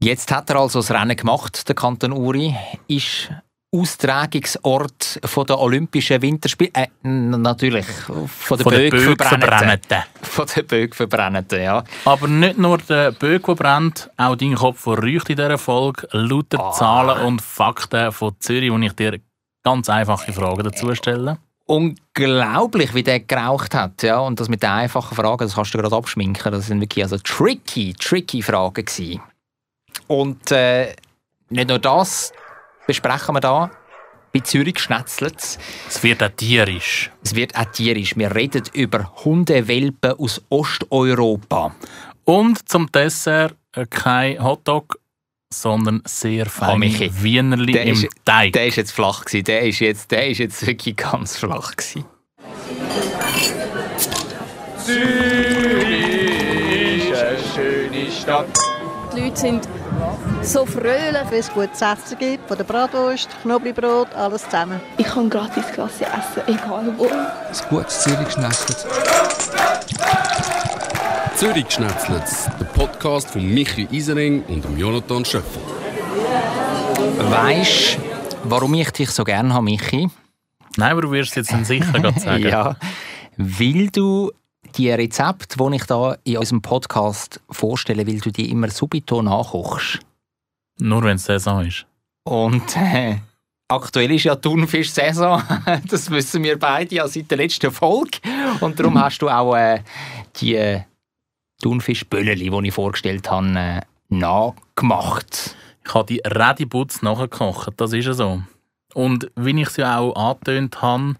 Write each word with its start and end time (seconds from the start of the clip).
Jetzt 0.00 0.30
hat 0.30 0.48
er 0.50 0.56
also 0.56 0.78
das 0.78 0.92
Rennen 0.92 1.16
gemacht, 1.16 1.68
der 1.68 1.74
Kanton 1.74 2.12
Uri. 2.12 2.54
Ist 2.86 3.30
Austragungsort 3.70 5.20
der 5.48 5.58
Olympischen 5.58 6.22
Winterspiele. 6.22 6.70
Äh, 6.72 6.86
natürlich, 7.02 7.84
von 7.86 8.56
der, 8.56 8.64
von 8.64 8.72
Bögverbrennten. 8.72 9.98
Von 10.22 10.46
der 10.54 10.62
Bögverbrennten, 10.62 11.62
ja. 11.62 11.84
Aber 12.04 12.28
nicht 12.28 12.58
nur 12.58 12.78
der 12.78 13.12
Bög, 13.12 13.44
der 13.44 13.54
brennt, 13.54 14.10
auch 14.16 14.36
dein 14.36 14.54
Kopf 14.54 14.80
verreucht 14.80 15.30
in 15.30 15.36
dieser 15.36 15.58
Folge. 15.58 16.06
Lauter 16.12 16.60
ah. 16.60 16.72
Zahlen 16.72 17.26
und 17.26 17.42
Fakten 17.42 18.12
von 18.12 18.36
Zürich, 18.38 18.70
wo 18.70 18.78
ich 18.78 18.92
dir 18.92 19.20
ganz 19.64 19.90
einfache 19.90 20.32
Fragen 20.32 20.62
dazu 20.62 20.94
stelle. 20.94 21.38
Unglaublich, 21.66 22.94
wie 22.94 23.02
der 23.02 23.20
geraucht 23.20 23.74
hat. 23.74 24.02
Ja? 24.02 24.20
Und 24.20 24.40
das 24.40 24.48
mit 24.48 24.62
den 24.62 24.70
einfachen 24.70 25.14
Fragen, 25.14 25.44
das 25.44 25.56
kannst 25.56 25.74
du 25.74 25.78
gerade 25.78 25.94
abschminken. 25.94 26.52
Das 26.52 26.68
sind 26.68 26.80
wirklich 26.80 27.04
also 27.04 27.18
tricky, 27.18 27.92
tricky 27.92 28.40
Fragen 28.40 28.84
gewesen. 28.86 29.20
Und 30.08 30.50
äh, 30.50 30.94
nicht 31.50 31.68
nur 31.68 31.78
das, 31.78 32.32
besprechen 32.86 33.34
wir 33.36 33.40
da. 33.40 33.70
Bei 34.32 34.40
Zürich 34.40 34.78
schnetzelt 34.78 35.38
es. 35.38 35.58
wird 36.02 36.22
auch 36.22 36.30
tierisch. 36.36 37.10
Es 37.22 37.34
wird 37.34 37.56
auch 37.56 37.64
tierisch. 37.66 38.16
Wir 38.16 38.34
reden 38.34 38.64
über 38.72 39.12
Hundewelpen 39.24 40.12
aus 40.18 40.42
Osteuropa. 40.50 41.74
Und 42.24 42.68
zum 42.68 42.92
Dessert 42.92 43.54
äh, 43.74 43.86
kein 43.86 44.42
Hotdog, 44.42 44.98
sondern 45.50 46.02
sehr 46.04 46.46
feine 46.46 46.86
oh, 46.86 47.22
Wienerli 47.22 47.72
der 47.72 47.84
im 47.84 47.94
ist, 47.94 48.08
Teig. 48.24 48.52
Der 48.52 48.66
ist 48.66 48.76
jetzt 48.76 48.92
flach 48.92 49.24
gewesen. 49.24 49.44
Der 49.44 49.62
ist 49.62 49.80
jetzt, 49.80 50.10
der 50.10 50.28
ist 50.28 50.38
jetzt 50.38 50.66
wirklich 50.66 50.96
ganz 50.96 51.38
flach 51.38 51.74
gewesen. 51.74 52.04
Zürich 54.84 56.08
ist 57.10 57.18
eine 57.18 57.38
schöne 57.54 58.10
Stadt. 58.10 58.58
Die 59.16 59.20
Leute 59.20 59.36
sind 59.36 59.68
so 60.42 60.64
fröhlich, 60.64 61.30
wenn 61.30 61.38
es 61.40 61.50
gutes 61.52 61.80
Essen 61.82 62.18
gibt, 62.18 62.46
von 62.48 62.56
der 62.56 62.64
Bratwurst, 62.64 63.28
Knoblauchbrot, 63.42 64.14
alles 64.14 64.44
zusammen. 64.44 64.80
Ich 64.96 65.06
kann 65.06 65.28
gratis 65.28 65.66
Klasse 65.72 66.04
essen, 66.06 66.42
egal 66.46 66.92
wo. 66.96 67.06
Ein 67.06 67.68
gutes 67.68 68.02
Zürich-Schnetzlitz. 68.02 68.86
Zürich-Schnetzlitz, 71.36 72.48
der 72.58 72.64
Podcast 72.66 73.30
von 73.30 73.42
Michi 73.44 73.86
Isering 73.90 74.42
und 74.44 74.64
Jonathan 74.78 75.24
Schöffel. 75.24 75.62
Weißt 77.30 77.96
du, 77.96 78.00
warum 78.44 78.74
ich 78.74 78.90
dich 78.90 79.10
so 79.10 79.24
gerne 79.24 79.52
habe, 79.52 79.64
Michi? 79.64 80.08
Nein, 80.76 80.92
aber 80.92 81.02
du 81.02 81.10
wirst 81.10 81.36
es 81.36 81.50
jetzt 81.50 81.66
sicher 81.66 82.12
sagen. 82.16 82.42
ja, 82.42 82.76
weil 83.36 83.88
du 83.88 84.32
die 84.76 84.90
Rezepte, 84.90 85.56
die 85.56 85.76
ich 85.76 85.84
da 85.84 86.16
in 86.24 86.38
unserem 86.38 86.62
Podcast 86.62 87.40
vorstelle, 87.50 88.06
weil 88.06 88.18
du 88.18 88.30
die 88.30 88.50
immer 88.50 88.68
subito 88.70 89.22
nachkochst. 89.22 90.00
Nur 90.80 91.02
wenn 91.02 91.16
es 91.16 91.24
Saison 91.24 91.64
ist. 91.66 91.86
Und 92.24 92.76
äh, 92.76 93.16
aktuell 93.68 94.10
ist 94.12 94.24
ja 94.24 94.36
Thunfisch-Saison. 94.36 95.42
das 95.88 96.10
wissen 96.10 96.42
wir 96.42 96.58
beide 96.58 96.94
ja 96.94 97.08
seit 97.08 97.30
der 97.30 97.38
letzten 97.38 97.70
Folge. 97.70 98.18
Und 98.60 98.78
darum 98.78 98.98
hast 99.02 99.18
du 99.18 99.28
auch 99.28 99.54
äh, 99.56 99.82
die 100.36 100.82
Thunfischbölleli, 101.62 102.50
die 102.50 102.68
ich 102.68 102.74
vorgestellt 102.74 103.30
habe, 103.30 103.48
äh, 103.58 103.80
nachgemacht. 104.08 105.56
Ich 105.84 105.94
habe 105.94 106.06
die 106.06 106.22
Redibutz 106.24 107.02
nachgekocht, 107.02 107.72
das 107.78 107.92
ist 107.92 108.06
ja 108.06 108.12
so. 108.12 108.42
Und 108.94 109.30
wie 109.36 109.60
ich 109.60 109.70
sie 109.70 109.84
auch 109.84 110.14
angetönt 110.14 110.80
habe, 110.82 111.14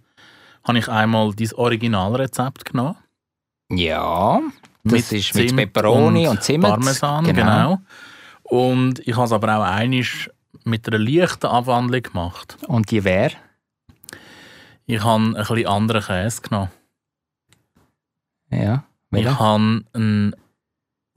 habe 0.65 0.79
ich 0.79 0.89
einmal 0.89 1.35
dein 1.35 1.53
Originalrezept 1.55 2.67
genommen. 2.67 2.97
Ja, 3.71 4.41
das 4.85 4.93
mit 4.93 5.13
ist 5.13 5.35
mit 5.35 5.49
Zimt 5.49 5.57
Peperoni 5.57 6.27
und, 6.27 6.37
und 6.37 6.43
Zimt. 6.43 6.65
Parmesan, 6.65 7.25
genau. 7.25 7.43
genau. 7.43 7.79
Und 8.49 9.01
ich 9.07 9.15
habe 9.15 9.27
es 9.27 9.33
aber 9.33 9.59
auch 9.59 9.63
einisch 9.63 10.31
mit 10.65 10.89
einer 10.89 10.99
leichten 10.99 11.47
Abwandlung 11.47 12.03
gemacht. 12.03 12.57
Und 12.67 12.91
die 12.91 13.05
wäre? 13.05 13.33
Ich 14.87 15.03
habe 15.05 15.23
ein 15.23 15.35
bisschen 15.35 15.67
anderen 15.67 16.03
Käse 16.03 16.41
genommen. 16.41 16.71
Ja, 18.51 18.85
welcher? 19.11 19.33
Ich 19.33 19.39
habe 19.39 19.83
einen 19.93 20.35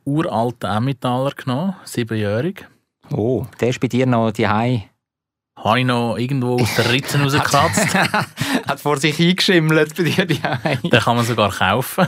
uralten 0.03 0.69
Emmentaler 0.69 1.31
genommen, 1.31 1.75
siebenjährig. 1.85 2.67
Oh, 3.09 3.45
der 3.59 3.69
ist 3.69 3.79
bei 3.79 3.88
dir 3.88 4.06
noch 4.06 4.31
die 4.31 4.47
Hai. 4.47 4.89
Habe 5.56 5.79
ich 5.79 5.85
noch 5.85 6.17
irgendwo 6.17 6.56
aus 6.56 6.75
den 6.75 6.88
Ritzen 6.88 7.22
rausgekratzt. 7.23 7.94
Hat 7.94 8.79
vor 8.79 8.97
sich 8.97 9.19
eingeschimmelt 9.19 9.95
bei 9.95 10.03
dir 10.03 10.25
die 10.25 10.41
Hai. 10.41 10.79
Den 10.83 11.00
kann 11.00 11.16
man 11.16 11.25
sogar 11.25 11.51
kaufen. 11.51 12.07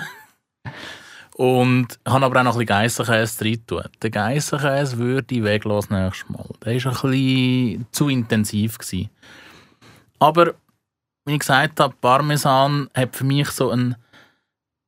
Und 1.36 2.00
habe 2.08 2.26
aber 2.26 2.40
auch 2.40 2.44
noch 2.44 2.54
ein 2.54 2.60
bisschen 2.60 2.66
Geissenkäse 2.68 3.38
drin 3.40 3.66
tun. 3.66 3.84
Den 4.02 4.12
Geissenkäse 4.12 4.98
würde 4.98 5.36
ich 5.36 5.44
weglassen 5.44 6.00
nächstes 6.00 6.30
Mal. 6.30 6.46
Der 6.64 6.84
war 6.84 6.92
ein 6.92 7.12
bisschen 7.12 7.88
zu 7.92 8.10
intensiv. 8.10 8.78
Gewesen. 8.78 9.10
Aber, 10.20 10.54
wie 11.26 11.34
ich 11.34 11.40
gesagt 11.40 11.80
habe, 11.80 11.96
Parmesan 12.00 12.90
hat 12.94 13.16
für 13.16 13.24
mich 13.24 13.50
so 13.50 13.72
eine, 13.72 13.98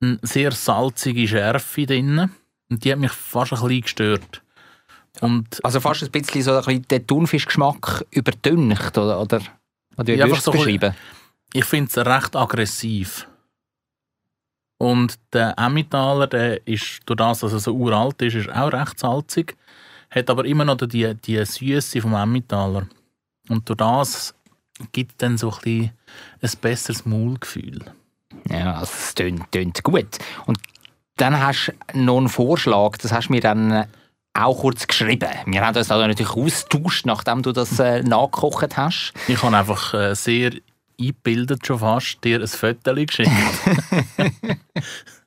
eine 0.01 0.19
sehr 0.22 0.51
salzige 0.51 1.28
Schärfe 1.28 1.88
drin. 1.88 2.29
Und 2.69 2.84
die 2.84 2.91
hat 2.91 3.00
mich 3.00 3.11
fast 3.11 3.53
ein 3.53 3.59
bisschen 3.59 3.81
gestört. 3.81 4.41
Und 5.22 5.63
also 5.63 5.79
fast 5.79 6.03
ein 6.03 6.11
bisschen 6.11 6.44
so 6.44 6.51
ein 6.51 6.63
bisschen 6.63 6.88
den 6.88 7.07
Thunfischgeschmack 7.07 8.05
überdüncht, 8.11 8.97
oder? 8.97 9.19
Oder, 9.19 9.41
oder 9.97 10.07
wie 10.07 10.17
ja, 10.17 10.35
so 10.35 10.51
beschreiben? 10.51 10.94
Ich 11.53 11.66
finde 11.66 11.89
es 11.89 12.05
recht 12.05 12.35
aggressiv. 12.35 13.28
Und 14.85 15.16
der 15.34 15.57
Emmentaler, 15.57 16.28
der 16.28 16.68
ist, 16.68 17.00
durch 17.07 17.18
das, 17.18 17.40
dass 17.40 17.53
er 17.53 17.59
so 17.59 17.73
uralt 17.73 18.22
ist, 18.22 18.35
ist 18.35 18.51
auch 18.51 18.72
recht 18.72 19.00
salzig, 19.00 19.57
hat 20.12 20.29
aber 20.29 20.46
immer 20.46 20.63
noch 20.63 20.78
die, 20.78 21.12
die 21.16 21.44
Süße 21.44 22.01
vom 22.01 22.13
Emmentaler. 22.13 22.88
Und 23.50 23.68
durch 23.68 23.78
das 23.78 24.35
gibt 24.91 25.13
es 25.13 25.18
dann 25.18 25.40
so 25.40 25.50
ein, 25.50 25.57
bisschen 25.63 25.91
ein 26.40 26.51
besseres 26.62 27.03
Maulgefühl. 27.03 27.79
Ja, 28.47 28.75
also 28.75 28.91
es 28.94 29.16
tönt, 29.16 29.51
tönt 29.51 29.81
gut. 29.81 30.19
Und 30.46 30.59
dann 31.17 31.40
hast 31.40 31.73
du 31.91 32.00
noch 32.00 32.17
einen 32.17 32.29
Vorschlag, 32.29 32.97
das 32.97 33.12
hast 33.12 33.29
du 33.29 33.34
mir 33.34 33.41
dann 33.41 33.88
auch 34.35 34.59
kurz 34.59 34.85
geschrieben. 34.85 35.29
Wir 35.47 35.66
haben 35.66 35.75
uns 35.75 35.90
also 35.90 36.06
natürlich 36.06 36.35
austauscht, 36.35 37.07
nachdem 37.07 37.41
du 37.41 37.53
das 37.53 37.79
äh, 37.79 38.03
nachgekocht 38.03 38.78
hast. 38.78 39.13
Ich 39.28 39.41
habe 39.41 39.57
einfach 39.57 39.96
äh, 39.96 40.13
sehr 40.13 40.52
eingebildet 41.00 41.66
schon 41.66 41.79
fast 41.79 42.23
dir 42.23 42.41
ein 42.41 42.47
Foto 42.47 42.94
geschickt. 42.94 43.31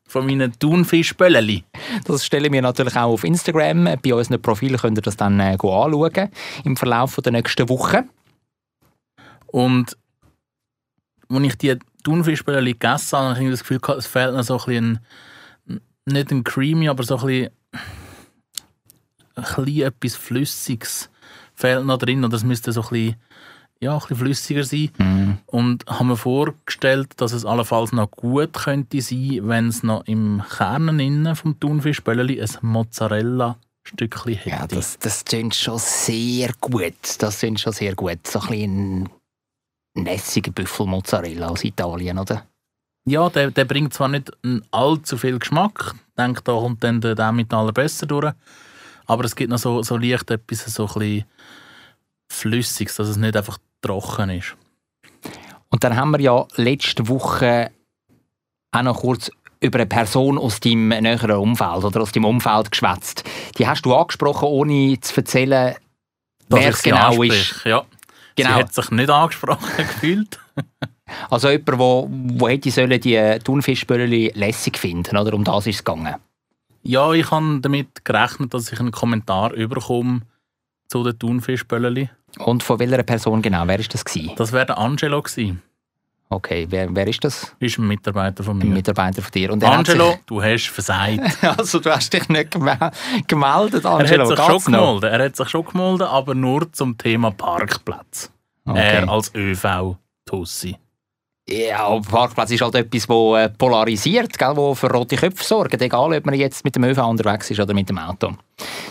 Von 0.06 0.24
meinen 0.24 0.58
Thunfischbölleli. 0.58 1.64
Das 2.04 2.24
stellen 2.24 2.50
wir 2.50 2.62
natürlich 2.62 2.96
auch 2.96 3.12
auf 3.12 3.24
Instagram. 3.24 3.96
Bei 4.02 4.14
unseren 4.14 4.40
Profilen 4.40 4.78
könnt 4.78 4.96
ihr 4.96 5.02
das 5.02 5.18
dann 5.18 5.38
äh, 5.38 5.52
anschauen 5.52 6.30
im 6.64 6.76
Verlauf 6.76 7.16
der 7.16 7.32
nächsten 7.32 7.68
Woche. 7.68 8.04
Und 9.48 9.96
als 11.28 11.42
ich 11.44 11.58
die 11.58 11.78
Thunfischbölleli 12.04 12.72
gegessen 12.72 13.18
habe, 13.18 13.34
habe 13.34 13.44
ich 13.44 13.50
das 13.50 13.60
Gefühl, 13.60 13.80
es 13.98 14.06
fehlt 14.06 14.34
noch 14.34 14.42
so 14.42 14.58
ein 14.58 14.64
bisschen, 14.64 14.98
nicht 16.06 16.30
ein 16.30 16.44
creamy, 16.44 16.88
aber 16.88 17.02
so 17.02 17.18
ein 17.18 17.26
bisschen, 17.26 17.50
ein 19.34 19.64
bisschen 19.64 19.82
etwas 19.82 20.16
Flüssiges 20.16 21.10
fehlt 21.54 21.84
noch 21.84 21.98
drin. 21.98 22.24
Und 22.24 22.32
das 22.32 22.44
müsste 22.44 22.72
so 22.72 22.80
ein 22.82 22.88
bisschen 22.88 23.16
ja, 23.80 23.94
ein 23.94 23.98
bisschen 24.00 24.16
flüssiger 24.16 24.64
sein. 24.64 24.90
Mhm. 24.98 25.38
Und 25.46 25.86
haben 25.86 26.08
mir 26.08 26.16
vorgestellt, 26.16 27.12
dass 27.16 27.32
es 27.32 27.44
allenfalls 27.44 27.92
noch 27.92 28.10
gut 28.10 28.52
könnte 28.52 29.00
sein, 29.00 29.40
wenn 29.42 29.68
es 29.68 29.82
noch 29.82 30.04
im 30.06 30.42
Kern 30.56 30.98
innen 30.98 31.36
vom 31.36 31.58
Thunfischbölleli 31.58 32.40
ein 32.40 32.50
Mozzarella-Stückchen 32.62 34.34
hätte. 34.34 34.50
Ja, 34.50 34.66
das, 34.66 34.98
das 34.98 35.24
klingt 35.24 35.54
schon 35.54 35.78
sehr 35.78 36.50
gut. 36.60 36.94
Das 37.18 37.38
klingt 37.38 37.60
schon 37.60 37.72
sehr 37.72 37.94
gut. 37.94 38.26
So 38.26 38.40
ein 38.40 38.48
bisschen 38.48 39.08
nässiger 39.94 40.50
Büffelmozzarella 40.50 41.48
aus 41.48 41.64
Italien, 41.64 42.18
oder? 42.18 42.44
Ja, 43.06 43.30
der, 43.30 43.50
der 43.50 43.64
bringt 43.64 43.94
zwar 43.94 44.08
nicht 44.08 44.30
allzu 44.70 45.16
viel 45.16 45.38
Geschmack. 45.38 45.94
Ich 45.94 46.14
denke, 46.16 46.42
da 46.42 46.52
kommt 46.52 46.84
dann 46.84 47.00
der 47.00 47.18
Emmentaler 47.18 47.72
besser 47.72 48.06
durch. 48.06 48.32
Aber 49.06 49.24
es 49.24 49.34
gibt 49.34 49.50
noch 49.50 49.58
so, 49.58 49.82
so 49.82 49.96
leicht 49.96 50.30
etwas 50.30 50.64
so 50.66 50.86
ein 50.86 50.94
bisschen 50.94 51.24
Flüssiges, 52.30 52.96
dass 52.96 53.08
es 53.08 53.16
nicht 53.16 53.36
einfach 53.36 53.58
trocken 53.80 54.30
ist. 54.30 54.56
Und 55.70 55.84
dann 55.84 55.96
haben 55.96 56.12
wir 56.12 56.20
ja 56.20 56.46
letzte 56.56 57.08
Woche 57.08 57.70
auch 58.72 58.82
noch 58.82 59.00
kurz 59.00 59.30
über 59.60 59.78
eine 59.78 59.86
Person 59.86 60.38
aus 60.38 60.60
deinem 60.60 60.88
näheren 60.88 61.32
Umfeld 61.32 61.84
oder 61.84 62.02
aus 62.02 62.12
deinem 62.12 62.26
Umfeld 62.26 62.70
geschwätzt. 62.70 63.24
Die 63.58 63.66
hast 63.66 63.84
du 63.84 63.94
angesprochen, 63.94 64.48
ohne 64.48 64.98
zu 65.00 65.16
erzählen, 65.16 65.74
wer 66.48 66.68
es 66.68 66.82
genau 66.82 67.22
ist. 67.22 67.64
Ja. 67.64 67.84
Genau. 68.36 68.50
Sie 68.50 68.54
hat 68.54 68.72
sich 68.72 68.90
nicht 68.92 69.10
angesprochen 69.10 69.68
gefühlt. 69.76 70.38
also 71.28 71.50
jemand, 71.50 71.78
wo, 71.78 72.08
wo 72.08 72.48
hätte 72.48 72.70
sollen 72.70 73.00
die 73.00 73.38
Thunfischböllchen 73.42 74.38
lässig 74.38 74.78
finden, 74.78 75.16
oder? 75.16 75.34
Um 75.34 75.42
das 75.42 75.66
ist 75.66 75.76
es 75.76 75.84
gegangen. 75.84 76.14
Ja, 76.82 77.12
ich 77.12 77.30
habe 77.30 77.58
damit 77.60 78.04
gerechnet, 78.04 78.54
dass 78.54 78.72
ich 78.72 78.78
einen 78.78 78.92
Kommentar 78.92 79.52
überkomme 79.52 80.20
zu 80.86 81.02
den 81.02 81.18
Thunfischböllchen. 81.18 82.10
Und 82.38 82.62
von 82.62 82.78
welcher 82.78 83.02
Person 83.02 83.42
genau? 83.42 83.62
Wer 83.66 83.78
war 83.78 83.86
das? 83.90 84.04
Gewesen? 84.04 84.32
Das 84.36 84.52
wäre 84.52 84.66
der 84.66 84.78
Angelo. 84.78 85.22
Gewesen. 85.22 85.62
Okay, 86.30 86.66
wer, 86.68 86.94
wer 86.94 87.06
ist 87.08 87.24
das? 87.24 87.56
Ist 87.58 87.78
ein 87.78 87.88
Mitarbeiter 87.88 88.44
von 88.44 88.60
Ein 88.60 88.68
mir. 88.68 88.74
Mitarbeiter 88.74 89.22
von 89.22 89.30
dir. 89.32 89.50
Und 89.50 89.62
er 89.62 89.72
Angelo, 89.72 90.18
du 90.26 90.42
hast 90.42 90.68
versagt. 90.68 91.20
Also 91.58 91.78
du 91.80 91.90
hast 91.90 92.12
dich 92.12 92.28
nicht 92.28 92.52
geme- 92.54 92.92
gemeldet, 93.26 93.84
Er 93.86 93.90
Angelo. 93.92 94.28
hat 94.30 94.36
sich 94.36 94.44
schon 94.46 94.72
noch? 94.72 94.86
gemeldet, 95.00 95.10
er 95.12 95.24
hat 95.24 95.36
sich 95.36 95.48
schon 95.48 95.64
gemeldet, 95.64 96.06
aber 96.08 96.34
nur 96.34 96.70
zum 96.72 96.98
Thema 96.98 97.30
Parkplatz. 97.30 98.30
Okay. 98.66 98.78
Er 98.78 99.08
als 99.08 99.32
ÖV-Tussi. 99.34 100.76
Ja, 101.50 101.98
Parkplatz 102.00 102.50
ist 102.50 102.60
halt 102.60 102.74
etwas, 102.74 103.06
das 103.06 103.16
äh, 103.16 103.48
polarisiert, 103.48 104.38
gell, 104.38 104.54
wo 104.54 104.74
für 104.74 104.90
rote 104.90 105.16
Köpfe 105.16 105.42
sorgt, 105.42 105.80
egal 105.80 106.12
ob 106.12 106.26
man 106.26 106.34
jetzt 106.34 106.62
mit 106.62 106.76
dem 106.76 106.84
ÖV 106.84 106.98
unterwegs 106.98 107.50
ist 107.50 107.58
oder 107.58 107.72
mit 107.72 107.88
dem 107.88 107.98
Auto. 107.98 108.34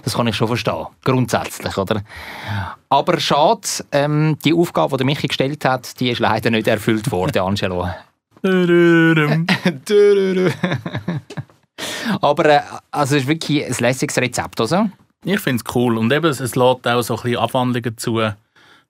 Das 0.03 0.15
kann 0.15 0.25
ich 0.25 0.35
schon 0.35 0.47
verstehen, 0.47 0.87
grundsätzlich, 1.03 1.77
oder? 1.77 2.01
Aber 2.89 3.19
schade, 3.19 3.61
ähm, 3.91 4.39
die 4.43 4.55
Aufgabe, 4.55 4.97
die 4.97 5.03
Michi 5.03 5.27
gestellt 5.27 5.63
hat, 5.65 5.99
die 5.99 6.09
ist 6.09 6.17
leider 6.17 6.49
nicht 6.49 6.67
erfüllt 6.67 7.11
worden, 7.11 7.43
Angelo. 7.43 7.87
Aber 12.21 12.45
äh, 12.45 12.61
also 12.89 13.17
es 13.17 13.21
ist 13.21 13.27
wirklich 13.27 13.65
ein 13.65 13.75
lässiges 13.79 14.17
Rezept, 14.17 14.59
oder? 14.59 14.89
Ich 15.23 15.39
finde 15.39 15.63
es 15.63 15.75
cool. 15.75 15.97
Und 15.97 16.11
eben, 16.11 16.25
es, 16.25 16.39
es 16.39 16.55
lädt 16.55 16.87
auch 16.87 17.01
so 17.03 17.17
ein 17.17 17.21
bisschen 17.21 17.37
Abwandlungen 17.37 17.97
zu, 17.97 18.31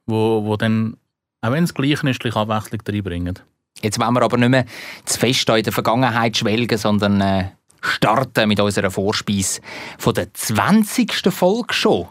wo, 0.05 0.45
wo 0.45 0.55
dann, 0.55 0.95
auch 1.41 1.51
wenn 1.51 1.65
es 1.65 1.73
gleich 1.73 2.01
ist, 2.01 2.19
gleich 2.21 2.35
Abwechslung 2.35 2.79
reinbringen. 2.87 3.39
Jetzt 3.81 3.99
wollen 3.99 4.13
wir 4.13 4.21
aber 4.21 4.37
nicht 4.37 4.49
mehr 4.49 4.65
zu 5.05 5.19
fest 5.19 5.49
in 5.49 5.63
der 5.63 5.73
Vergangenheit 5.73 6.37
schwelgen, 6.37 6.77
sondern 6.77 7.21
äh, 7.21 7.49
starten 7.81 8.47
mit 8.47 8.59
unserer 8.59 8.91
Vorspeise 8.91 9.61
von 9.97 10.13
der 10.13 10.33
20. 10.33 11.31
Folge 11.31 11.73
schon. 11.73 12.07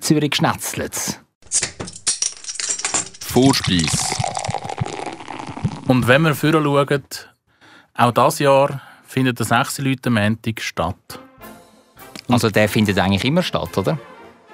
Zürich 0.00 0.34
Schnetzlitz. 0.36 1.20
Vorspeis. 3.20 4.14
Und 5.86 6.06
wenn 6.06 6.22
wir 6.22 6.34
vorher 6.34 6.62
schauen, 6.62 7.04
auch 7.94 8.12
dieses 8.12 8.38
Jahr 8.40 8.80
findet 9.06 9.38
der 9.38 9.46
6 9.46 9.78
Leute 9.78 10.10
Montag 10.10 10.60
statt. 10.60 11.18
Also 12.28 12.50
der 12.50 12.68
findet 12.68 12.98
eigentlich 12.98 13.24
immer 13.24 13.42
statt, 13.42 13.76
oder? 13.78 13.98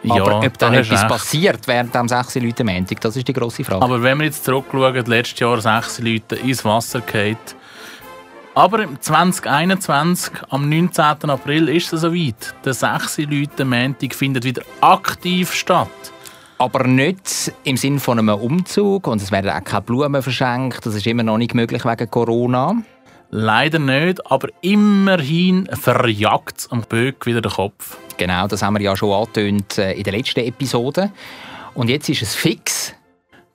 Ja, 0.05 0.23
aber 0.23 0.39
ob 0.41 0.59
da 0.59 0.73
etwas 0.73 1.01
recht. 1.01 1.09
passiert 1.09 1.67
während 1.67 1.95
dem 1.95 2.09
6 2.09 2.35
Leute 2.37 2.63
Montag, 2.63 3.01
das 3.01 3.17
ist 3.17 3.27
die 3.27 3.33
grosse 3.33 3.65
Frage. 3.65 3.83
Aber 3.83 4.03
wenn 4.03 4.19
wir 4.19 4.27
jetzt 4.27 4.45
zurückschauen, 4.45 5.05
letztes 5.07 5.41
Jahr 5.41 5.61
6 5.61 6.01
Leute 6.01 6.37
ins 6.37 6.65
Wasser 6.65 7.01
gefallen. 7.01 7.39
Aber 8.55 8.83
im 8.83 9.01
2021, 9.01 10.33
am 10.51 10.69
19. 10.69 11.29
April, 11.29 11.69
ist 11.69 11.93
es 11.93 12.03
soweit. 12.03 12.55
Der 12.65 12.75
6 12.75 13.19
Leute 13.19 13.65
Montag 13.65 14.15
findet 14.15 14.45
wieder 14.45 14.63
aktiv 14.81 15.53
statt. 15.53 15.89
Aber 16.59 16.85
nicht 16.87 17.53
im 17.65 17.77
Sinn 17.77 17.99
von 17.99 18.19
einem 18.19 18.29
Umzug 18.29 19.09
und 19.09 19.21
es 19.21 19.33
werden 19.33 19.51
auch 19.51 19.65
keine 19.65 19.83
Blumen 19.83 20.23
verschenkt. 20.23 20.87
Das 20.87 20.95
ist 20.95 21.07
immer 21.07 21.25
noch 21.25 21.39
nicht 21.39 21.55
möglich 21.55 21.85
wegen 21.85 22.11
Corona. 22.11 22.77
Leider 23.31 23.81
nicht, 23.81 24.31
aber 24.31 24.49
immerhin 24.61 25.67
verjagt 25.73 26.59
es 26.59 26.71
am 26.71 26.83
Böck 26.83 27.27
wieder 27.27 27.41
den 27.41 27.51
Kopf. 27.51 27.97
Genau, 28.17 28.47
das 28.47 28.63
haben 28.63 28.75
wir 28.75 28.83
ja 28.83 28.97
schon 28.97 29.13
angetönt 29.13 29.79
äh, 29.79 29.93
in 29.93 30.05
der 30.05 30.13
letzten 30.13 30.41
Episode. 30.41 31.11
Und 31.75 31.91
jetzt 31.91 32.09
ist 32.09 32.23
es 32.23 32.35
fix. 32.35 32.95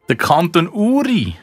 Der 0.09 0.17
Kanton 0.17 0.67
Uri 0.67 1.35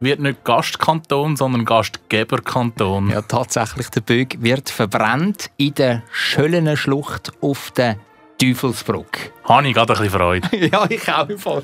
wird 0.00 0.20
nicht 0.20 0.44
Gastkanton, 0.44 1.36
sondern 1.36 1.64
Gastgeberkanton. 1.64 3.10
Ja, 3.10 3.22
tatsächlich, 3.22 3.88
der 3.90 4.00
Böck 4.00 4.36
wird 4.40 4.70
verbrannt 4.70 5.50
in 5.56 5.74
der 5.74 6.02
Schöllener 6.10 6.76
Schlucht 6.76 7.32
auf 7.40 7.70
der 7.70 7.96
Teufelsbrücke. 8.38 9.30
Habe 9.44 9.68
ich 9.68 9.74
gerade 9.74 9.92
ein 9.92 9.98
bisschen 9.98 10.18
Freude. 10.18 10.56
ja, 10.72 10.86
ich 10.88 11.08
auch. 11.12 11.62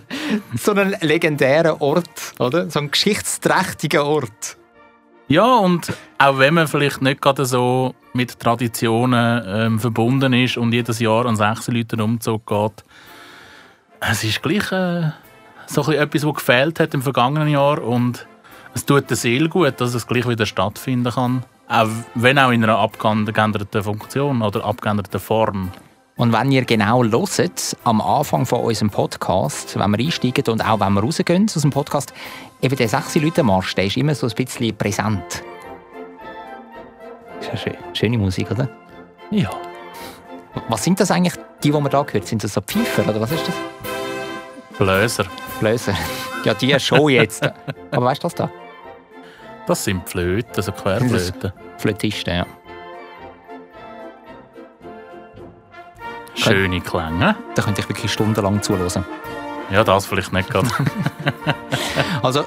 So 0.56 0.72
einen 0.72 0.96
legendären 1.00 1.76
Ort, 1.80 2.34
oder? 2.38 2.70
So 2.70 2.78
einen 2.78 2.90
geschichtsträchtigen 2.90 4.00
Ort. 4.00 4.56
Ja, 5.30 5.58
und 5.58 5.92
auch 6.18 6.38
wenn 6.38 6.54
man 6.54 6.66
vielleicht 6.66 7.02
nicht 7.02 7.22
gerade 7.22 7.46
so 7.46 7.94
mit 8.12 8.40
Traditionen 8.40 9.44
ähm, 9.46 9.78
verbunden 9.78 10.32
ist 10.32 10.56
und 10.56 10.72
jedes 10.72 10.98
Jahr 10.98 11.24
an 11.24 11.36
sechs 11.36 11.68
Leuten 11.68 12.00
Umzug 12.00 12.44
geht, 12.46 12.84
es 14.00 14.24
ist 14.24 14.42
gleich 14.42 14.72
äh, 14.72 15.12
so 15.68 15.84
ein 15.84 15.92
etwas, 15.92 16.26
was 16.26 16.34
gefehlt 16.34 16.80
hat 16.80 16.94
im 16.94 17.02
vergangenen 17.02 17.46
Jahr 17.46 17.80
und 17.80 18.26
es 18.74 18.84
tut 18.84 19.08
der 19.08 19.16
Seele 19.16 19.48
gut, 19.48 19.80
dass 19.80 19.94
es 19.94 20.08
gleich 20.08 20.26
wieder 20.26 20.46
stattfinden 20.46 21.12
kann. 21.12 21.44
Auch 21.68 21.86
wenn 22.16 22.36
auch 22.36 22.50
in 22.50 22.64
einer 22.64 22.78
abgeänderten 22.78 23.84
Funktion 23.84 24.42
oder 24.42 24.64
abgeänderten 24.64 25.20
Form. 25.20 25.70
Und 26.16 26.32
wenn 26.32 26.50
ihr 26.50 26.64
genau 26.64 27.04
hört, 27.04 27.76
am 27.84 28.00
Anfang 28.00 28.46
von 28.46 28.62
unserem 28.62 28.90
Podcast, 28.90 29.78
wenn 29.78 29.92
wir 29.92 30.04
einsteigen 30.04 30.48
und 30.48 30.60
auch 30.60 30.80
wenn 30.80 30.92
wir 30.94 31.02
rausgehen 31.02 31.46
aus 31.46 31.62
dem 31.62 31.70
Podcast, 31.70 32.12
eben 32.62 32.76
der 32.76 32.88
6 32.88 33.16
Leute 33.16 33.42
Marsch, 33.42 33.74
der 33.74 33.86
ist 33.86 33.96
immer 33.96 34.14
so 34.14 34.26
ein 34.26 34.34
bisschen 34.34 34.76
präsent. 34.76 35.42
Ist 37.40 37.48
ja 37.50 37.56
schön. 37.56 37.76
Schöne 37.94 38.18
Musik, 38.18 38.50
oder? 38.50 38.68
Ja. 39.30 39.50
Was 40.68 40.84
sind 40.84 41.00
das 41.00 41.10
eigentlich, 41.10 41.34
die, 41.62 41.70
die 41.70 41.80
man 41.80 41.90
da 41.90 42.02
gehört? 42.02 42.26
Sind 42.26 42.42
das 42.44 42.54
so 42.54 42.60
Pfeifer 42.60 43.08
oder 43.08 43.20
was 43.20 43.32
ist 43.32 43.46
das? 43.48 43.54
Bläser. 44.78 45.24
Bläser. 45.60 45.94
Ja, 46.44 46.54
die 46.54 46.78
schon 46.80 47.10
jetzt. 47.10 47.42
Aber 47.90 48.06
weißt 48.06 48.22
du 48.22 48.26
das 48.26 48.34
da? 48.34 48.50
Das 49.66 49.84
sind 49.84 50.08
Flöten, 50.08 50.52
also 50.56 50.72
Querflöten. 50.72 51.52
Flötisten, 51.78 52.34
ja. 52.34 52.46
Schöne 56.34 56.80
Klänge. 56.80 57.36
Da 57.54 57.62
könnte 57.62 57.82
ich 57.82 57.88
wirklich 57.88 58.10
stundenlang 58.10 58.62
zuhören. 58.62 59.04
Ja, 59.70 59.84
das 59.84 60.06
vielleicht 60.06 60.32
nicht 60.32 60.50
gerade. 60.50 60.68
Also 62.22 62.44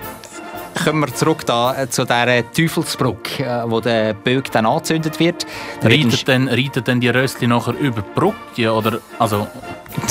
kommen 0.83 1.01
wir 1.01 1.13
zurück 1.13 1.45
da, 1.45 1.75
äh, 1.81 1.89
zu 1.89 2.03
dieser 2.03 2.51
Teufelsbrücke, 2.51 3.43
äh, 3.43 3.63
wo 3.69 3.79
der 3.79 4.13
Böck 4.13 4.51
dann 4.51 4.65
angezündet 4.65 5.19
wird. 5.19 5.45
Da 5.81 5.89
wird 5.89 6.01
ein 6.03 6.09
Reitet 6.09 6.27
denn, 6.27 6.47
reitet 6.47 6.87
denn 6.87 6.99
die 6.99 7.09
Röstli 7.09 7.47
nachher 7.47 7.73
über 7.73 8.01
die 8.01 8.19
Brücke? 8.19 8.73
Oder, 8.73 8.99
also, 9.19 9.47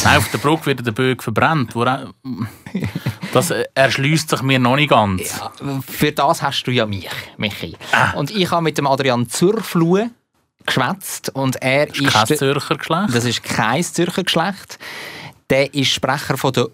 nein, 0.04 0.18
auf 0.18 0.30
der 0.30 0.38
Brücke 0.38 0.66
wird 0.66 0.86
der 0.86 0.92
Böck 0.92 1.22
verbrannt. 1.22 1.74
Wo, 1.74 1.84
das 3.32 3.50
äh, 3.50 3.64
erschließt 3.74 4.30
sich 4.30 4.42
mir 4.42 4.58
noch 4.58 4.76
nicht 4.76 4.90
ganz. 4.90 5.38
Ja, 5.38 5.52
für 5.86 6.12
das 6.12 6.42
hast 6.42 6.64
du 6.64 6.70
ja 6.70 6.86
mich, 6.86 7.08
Michi. 7.36 7.76
Und 8.14 8.30
ich 8.30 8.50
habe 8.50 8.62
mit 8.62 8.78
dem 8.78 8.86
Adrian 8.86 9.28
Zürflue 9.28 10.10
geschwätzt 10.64 11.30
und 11.34 11.60
er 11.60 11.86
Das 11.86 11.98
ist 11.98 12.12
kein 12.12 12.36
Zürcher 12.38 12.76
Geschlecht. 12.76 13.14
das 13.14 13.24
ist 13.24 13.42
kein 13.42 13.82
Zürcher 13.82 14.22
Geschlecht. 14.24 14.78
Der 15.50 15.74
ist 15.74 15.88
Sprecher 15.90 16.38
von 16.38 16.52
der 16.52 16.68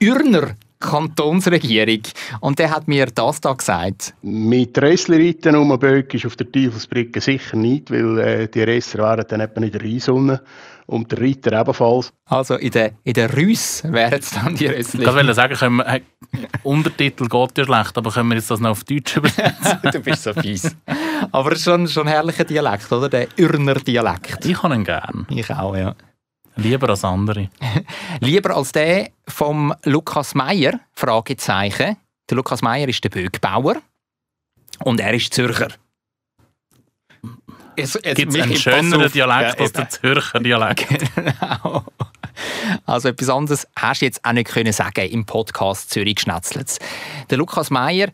Ürner 0.00 0.54
Kantonsregierung 0.80 2.02
und 2.40 2.58
der 2.60 2.70
hat 2.70 2.86
mir 2.86 3.06
das 3.06 3.40
da 3.40 3.52
gesagt. 3.52 4.14
Mit 4.22 4.80
Rössli-Reiten 4.80 5.56
um 5.56 5.70
den 5.70 5.78
Böck 5.80 6.14
ist 6.14 6.24
auf 6.24 6.36
der 6.36 6.50
Teufelsbrücke 6.50 7.20
sicher 7.20 7.56
nicht, 7.56 7.90
weil 7.90 8.18
äh, 8.18 8.48
die 8.48 8.62
Resser 8.62 8.98
wären 8.98 9.24
dann 9.28 9.40
etwa 9.40 9.60
in 9.60 9.72
der 9.72 9.80
Rheinsonne 9.82 10.40
und 10.86 11.10
der 11.10 11.20
Reiter 11.20 11.60
ebenfalls. 11.60 12.12
Also 12.26 12.54
in 12.54 12.70
der, 12.70 12.92
in 13.02 13.12
der 13.14 13.36
Rüss 13.36 13.82
wären 13.84 14.20
es 14.20 14.30
dann 14.30 14.54
die 14.54 14.66
Ich 14.66 14.72
Rössli. 14.72 15.04
wollte 15.04 15.34
sagen, 15.34 15.54
können 15.56 15.76
wir, 15.78 15.86
äh, 15.88 16.00
Untertitel 16.62 17.26
geht 17.26 17.58
ja 17.58 17.64
schlecht, 17.64 17.98
aber 17.98 18.12
können 18.12 18.28
wir 18.28 18.36
jetzt 18.36 18.50
das 18.50 18.60
noch 18.60 18.70
auf 18.70 18.84
Deutsch 18.84 19.16
übersetzen? 19.16 19.78
du 19.92 19.98
bist 20.00 20.22
so 20.22 20.32
fies. 20.32 20.76
Aber 21.32 21.56
schon, 21.56 21.88
schon 21.88 22.06
ein 22.06 22.12
herrlicher 22.12 22.44
Dialekt, 22.44 22.92
oder? 22.92 23.08
Der 23.08 23.26
Ürner 23.36 23.74
Dialekt. 23.74 24.46
ich 24.46 24.62
habe 24.62 24.76
ihn 24.76 24.84
gern. 24.84 25.26
Ich 25.28 25.50
auch, 25.50 25.76
ja. 25.76 25.96
Lieber 26.54 26.88
als 26.88 27.04
andere. 27.04 27.50
Lieber 28.20 28.56
als 28.56 28.72
der 28.72 29.10
vom 29.26 29.74
Lukas 29.84 30.34
Meier, 30.34 30.80
Fragezeichen. 30.92 31.96
Der 32.28 32.36
Lukas 32.36 32.62
Meier 32.62 32.88
ist 32.88 33.02
der 33.02 33.10
Böckbauer 33.10 33.76
und 34.84 35.00
er 35.00 35.14
ist 35.14 35.32
Zürcher. 35.32 35.68
Es, 37.76 37.94
es, 37.94 38.16
Gibt 38.16 38.36
einen 38.36 38.56
schöneren 38.56 39.04
auf. 39.04 39.12
Dialekt 39.12 39.58
Ja, 39.58 39.64
als 39.64 39.72
der 39.72 39.88
Zürcher 39.88 40.40
Dialekt? 40.40 40.88
Genau. 41.14 41.84
Also 42.86 43.08
etwas 43.08 43.28
anderes 43.30 43.66
hast 43.76 44.00
du 44.00 44.06
jetzt 44.06 44.24
auch 44.24 44.32
nicht 44.32 44.48
können 44.48 44.72
sagen 44.72 45.08
im 45.08 45.26
Podcast 45.26 45.90
Zürich 45.90 46.20
Schnetzlitz. 46.20 46.78
Der 47.30 47.38
Lukas 47.38 47.70
Meier, 47.70 48.10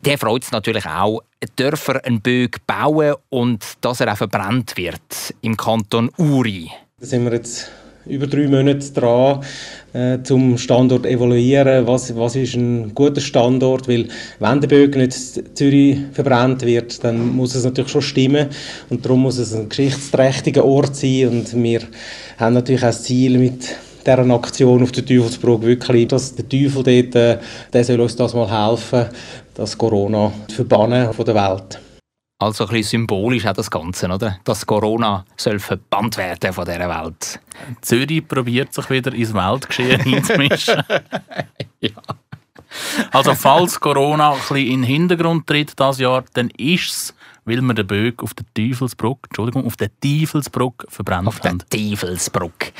der 0.00 0.18
freut 0.18 0.44
es 0.44 0.52
natürlich 0.52 0.86
auch, 0.86 1.22
dürfen 1.58 1.96
einen 1.96 2.20
Böck 2.20 2.64
bauen 2.66 3.16
und 3.28 3.64
dass 3.80 4.00
er 4.00 4.12
auch 4.12 4.16
verbrannt 4.16 4.76
wird 4.76 5.34
im 5.40 5.56
Kanton 5.56 6.10
Uri. 6.16 6.70
Da 7.00 7.06
sind 7.06 7.24
wir 7.24 7.32
jetzt 7.32 7.72
über 8.08 8.26
drei 8.26 8.48
Monate 8.48 8.90
dran, 8.92 9.40
äh, 9.92 10.22
zum 10.22 10.58
Standort 10.58 11.06
evaluieren. 11.06 11.86
Was, 11.86 12.14
was 12.16 12.36
ist 12.36 12.54
ein 12.54 12.94
guter 12.94 13.20
Standort? 13.20 13.88
Weil, 13.88 14.08
wenn 14.38 14.60
der 14.60 14.68
Böck 14.68 14.96
nicht 14.96 15.14
Zürich 15.56 15.98
verbrannt 16.12 16.62
wird, 16.62 17.02
dann 17.04 17.34
muss 17.34 17.54
es 17.54 17.64
natürlich 17.64 17.90
schon 17.90 18.02
stimmen. 18.02 18.48
Und 18.90 19.04
darum 19.04 19.22
muss 19.22 19.38
es 19.38 19.54
ein 19.54 19.68
geschichtsträchtiger 19.68 20.64
Ort 20.64 20.96
sein. 20.96 21.28
Und 21.28 21.62
wir 21.62 21.80
haben 22.38 22.54
natürlich 22.54 22.82
auch 22.82 22.88
das 22.88 23.02
Ziel 23.02 23.38
mit 23.38 23.76
dieser 24.04 24.30
Aktion 24.30 24.82
auf 24.82 24.92
der 24.92 25.04
Teufelsbrücke 25.04 25.66
wirklich, 25.66 26.08
dass 26.08 26.34
der 26.34 26.48
Teufel 26.48 26.82
dort, 26.82 27.14
äh, 27.14 27.38
der 27.72 27.84
soll 27.84 28.00
uns 28.00 28.16
das 28.16 28.34
mal 28.34 28.70
helfen, 28.70 29.06
das 29.54 29.76
Corona 29.76 30.32
zu 30.48 30.56
verbannen 30.56 31.12
von 31.12 31.24
der 31.24 31.34
Welt. 31.34 31.80
Also 32.40 32.64
ein 32.64 32.70
bisschen 32.70 33.00
symbolisch 33.00 33.46
auch 33.46 33.52
das 33.52 33.70
Ganze, 33.70 34.08
oder? 34.08 34.38
Dass 34.44 34.64
Corona 34.64 35.24
soll 35.36 35.58
verbannt 35.58 36.16
werden 36.18 36.52
von 36.52 36.64
dieser 36.64 36.88
Welt. 36.88 37.40
Zürich 37.80 38.26
probiert 38.28 38.72
sich 38.72 38.88
wieder 38.90 39.12
ins 39.12 39.34
Weltgeschehen 39.34 40.00
einzumischen. 40.14 40.82
Ja. 41.80 41.90
Also 43.12 43.34
falls 43.34 43.80
Corona 43.80 44.32
ein 44.32 44.38
bisschen 44.38 44.56
in 44.56 44.82
den 44.82 44.82
Hintergrund 44.84 45.46
tritt 45.46 45.78
dieses 45.78 45.98
Jahr, 45.98 46.24
dann 46.34 46.50
ist 46.50 46.90
es, 46.90 47.14
weil 47.48 47.60
wir 47.62 47.74
den 47.74 47.86
Böck 47.86 48.22
auf 48.22 48.34
der 48.34 48.46
Teufelsbrücke, 48.54 49.28
Entschuldigung, 49.28 49.66
auf 49.66 49.76
der 49.76 49.90
Teufelsbrücke 50.00 50.86
verbrannt 50.90 51.28
Auf 51.28 51.40
der 51.40 51.52
haben. 51.52 51.62
Teufelsbrücke. 51.70 52.72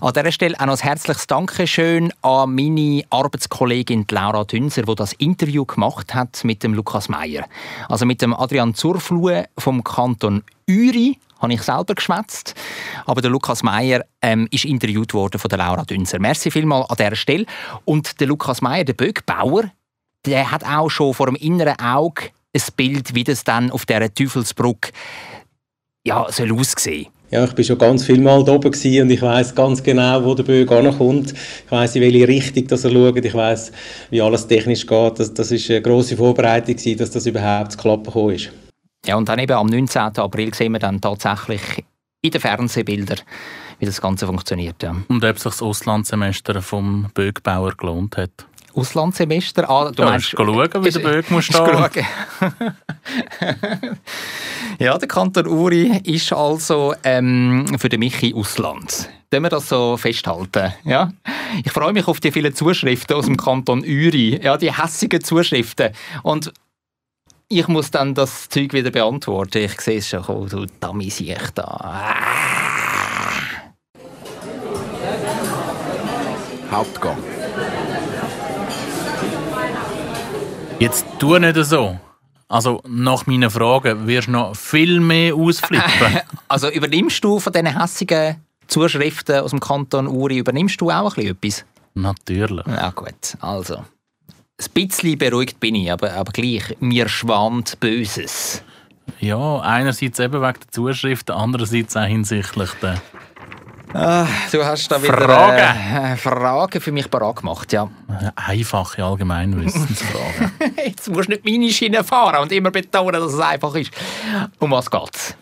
An 0.00 0.12
dieser 0.12 0.32
Stelle 0.32 0.58
auch 0.58 0.66
noch 0.66 0.74
ein 0.74 0.82
herzliches 0.82 1.26
Dankeschön 1.26 2.12
an 2.22 2.54
meine 2.54 3.02
Arbeitskollegin 3.10 4.06
Laura 4.10 4.44
Dünser, 4.44 4.82
die 4.82 4.94
das 4.94 5.12
Interview 5.14 5.64
gemacht 5.64 6.14
hat 6.14 6.44
mit 6.44 6.62
dem 6.62 6.74
Lukas 6.74 7.08
Meier. 7.08 7.46
Also 7.88 8.06
mit 8.06 8.20
dem 8.20 8.34
Adrian 8.34 8.74
Zurflue 8.74 9.46
vom 9.56 9.84
Kanton 9.84 10.42
Uri 10.68 11.18
habe 11.40 11.52
ich 11.52 11.62
selber 11.62 11.94
geschwätzt. 11.94 12.54
Aber 13.06 13.20
der 13.20 13.30
Lukas 13.30 13.62
Meier 13.62 14.04
ähm, 14.22 14.48
ist 14.50 14.64
interviewt 14.64 15.14
worden 15.14 15.38
von 15.38 15.48
der 15.48 15.58
Laura 15.58 15.84
Dünser. 15.84 16.18
Merci 16.18 16.50
vielmals 16.50 16.90
an 16.90 16.96
dieser 16.96 17.16
Stelle. 17.16 17.46
Und 17.84 18.20
der 18.20 18.26
Lukas 18.26 18.60
Meier, 18.60 18.84
der 18.84 18.94
Böckbauer, 18.94 19.70
der 20.26 20.50
hat 20.50 20.64
auch 20.64 20.88
schon 20.88 21.14
vor 21.14 21.26
dem 21.26 21.36
inneren 21.36 21.78
Auge 21.78 22.30
ein 22.54 22.62
Bild, 22.76 23.14
wie 23.14 23.24
das 23.24 23.44
dann 23.44 23.70
auf 23.70 23.86
dieser 23.86 24.12
Teufelsbrücke 24.12 24.90
ja, 26.06 26.26
soll 26.30 26.52
aussehen 26.52 27.08
Ja, 27.30 27.44
ich 27.44 27.52
bin 27.52 27.64
schon 27.64 27.78
ganz 27.78 28.04
viel 28.04 28.20
Mal 28.20 28.42
da 28.44 28.52
oben 28.52 28.70
gewesen 28.70 29.02
und 29.02 29.10
ich 29.10 29.20
weiß 29.20 29.54
ganz 29.54 29.82
genau, 29.82 30.24
wo 30.24 30.34
der 30.34 30.44
Böck 30.44 30.70
ankommt. 30.72 31.32
Ich 31.32 31.70
weiß 31.70 31.96
in 31.96 32.02
welche 32.02 32.26
Richtung 32.26 32.66
dass 32.66 32.84
er 32.84 32.90
schaut. 32.90 33.24
Ich 33.24 33.34
weiß, 33.34 33.72
wie 34.10 34.22
alles 34.22 34.46
technisch 34.46 34.86
geht. 34.86 35.18
Das, 35.18 35.34
das 35.34 35.52
ist 35.52 35.70
eine 35.70 35.82
grosse 35.82 36.16
Vorbereitung 36.16 36.76
gewesen, 36.76 36.98
dass 36.98 37.10
das 37.10 37.26
überhaupt 37.26 37.72
zu 37.72 37.78
klappen 37.78 38.04
gekommen 38.04 38.34
ist. 38.34 38.50
Ja, 39.04 39.16
und 39.16 39.28
dann 39.28 39.38
eben 39.38 39.52
am 39.52 39.66
19. 39.66 40.00
April 40.16 40.54
sehen 40.54 40.72
wir 40.72 40.78
dann 40.78 41.00
tatsächlich 41.00 41.84
in 42.22 42.30
den 42.30 42.40
Fernsehbildern, 42.40 43.20
wie 43.78 43.86
das 43.86 44.00
Ganze 44.00 44.26
funktioniert. 44.26 44.82
Ja. 44.82 44.96
Und 45.08 45.24
ob 45.24 45.38
sich 45.38 45.52
das 45.52 45.62
Auslandssemester 45.62 46.62
vom 46.62 47.10
Böckbauer 47.14 47.74
gelohnt 47.76 48.16
hat. 48.16 48.47
Auslandssemester? 48.74 49.68
Ah, 49.68 49.90
du 49.90 50.02
Ja, 50.02 50.10
meinst, 50.10 50.28
schauen, 50.30 50.48
wie 50.84 50.90
der 50.90 51.00
Böck 51.00 51.30
muss 51.30 51.44
stehen? 51.46 51.86
ja, 54.78 54.98
der 54.98 55.08
Kanton 55.08 55.46
Uri 55.46 56.00
ist 56.04 56.32
also 56.32 56.94
ähm, 57.04 57.66
für 57.78 57.88
den 57.88 58.00
Michi 58.00 58.34
Ausland. 58.34 59.08
Können 59.30 59.44
wir 59.44 59.50
das 59.50 59.68
so 59.68 59.96
festhalten? 59.96 60.72
Ja? 60.84 61.12
Ich 61.64 61.72
freue 61.72 61.92
mich 61.92 62.08
auf 62.08 62.20
die 62.20 62.32
vielen 62.32 62.54
Zuschriften 62.54 63.16
aus 63.16 63.26
dem 63.26 63.36
Kanton 63.36 63.80
Uri. 63.80 64.40
Ja, 64.42 64.56
die 64.56 64.72
hässigen 64.72 65.22
Zuschriften. 65.22 65.90
Und 66.22 66.52
ich 67.48 67.66
muss 67.68 67.90
dann 67.90 68.14
das 68.14 68.48
Zeug 68.48 68.72
wieder 68.72 68.90
beantworten. 68.90 69.58
Ich 69.64 69.80
sehe 69.80 69.98
es 69.98 70.08
schon, 70.08 70.24
oh, 70.26 70.46
du 70.46 70.66
Dummy 70.80 71.06
ich 71.08 71.36
da. 71.54 72.14
Hauptgang. 76.70 77.16
Jetzt 80.78 81.04
tu 81.18 81.36
nicht 81.38 81.56
so. 81.64 81.98
Also 82.46 82.80
nach 82.86 83.26
meinen 83.26 83.50
Fragen 83.50 84.06
wirst 84.06 84.28
du 84.28 84.32
noch 84.32 84.54
viel 84.54 85.00
mehr 85.00 85.34
ausflippen. 85.34 86.20
Also 86.48 86.70
übernimmst 86.70 87.22
du 87.22 87.40
von 87.40 87.52
diesen 87.52 87.78
hässigen 87.78 88.36
Zuschriften 88.68 89.40
aus 89.40 89.50
dem 89.50 89.60
Kanton 89.60 90.06
Uri, 90.06 90.38
übernimmst 90.38 90.80
du 90.80 90.90
auch 90.90 91.16
ein 91.16 91.34
bisschen 91.36 91.64
etwas? 91.64 91.64
Natürlich. 91.94 92.66
Ja 92.66 92.90
gut, 92.90 93.36
also. 93.40 93.76
Ein 93.76 94.72
bisschen 94.72 95.18
beruhigt 95.18 95.60
bin 95.60 95.74
ich, 95.74 95.92
aber, 95.92 96.12
aber 96.12 96.32
gleich, 96.32 96.76
mir 96.80 97.08
schwant 97.08 97.78
Böses. 97.80 98.62
Ja, 99.20 99.60
einerseits 99.60 100.18
eben 100.20 100.40
wegen 100.40 100.60
der 100.60 100.70
Zuschriften, 100.70 101.34
andererseits 101.34 101.96
auch 101.96 102.04
hinsichtlich 102.04 102.70
der 102.80 103.00
Du 103.92 104.64
hast 104.64 104.88
da 104.90 105.02
wieder 105.02 105.16
Fragen. 105.16 106.04
Äh, 106.12 106.16
Fragen 106.16 106.80
für 106.80 106.92
mich 106.92 107.10
parat 107.10 107.36
gemacht, 107.36 107.72
ja. 107.72 107.88
einfachen 108.36 109.02
Allgemeinwissensfragen. 109.02 110.52
Jetzt 110.84 111.08
musst 111.08 111.28
du 111.28 111.32
nicht 111.32 111.44
meine 111.44 111.70
Schiene 111.70 112.04
fahren 112.04 112.42
und 112.42 112.52
immer 112.52 112.70
betonen, 112.70 113.20
dass 113.20 113.32
es 113.32 113.40
einfach 113.40 113.74
ist. 113.74 113.90
Um 114.58 114.70
was 114.72 114.90
geht's? 114.90 115.36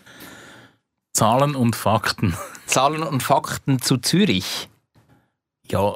Zahlen 1.13 1.55
und 1.55 1.75
Fakten. 1.75 2.35
Zahlen 2.67 3.03
und 3.03 3.21
Fakten 3.23 3.81
zu 3.81 3.97
Zürich. 3.97 4.69
Ja, 5.69 5.95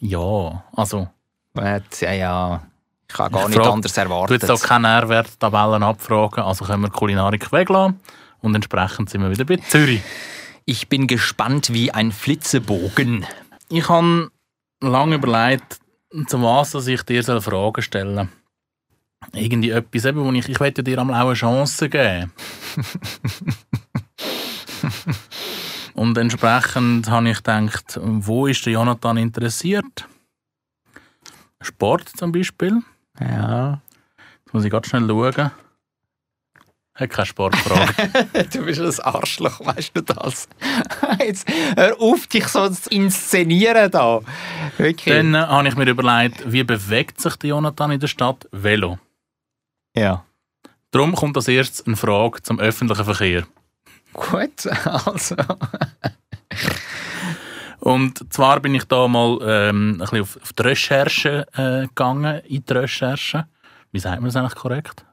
ja, 0.00 0.64
also... 0.74 1.08
Gut, 1.54 2.00
Ja, 2.00 2.12
ja. 2.12 2.62
Ich 3.08 3.14
kann 3.14 3.30
gar 3.30 3.42
Ich 3.42 3.48
nicht 3.48 3.58
frag- 3.58 3.72
anders 3.74 3.92
Du 3.92 4.00
erwartet. 4.00 4.42
jetzt 4.42 4.50
auch 4.50 4.66
keine 4.66 4.88
Nährwerttabellen 4.88 5.82
abfragen, 5.82 6.42
also 6.42 6.64
können 6.64 6.82
wir 6.82 6.90
Kulinarik 6.90 7.52
weglassen. 7.52 8.00
Und 8.40 8.54
entsprechend 8.54 9.10
sind 9.10 9.20
wir 9.22 9.30
wieder 9.30 9.44
bei 9.44 9.56
Zürich. 9.56 10.00
Ich 10.64 10.88
bin 10.88 11.06
gespannt 11.06 11.72
wie 11.72 11.90
ein 11.90 12.12
Flitzebogen. 12.12 13.26
Ich 13.68 13.88
habe 13.88 14.30
lange 14.80 15.16
überlegt, 15.16 15.80
zu 16.26 16.40
was 16.42 16.72
dass 16.72 16.86
ich 16.86 17.02
dir 17.02 17.22
Fragen 17.40 17.82
stellen 17.82 18.14
soll. 18.14 18.28
Irgendwie 19.32 19.70
etwas, 19.70 20.04
eben, 20.04 20.24
wo 20.24 20.32
ich, 20.32 20.48
ich 20.48 20.60
möchte 20.60 20.82
dir 20.82 20.98
einmal 20.98 21.20
auch 21.20 21.26
eine 21.28 21.34
Chance 21.34 21.88
geben. 21.88 22.32
Und 25.94 26.16
entsprechend 26.18 27.08
habe 27.10 27.30
ich 27.30 27.36
gedacht, 27.38 27.98
wo 28.02 28.46
ist 28.46 28.64
der 28.66 28.74
Jonathan 28.74 29.16
interessiert? 29.16 30.08
Sport 31.60 32.08
zum 32.08 32.32
Beispiel. 32.32 32.82
Ja. 33.20 33.80
Jetzt 34.44 34.54
muss 34.54 34.64
ich 34.64 34.70
ganz 34.70 34.88
schnell 34.88 35.06
schauen. 35.06 35.50
Hat 36.94 37.10
keine 37.10 37.26
Sportfrage. 37.26 38.10
Du 38.52 38.64
bist 38.64 38.80
ein 38.80 39.04
Arschloch, 39.04 39.60
weißt 39.64 39.92
du 39.94 40.02
das? 40.02 40.48
Jetzt 41.18 41.48
hör 41.76 41.98
auf, 42.00 42.26
dich 42.26 42.46
so 42.48 42.68
zu 42.68 42.90
inszenieren 42.90 43.90
da. 43.90 44.20
Wirklich. 44.76 45.14
Dann 45.14 45.34
äh, 45.34 45.38
habe 45.38 45.68
ich 45.68 45.76
mir 45.76 45.88
überlegt, 45.88 46.52
wie 46.52 46.64
bewegt 46.64 47.20
sich 47.20 47.36
der 47.36 47.50
Jonathan 47.50 47.92
in 47.92 48.00
der 48.00 48.08
Stadt? 48.08 48.46
Velo. 48.52 48.98
ja. 49.96 50.24
Darum 50.90 51.14
kommt 51.14 51.38
als 51.38 51.48
erstes 51.48 51.86
eine 51.86 51.96
Frage 51.96 52.42
zum 52.42 52.60
öffentlichen 52.60 53.04
Verkehr. 53.04 53.46
Gut, 54.12 54.66
also. 54.84 55.36
Und 57.80 58.32
zwar 58.32 58.60
bin 58.60 58.74
ich 58.74 58.84
da 58.84 59.08
mal 59.08 59.38
ähm, 59.42 59.92
ein 59.92 59.98
bisschen 59.98 60.20
auf, 60.20 60.38
auf 60.42 60.52
die 60.52 60.62
Recherche 60.62 61.46
äh, 61.54 61.86
gegangen, 61.86 62.42
in 62.44 62.62
die 62.62 62.72
Recherche. 62.74 63.46
Wie 63.90 64.00
sagt 64.00 64.20
man 64.20 64.26
das 64.26 64.36
eigentlich 64.36 64.54
korrekt? 64.54 65.06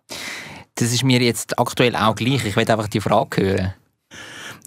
Das 0.79 0.93
ist 0.93 1.03
mir 1.03 1.21
jetzt 1.21 1.59
aktuell 1.59 1.93
auch 1.95 2.15
gleich. 2.15 2.45
Ich 2.45 2.55
will 2.55 2.71
einfach 2.71 2.87
die 2.87 3.01
Frage 3.01 3.41
hören. 3.41 3.73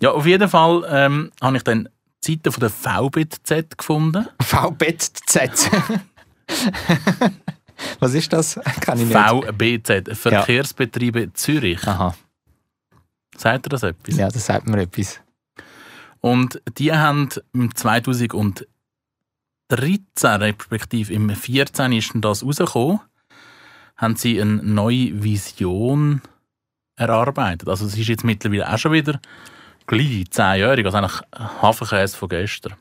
Ja, 0.01 0.11
auf 0.11 0.27
jeden 0.27 0.49
Fall 0.49 0.85
ähm, 0.91 1.33
habe 1.41 1.57
ich 1.57 1.63
dann 1.63 1.89
die 2.23 2.33
Seite 2.33 2.53
von 2.53 2.61
der 2.61 2.71
VBZ 2.71 3.79
gefunden. 3.79 4.29
VBZ. 4.43 5.71
Was 7.99 8.13
ist 8.15 8.31
das? 8.33 8.61
Kann 8.81 9.01
ich 9.01 9.07
nicht. 9.07 9.17
VBZ, 9.17 10.17
Verkehrsbetriebe 10.17 11.33
Zürich. 11.33 11.87
Aha, 11.87 12.15
Sagt 13.37 13.67
ihr 13.67 13.71
das 13.71 13.83
etwas? 13.83 14.17
ja, 14.17 14.29
das 14.29 14.45
sagt 14.45 14.67
mir 14.67 14.83
etwas. 14.83 15.19
Und 16.21 16.61
die 16.77 16.93
haben 16.93 17.31
im 17.55 17.75
2013, 17.75 18.67
respektive 20.21 21.13
im 21.15 21.29
2014 21.29 21.93
ist 21.93 22.13
das 22.17 22.45
rausgekommen, 22.45 23.01
haben 24.03 24.17
sie 24.17 24.41
eine 24.41 24.57
neue 24.57 25.23
Vision 25.23 26.21
erarbeitet. 26.97 27.69
Also 27.69 27.87
es 27.87 27.97
ist 27.97 28.09
jetzt 28.09 28.25
mittlerweile 28.25 28.71
auch 28.71 28.77
schon 28.77 28.93
wieder 28.93 29.21
gleich 29.87 30.31
zehnjährig, 30.31 30.85
also 30.85 30.99
eigentlich 30.99 31.21
Hafenkäse 31.63 32.17
von 32.17 32.29
gestern. 32.29 32.75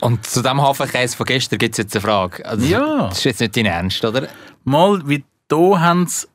Und 0.00 0.26
zu 0.26 0.42
dem 0.42 0.60
Hafenkäse 0.60 1.16
von 1.16 1.26
gestern 1.26 1.58
gibt 1.58 1.74
es 1.74 1.78
jetzt 1.78 1.94
eine 1.94 2.02
Frage. 2.02 2.44
Also, 2.44 2.66
Ja. 2.66 3.08
Das 3.08 3.18
ist 3.18 3.24
jetzt 3.24 3.40
nicht 3.40 3.56
dein 3.56 3.66
Ernst, 3.66 4.04
oder? 4.04 4.28
Mal, 4.64 5.08
wie 5.08 5.24
da 5.46 5.80
haben 5.80 6.06
sie 6.08 6.26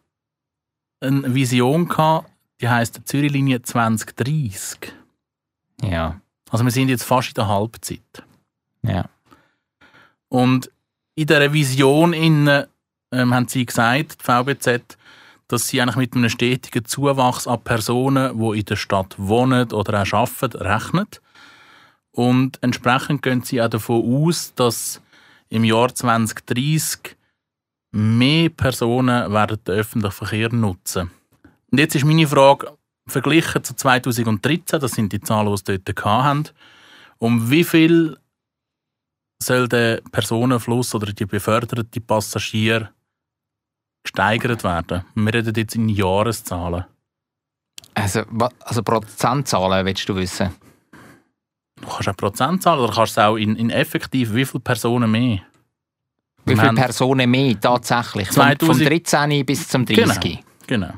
eine 1.01 1.35
Vision 1.35 1.87
gehabt, 1.87 2.31
die 2.61 2.69
heisst 2.69 3.01
Zürich-Linie 3.05 3.61
2030. 3.61 4.93
Ja. 5.83 6.19
Also 6.49 6.63
wir 6.63 6.71
sind 6.71 6.89
jetzt 6.89 7.03
fast 7.03 7.29
in 7.29 7.33
der 7.35 7.47
Halbzeit. 7.49 8.23
Ja. 8.83 9.05
Und 10.29 10.71
in 11.15 11.27
dieser 11.27 11.51
Vision 11.51 12.13
innen, 12.13 12.67
ähm, 13.11 13.33
haben 13.33 13.47
sie 13.47 13.65
gesagt, 13.65 14.21
die 14.21 14.23
VBZ, 14.23 14.97
dass 15.47 15.67
sie 15.67 15.81
eigentlich 15.81 15.95
mit 15.95 16.15
einem 16.15 16.29
stetigen 16.29 16.85
Zuwachs 16.85 17.47
an 17.47 17.63
Personen, 17.63 18.37
die 18.39 18.59
in 18.59 18.65
der 18.65 18.75
Stadt 18.75 19.15
wohnen 19.17 19.71
oder 19.71 20.01
auch 20.01 20.13
arbeiten, 20.13 20.57
rechnen. 20.57 21.07
Und 22.11 22.57
entsprechend 22.61 23.21
gehen 23.21 23.43
sie 23.43 23.61
auch 23.61 23.69
davon 23.69 24.25
aus, 24.25 24.53
dass 24.55 25.01
im 25.49 25.63
Jahr 25.63 25.93
2030 25.93 27.15
mehr 27.91 28.49
Personen 28.49 29.31
werden 29.31 29.59
den 29.65 29.75
öffentlichen 29.75 30.15
Verkehr 30.15 30.53
nutzen. 30.53 31.11
Und 31.71 31.77
jetzt 31.79 31.95
ist 31.95 32.05
meine 32.05 32.27
Frage, 32.27 32.77
verglichen 33.07 33.63
zu 33.63 33.75
2013, 33.75 34.79
das 34.79 34.91
sind 34.91 35.13
die 35.13 35.21
Zahlen, 35.21 35.55
die 35.55 35.73
sie 35.73 35.79
dort 35.79 36.05
hatten, 36.05 36.49
um 37.19 37.49
wie 37.49 37.63
viel 37.63 38.17
soll 39.41 39.67
der 39.67 40.01
Personenfluss 40.11 40.95
oder 40.95 41.13
die 41.13 41.25
beförderten 41.25 42.05
Passagiere 42.05 42.89
gesteigert 44.07 44.63
werden? 44.63 45.03
Wir 45.15 45.33
reden 45.33 45.53
jetzt 45.55 45.75
in 45.75 45.89
Jahreszahlen. 45.89 46.85
Also, 47.93 48.21
also 48.59 48.83
Prozentzahlen 48.83 49.85
willst 49.85 50.07
du 50.07 50.15
wissen? 50.15 50.55
Du 51.81 51.87
kannst 51.87 52.09
auch 52.09 52.17
Prozentzahlen 52.17 52.83
oder 52.83 52.93
kannst 52.93 53.17
du 53.17 53.21
auch 53.21 53.35
in, 53.35 53.55
in 53.55 53.69
effektiv 53.69 54.33
wie 54.33 54.45
viele 54.45 54.61
Personen 54.61 55.11
mehr? 55.11 55.39
Wie 56.45 56.55
viele 56.55 56.73
Personen 56.73 57.29
mehr 57.29 57.59
tatsächlich? 57.59 58.27
Vom, 58.27 58.47
vom 58.59 58.77
2000 58.77 58.89
13. 58.89 59.45
bis 59.45 59.67
zum 59.67 59.85
30. 59.85 60.43
Genau. 60.65 60.93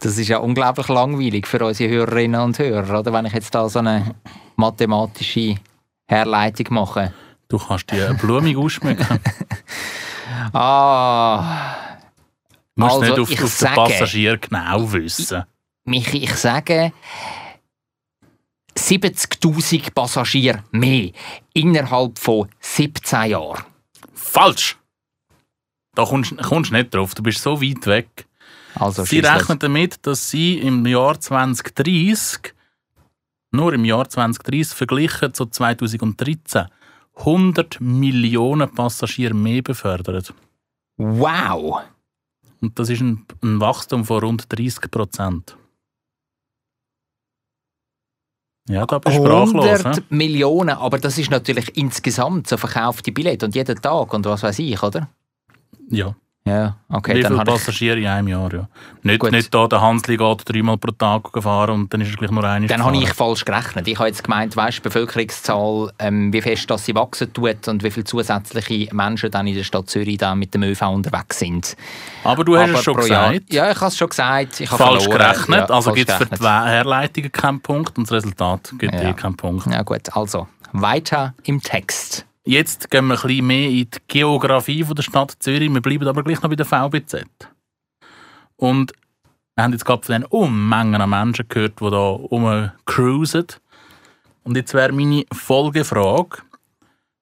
Das 0.00 0.16
ist 0.16 0.28
ja 0.28 0.38
unglaublich 0.38 0.86
langweilig 0.88 1.46
für 1.46 1.64
unsere 1.64 1.90
Hörerinnen 1.90 2.40
und 2.40 2.58
Hörer, 2.58 3.00
oder? 3.00 3.12
Wenn 3.12 3.26
ich 3.26 3.32
jetzt 3.32 3.52
da 3.52 3.68
so 3.68 3.80
eine 3.80 4.14
mathematische 4.54 5.56
Herleitung 6.06 6.66
mache. 6.70 7.12
Du 7.48 7.58
kannst 7.58 7.90
die 7.90 8.14
blumig 8.20 8.56
ausschmücken. 8.56 9.06
Ah, 10.52 11.74
Du 12.76 12.82
musst 12.84 12.94
Also, 12.96 13.00
nicht 13.00 13.18
auf, 13.18 13.30
auf 13.30 13.36
den 13.38 13.46
sage- 13.48 13.74
Passagier 13.74 14.36
genau 14.38 14.92
wissen. 14.92 15.44
Michi, 15.84 16.18
ich 16.24 16.34
sage 16.34 16.92
70.000 18.76 19.92
Passagiere 19.92 20.62
mehr 20.70 21.10
innerhalb 21.54 22.18
von 22.18 22.48
17 22.60 23.30
Jahren. 23.30 23.64
Falsch! 24.14 24.76
Da 25.94 26.04
kommst 26.04 26.30
du 26.32 26.74
nicht 26.76 26.94
drauf. 26.94 27.14
Du 27.14 27.22
bist 27.22 27.42
so 27.42 27.60
weit 27.60 27.84
weg. 27.86 28.26
Also 28.76 29.04
Sie 29.04 29.18
rechnen 29.20 29.58
damit, 29.58 30.06
dass 30.06 30.30
sie 30.30 30.58
im 30.58 30.86
Jahr 30.86 31.18
2030, 31.18 32.54
nur 33.50 33.72
im 33.72 33.84
Jahr 33.84 34.08
2030 34.08 34.76
verglichen 34.76 35.34
zu 35.34 35.46
2013, 35.46 36.66
100 37.18 37.80
Millionen 37.80 38.72
Passagiere 38.72 39.34
mehr 39.34 39.62
befördern. 39.62 40.24
Wow! 40.96 41.80
Und 42.60 42.78
das 42.78 42.90
ist 42.90 43.00
ein, 43.00 43.24
ein 43.42 43.60
Wachstum 43.60 44.04
von 44.04 44.20
rund 44.20 44.44
30 44.48 44.90
Prozent. 44.90 45.56
Ja, 48.68 48.84
da 48.84 48.98
bist 48.98 49.16
du 49.16 49.24
sprachlos. 49.24 49.64
100 49.64 49.96
hä? 49.96 50.02
Millionen, 50.10 50.76
aber 50.76 50.98
das 50.98 51.16
ist 51.16 51.30
natürlich 51.30 51.76
insgesamt 51.76 52.48
so 52.48 52.56
verkaufte 52.56 53.12
Billette 53.12 53.46
und 53.46 53.54
jeden 53.54 53.80
Tag 53.80 54.12
und 54.12 54.26
was 54.26 54.42
weiß 54.42 54.58
ich, 54.58 54.82
oder? 54.82 55.08
Ja. 55.90 56.14
Ja, 56.48 56.76
okay, 56.88 57.14
Wie 57.16 57.22
viele 57.24 57.38
habe 57.38 57.50
ich... 57.50 57.56
Passagiere 57.56 57.98
in 57.98 58.06
einem 58.06 58.28
Jahr? 58.28 58.52
Ja. 58.52 58.68
Nicht, 59.02 59.18
Gut. 59.20 59.32
nicht 59.32 59.52
da, 59.54 59.66
der 59.66 59.80
Hansli 59.80 60.16
geht 60.16 60.42
dreimal 60.48 60.76
pro 60.78 60.90
Tag 60.92 61.30
fahren 61.42 61.70
und 61.70 61.92
dann 61.94 62.00
ist 62.00 62.10
er 62.10 62.16
gleich 62.16 62.30
nur 62.30 62.42
einmal 62.44 62.66
Dann 62.68 62.82
habe 62.84 62.92
gefahren. 62.92 63.08
ich 63.10 63.14
falsch 63.14 63.44
gerechnet. 63.44 63.86
Ich 63.88 63.98
habe 63.98 64.08
jetzt 64.08 64.24
gemeint, 64.24 64.56
weißt, 64.56 64.78
die 64.78 64.82
Bevölkerungszahl, 64.82 65.92
ähm, 65.98 66.32
wie 66.32 66.40
fest 66.40 66.70
dass 66.70 66.84
sie 66.84 66.94
wachsen 66.94 67.32
tut 67.32 67.68
und 67.68 67.82
wie 67.82 67.90
viele 67.90 68.04
zusätzliche 68.04 68.94
Menschen 68.94 69.30
dann 69.30 69.46
in 69.46 69.54
der 69.56 69.64
Stadt 69.64 69.88
Zürich 69.90 70.18
dann 70.18 70.38
mit 70.38 70.54
dem 70.54 70.62
ÖV 70.62 70.82
unterwegs 70.82 71.38
sind. 71.38 71.76
Aber 72.24 72.44
du 72.44 72.56
hast 72.56 72.70
Aber 72.70 72.78
es 72.78 72.84
schon 72.84 72.94
pro 72.96 73.06
Jahr- 73.06 73.30
gesagt. 73.32 73.52
Ja, 73.52 73.70
ich 73.70 73.76
habe 73.76 73.86
es 73.86 73.96
schon 73.96 74.08
gesagt. 74.08 74.60
Ich 74.60 74.70
habe 74.70 74.82
falsch 74.82 75.04
verloren. 75.04 75.18
gerechnet. 75.32 75.68
Ja, 75.68 75.74
also 75.74 75.92
gibt 75.92 76.10
es 76.10 76.16
für 76.16 76.26
die. 76.26 76.44
Herleitungen 76.44 77.32
keinen 77.32 77.60
Punkt 77.60 77.96
und 77.98 78.04
das 78.10 78.12
Resultat 78.12 78.72
gibt 78.78 78.94
Ja. 78.94 79.02
eh 79.10 79.12
keinen 79.12 79.36
Punkt. 79.36 79.66
Ja 79.66 79.82
gut, 79.82 80.14
also 80.16 80.46
weiter 80.72 81.34
im 81.44 81.62
Text. 81.62 82.24
Jetzt 82.48 82.90
gehen 82.90 83.08
wir 83.08 83.14
ein 83.16 83.20
bisschen 83.20 83.46
mehr 83.46 83.68
in 83.68 83.90
die 83.90 83.98
Geografie 84.08 84.82
der 84.82 85.02
Stadt 85.02 85.36
Zürich. 85.38 85.70
Wir 85.70 85.82
bleiben 85.82 86.08
aber 86.08 86.22
gleich 86.22 86.40
noch 86.40 86.48
bei 86.48 86.56
der 86.56 86.64
VBZ. 86.64 87.26
Und 88.56 88.94
wir 89.54 89.64
haben 89.64 89.72
jetzt 89.72 89.84
gerade 89.84 90.02
von 90.02 90.14
den 90.14 90.24
Unmengen 90.24 90.98
an 90.98 91.10
Menschen 91.10 91.46
gehört, 91.46 91.78
die 91.78 91.90
da 91.90 92.08
rumcruisen. 92.08 93.48
Und 94.44 94.56
jetzt 94.56 94.72
wäre 94.72 94.92
meine 94.92 95.26
Folgefrage, 95.30 96.38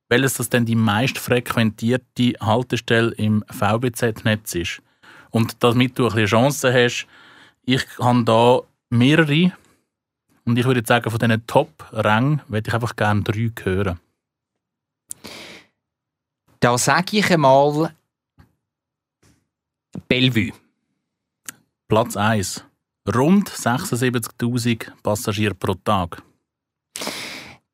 welches 0.08 0.34
das 0.34 0.48
denn 0.48 0.64
die 0.64 0.76
meist 0.76 1.18
frequentierte 1.18 2.34
Haltestelle 2.40 3.10
im 3.14 3.42
VBZ-Netz 3.50 4.54
ist. 4.54 4.80
Und 5.30 5.56
damit 5.58 5.98
du 5.98 6.04
ein 6.04 6.14
bisschen 6.14 6.26
Chancen 6.26 6.72
hast, 6.72 7.08
ich 7.64 7.84
habe 7.98 8.22
da 8.22 8.60
mehrere 8.90 9.50
und 10.44 10.56
ich 10.56 10.64
würde 10.64 10.86
sagen, 10.86 11.10
von 11.10 11.18
diesen 11.18 11.44
Top-Rängen 11.48 12.42
würde 12.46 12.68
ich 12.68 12.74
einfach 12.74 12.94
gerne 12.94 13.22
drei 13.22 13.50
hören. 13.64 13.98
Da 16.66 16.76
sage 16.76 17.18
ich 17.18 17.30
einmal 17.30 17.94
Bellevue. 20.08 20.52
Platz 21.86 22.16
1. 22.16 22.64
Rund 23.14 23.48
76.000 23.48 24.90
Passagiere 25.00 25.54
pro 25.54 25.74
Tag. 25.74 26.20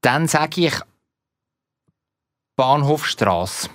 Dann 0.02 0.28
sage 0.28 0.66
ich 0.66 0.74
Bahnhofstrasse. 2.54 3.70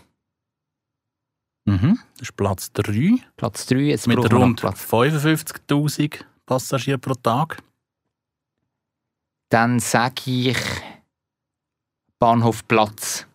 Mhm. 1.65 1.97
Das 2.19 2.30
ist 2.30 2.38
Platz 2.38 2.71
3. 2.73 3.17
Platz 3.38 3.65
3, 3.65 3.75
jetzt 3.77 4.06
Mit 4.06 4.19
rund 4.32 4.60
Platz. 4.60 4.86
55.000 4.86 6.25
Passagieren 6.45 7.01
pro 7.01 7.15
Tag. 7.15 7.63
Dann 9.49 9.80
sage 9.80 10.21
ich 10.27 10.60
Bahnhofplatz. 12.19 13.26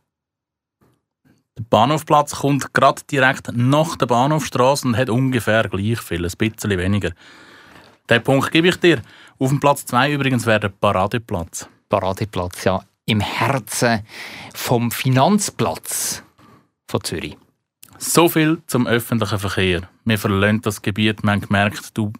Der 1.58 1.64
Bahnhofplatz 1.64 2.34
kommt 2.36 2.72
gerade 2.72 3.02
direkt 3.10 3.50
nach 3.54 3.96
der 3.96 4.06
Bahnhofstraße 4.06 4.88
und 4.88 4.96
hat 4.96 5.10
ungefähr 5.10 5.68
gleich 5.68 6.00
viel, 6.00 6.24
ein 6.24 6.32
bisschen 6.38 6.78
weniger. 6.78 7.12
Den 8.08 8.22
Punkt 8.22 8.50
gebe 8.50 8.68
ich 8.68 8.76
dir. 8.76 9.02
Auf 9.38 9.50
dem 9.50 9.60
Platz 9.60 9.84
2 9.86 10.12
übrigens 10.12 10.46
wäre 10.46 10.60
der 10.60 10.68
Paradeplatz. 10.70 11.68
Paradeplatz, 11.88 12.64
ja. 12.64 12.82
Im 13.04 13.20
Herzen 13.20 14.00
vom 14.54 14.90
Finanzplatz 14.90 16.22
von 16.88 17.04
Zürich. 17.04 17.36
So 17.98 18.28
viel 18.28 18.62
zum 18.66 18.86
öffentlichen 18.86 19.38
Verkehr. 19.38 19.82
Wir 20.04 20.18
verlassen 20.18 20.62
das 20.62 20.80
Gebiet. 20.80 21.22
Wir 21.22 21.32
haben 21.32 21.40
gemerkt, 21.42 21.96
du 21.96 22.12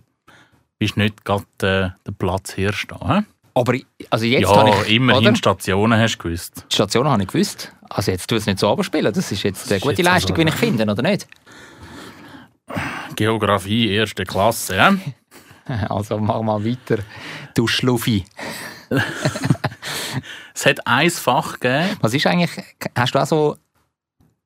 bist 0.79 0.97
nicht 0.97 1.25
gerade 1.25 1.45
äh, 1.61 1.91
der 2.07 2.13
Platzhirsch 2.19 2.87
da. 2.89 2.99
hä? 3.09 3.23
Aber 3.55 3.75
also 4.11 4.25
jetzt 4.25 4.43
ja, 4.43 4.57
habe 4.57 4.71
ich, 4.71 4.95
immerhin 4.95 5.29
oder? 5.29 5.37
Stationen 5.37 5.99
hast 5.99 6.17
du 6.17 6.23
gewusst. 6.23 6.67
Die 6.71 6.75
Station 6.75 7.07
habe 7.07 7.23
ich 7.23 7.29
gewusst. 7.29 7.73
Also 7.91 8.11
jetzt 8.11 8.27
tu 8.27 8.37
es 8.37 8.47
nicht 8.47 8.59
so 8.59 8.71
abspielen. 8.71 9.13
Das 9.13 9.31
ist 9.31 9.43
jetzt 9.43 9.71
eine 9.71 9.81
gute 9.81 9.97
jetzt 9.97 10.05
Leistung, 10.05 10.37
also- 10.37 10.47
wie 10.47 10.49
ich 10.51 10.55
finde, 10.55 10.85
oder 10.85 11.03
nicht? 11.03 11.27
Geografie 13.17 13.91
erste 13.91 14.25
Klasse. 14.25 14.77
Ja? 14.77 14.95
Also 15.89 16.19
mach 16.19 16.43
mal 16.43 16.65
weiter, 16.65 17.03
du 17.55 17.67
Schluffi. 17.69 18.25
Es 20.55 20.67
hat 20.67 20.87
ein 20.87 21.11
Fach 21.11 21.59
gegeben. 21.59 21.97
Was 22.01 22.15
ist 22.15 22.27
eigentlich, 22.27 22.51
hast 22.95 23.15
du 23.15 23.19
auch 23.19 23.27
so 23.27 23.57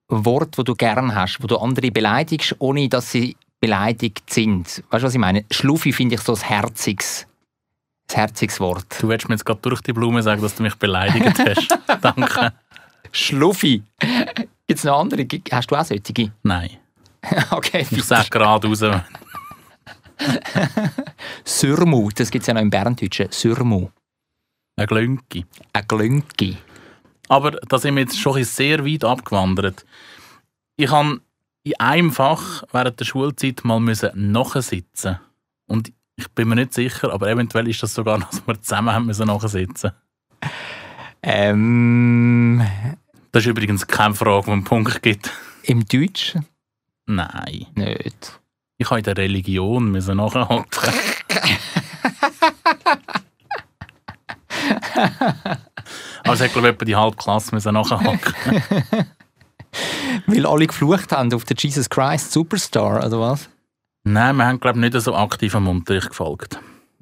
Worte, 0.08 0.52
die 0.58 0.64
du 0.64 0.74
gern 0.74 1.14
hast, 1.14 1.42
wo 1.42 1.46
du 1.46 1.56
andere 1.56 1.90
beleidigst, 1.90 2.54
ohne 2.58 2.88
dass 2.88 3.10
sie 3.10 3.36
beleidigt 3.60 4.32
sind? 4.32 4.84
Weißt 4.90 5.02
du, 5.02 5.06
was 5.06 5.14
ich 5.14 5.20
meine? 5.20 5.44
Schluffi 5.50 5.92
finde 5.92 6.14
ich 6.14 6.20
so 6.20 6.34
ein 6.34 6.40
herziges, 6.40 7.26
ein 8.08 8.14
herziges 8.14 8.60
Wort. 8.60 8.86
Du 9.00 9.08
willst 9.08 9.28
mir 9.28 9.34
jetzt 9.34 9.44
gerade 9.44 9.60
durch 9.62 9.80
die 9.80 9.92
Blume 9.92 10.22
sagen, 10.22 10.42
dass 10.42 10.54
du 10.54 10.62
mich 10.62 10.74
beleidigt 10.76 11.38
hast. 11.38 11.78
Danke. 12.00 12.52
Schluffi. 13.12 13.82
Gibt 14.66 14.78
es 14.78 14.84
noch 14.84 15.00
andere? 15.00 15.26
Hast 15.52 15.70
du 15.70 15.76
auch 15.76 15.84
solche? 15.84 16.32
Nein. 16.42 16.70
okay. 17.50 17.86
Ich 17.90 18.04
sage 18.04 18.28
gerade 18.30 18.68
raus. 18.68 18.80
Sürmu, 21.44 22.10
das 22.10 22.30
gibt 22.30 22.42
es 22.42 22.46
ja 22.46 22.54
noch 22.54 22.62
im 22.62 22.70
Berndeutschen. 22.70 23.28
Sürmu. 23.30 23.90
Ein 24.76 24.86
Glünki. 24.86 25.44
Ein 25.72 25.88
Glünki. 25.88 26.56
Aber 27.28 27.52
da 27.52 27.78
sind 27.78 27.94
wir 27.96 28.02
jetzt 28.02 28.18
schon 28.18 28.42
sehr 28.44 28.84
weit 28.84 29.04
abgewandert. 29.04 29.84
Ich 30.76 30.90
habe 30.90 31.20
in 31.64 31.80
einem 31.80 32.12
Fach 32.12 32.62
während 32.72 33.00
der 33.00 33.04
Schulzeit 33.04 33.64
mal 33.64 33.80
nachsitzen. 33.80 35.18
Und 35.66 35.92
ich 36.16 36.28
bin 36.30 36.48
mir 36.48 36.54
nicht 36.56 36.74
sicher, 36.74 37.12
aber 37.12 37.28
eventuell 37.28 37.68
ist 37.68 37.82
das 37.82 37.94
sogar, 37.94 38.18
noch, 38.18 38.30
dass 38.30 38.46
wir 38.46 38.60
zusammen 38.60 38.92
haben 38.92 39.06
müssen 39.06 39.26
nachsitzen. 39.26 39.92
Ähm, 41.22 42.64
Das 43.32 43.42
ist 43.44 43.48
übrigens 43.50 43.86
keine 43.86 44.14
Frage, 44.14 44.46
die 44.46 44.52
einen 44.52 44.64
Punkt 44.64 45.02
gibt. 45.02 45.30
Im 45.62 45.86
Deutschen? 45.86 46.46
Nein. 47.06 47.66
Nicht. 47.74 48.40
Ich 48.78 48.88
habe 48.90 49.00
in 49.00 49.04
der 49.04 49.16
Religion 49.16 49.90
müssen 49.90 50.16
nachhocken. 50.16 50.66
Es 56.24 56.40
hat, 56.40 56.52
glaube 56.52 56.68
ich, 56.68 56.74
etwa 56.74 56.84
die 56.84 56.96
halbe 56.96 57.16
Klasse 57.16 57.54
müssen 57.54 57.74
nachhocken. 57.74 58.18
Weil 60.26 60.46
alle 60.46 60.66
geflucht 60.66 61.12
haben 61.12 61.32
auf 61.34 61.44
den 61.44 61.56
Jesus 61.58 61.88
Christ 61.88 62.32
Superstar, 62.32 63.04
oder 63.06 63.20
was? 63.20 63.48
Nein, 64.08 64.36
wir 64.36 64.46
haben, 64.46 64.60
glaube 64.60 64.78
ich, 64.78 64.92
nicht 64.92 65.02
so 65.02 65.16
aktiv 65.16 65.52
am 65.56 65.66
Unterricht 65.66 66.10
gefolgt. 66.10 66.60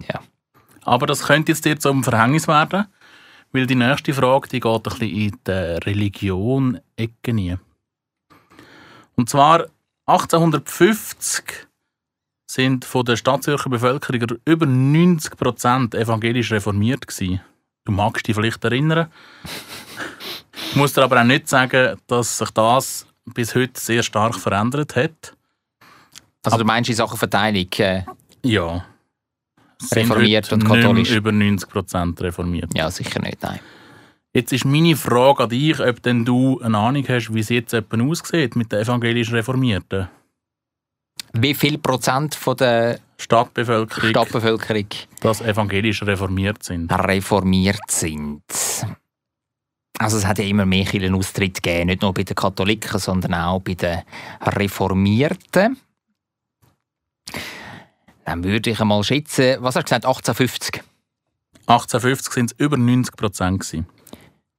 Ja. 0.08 0.20
Aber 0.84 1.06
das 1.06 1.26
könnte 1.26 1.52
jetzt 1.52 1.66
dir 1.66 1.78
zum 1.78 2.02
Verhängnis 2.02 2.48
werden, 2.48 2.86
weil 3.52 3.66
die 3.66 3.74
nächste 3.74 4.14
Frage 4.14 4.48
die 4.48 4.60
geht 4.60 4.72
ein 4.72 4.82
bisschen 4.82 5.10
in 5.10 5.38
die 5.46 5.50
Religion-Ecke 5.50 7.28
rein. 7.28 7.60
Und 9.16 9.28
zwar 9.28 9.66
1850 10.06 11.68
sind 12.50 12.86
von 12.86 13.04
der 13.04 13.16
Stadtzürcher 13.16 13.68
Bevölkerung 13.68 14.38
über 14.46 14.64
90% 14.64 15.94
evangelisch 15.94 16.52
reformiert 16.52 17.06
gewesen. 17.06 17.42
Du 17.84 17.92
magst 17.92 18.26
dich 18.26 18.34
vielleicht 18.34 18.64
erinnern. 18.64 19.12
Ich 20.70 20.76
muss 20.76 20.94
dir 20.94 21.02
aber 21.02 21.20
auch 21.20 21.24
nicht 21.24 21.50
sagen, 21.50 21.98
dass 22.06 22.38
sich 22.38 22.50
das 22.52 23.06
bis 23.26 23.54
heute 23.54 23.78
sehr 23.78 24.02
stark 24.02 24.36
verändert 24.36 24.96
hat. 24.96 25.33
Also 26.44 26.58
du 26.58 26.64
meinst 26.64 26.90
in 26.90 26.96
Sachen 26.96 27.18
Verteilung? 27.18 27.68
Äh, 27.78 28.02
Ja. 28.42 28.84
Reformiert 29.92 30.50
und 30.52 30.64
katholisch. 30.64 31.10
Über 31.10 31.30
90% 31.30 32.20
reformiert. 32.22 32.70
ja, 32.74 32.90
sicher 32.90 33.20
nicht, 33.20 33.42
nein. 33.42 33.60
Jetzt 34.32 34.52
ist 34.52 34.64
meine 34.64 34.96
Frage 34.96 35.44
an 35.44 35.48
dich, 35.50 35.78
ob 35.80 36.02
denn 36.02 36.24
du 36.24 36.60
eine 36.60 36.78
Ahnung 36.78 37.04
hast, 37.08 37.32
wie 37.32 37.40
es 37.40 37.50
jetzt 37.50 37.72
jemand 37.72 38.10
aussieht 38.10 38.56
mit 38.56 38.72
den 38.72 38.80
evangelischen 38.80 39.34
Reformierten. 39.36 40.08
Wie 41.34 41.54
viel 41.54 41.78
Prozent 41.78 42.34
von 42.34 42.56
der 42.56 42.98
Stadtbevölkerung, 43.16 44.10
Stadtbevölkerung 44.10 44.86
das 45.20 45.40
evangelisch 45.40 46.02
reformiert 46.02 46.62
sind? 46.62 46.90
reformiert 46.92 47.80
sind? 47.88 48.42
Also 49.98 50.16
es 50.18 50.26
hat 50.26 50.38
ja 50.38 50.44
immer 50.44 50.66
mehr 50.66 50.84
Kirchenaustritt 50.84 51.62
gegeben, 51.62 51.86
nicht 51.86 52.02
nur 52.02 52.12
bei 52.12 52.24
den 52.24 52.34
Katholiken, 52.34 52.98
sondern 52.98 53.34
auch 53.34 53.60
bei 53.60 53.74
den 53.74 54.02
Reformierten. 54.42 55.76
Dann 58.24 58.42
würde 58.42 58.70
ich 58.70 58.80
einmal 58.80 59.04
schätzen, 59.04 59.56
was 59.60 59.76
hast 59.76 59.90
du 59.90 59.94
gesagt, 60.00 60.06
1850? 60.06 60.82
1850 61.66 62.32
sind 62.32 62.52
es 62.52 62.58
über 62.58 62.76
90 62.76 63.16
Prozent. 63.16 63.60
gewesen. 63.60 63.86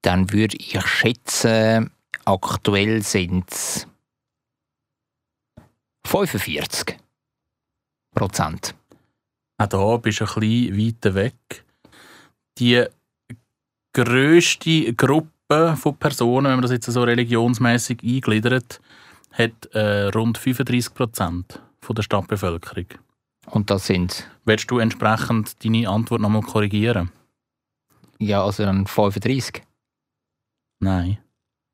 Dann 0.02 0.32
würde 0.32 0.58
ich 0.58 0.80
schätzen, 0.86 1.92
aktuell 2.26 3.02
sind 3.02 3.52
es 3.52 3.88
45 6.06 6.98
Prozent. 8.14 8.76
Auch 9.58 9.68
da 9.68 9.98
bist 9.98 10.20
du 10.20 10.26
ein 10.26 10.40
bisschen 10.40 10.78
weiter 10.78 11.16
weg. 11.16 11.66
Die 12.60 12.86
grösste 13.94 14.94
Gruppe 14.94 15.76
von 15.78 15.98
Personen, 15.98 16.46
wenn 16.46 16.56
man 16.56 16.62
das 16.62 16.72
jetzt 16.72 16.86
so 16.86 17.04
religionsmäßig 17.04 18.04
eingliedert, 18.04 18.80
hat 19.32 19.66
äh, 19.74 20.08
rund 20.10 20.38
35 20.38 20.94
Prozent 20.94 21.62
der 21.93 22.04
Stadtbevölkerung. 22.04 22.86
Und 23.48 23.69
das 23.69 23.88
sind, 23.88 24.30
Willst 24.45 24.69
du 24.71 24.80
entsprechend 24.80 25.63
deine 25.63 25.89
Antwort 25.89 26.21
nochmal 26.21 26.41
korrigieren? 26.41 27.12
ja, 28.19 28.43
also 28.43 28.63
dann 28.63 28.88
35. 28.88 29.62
Nein. 30.80 31.17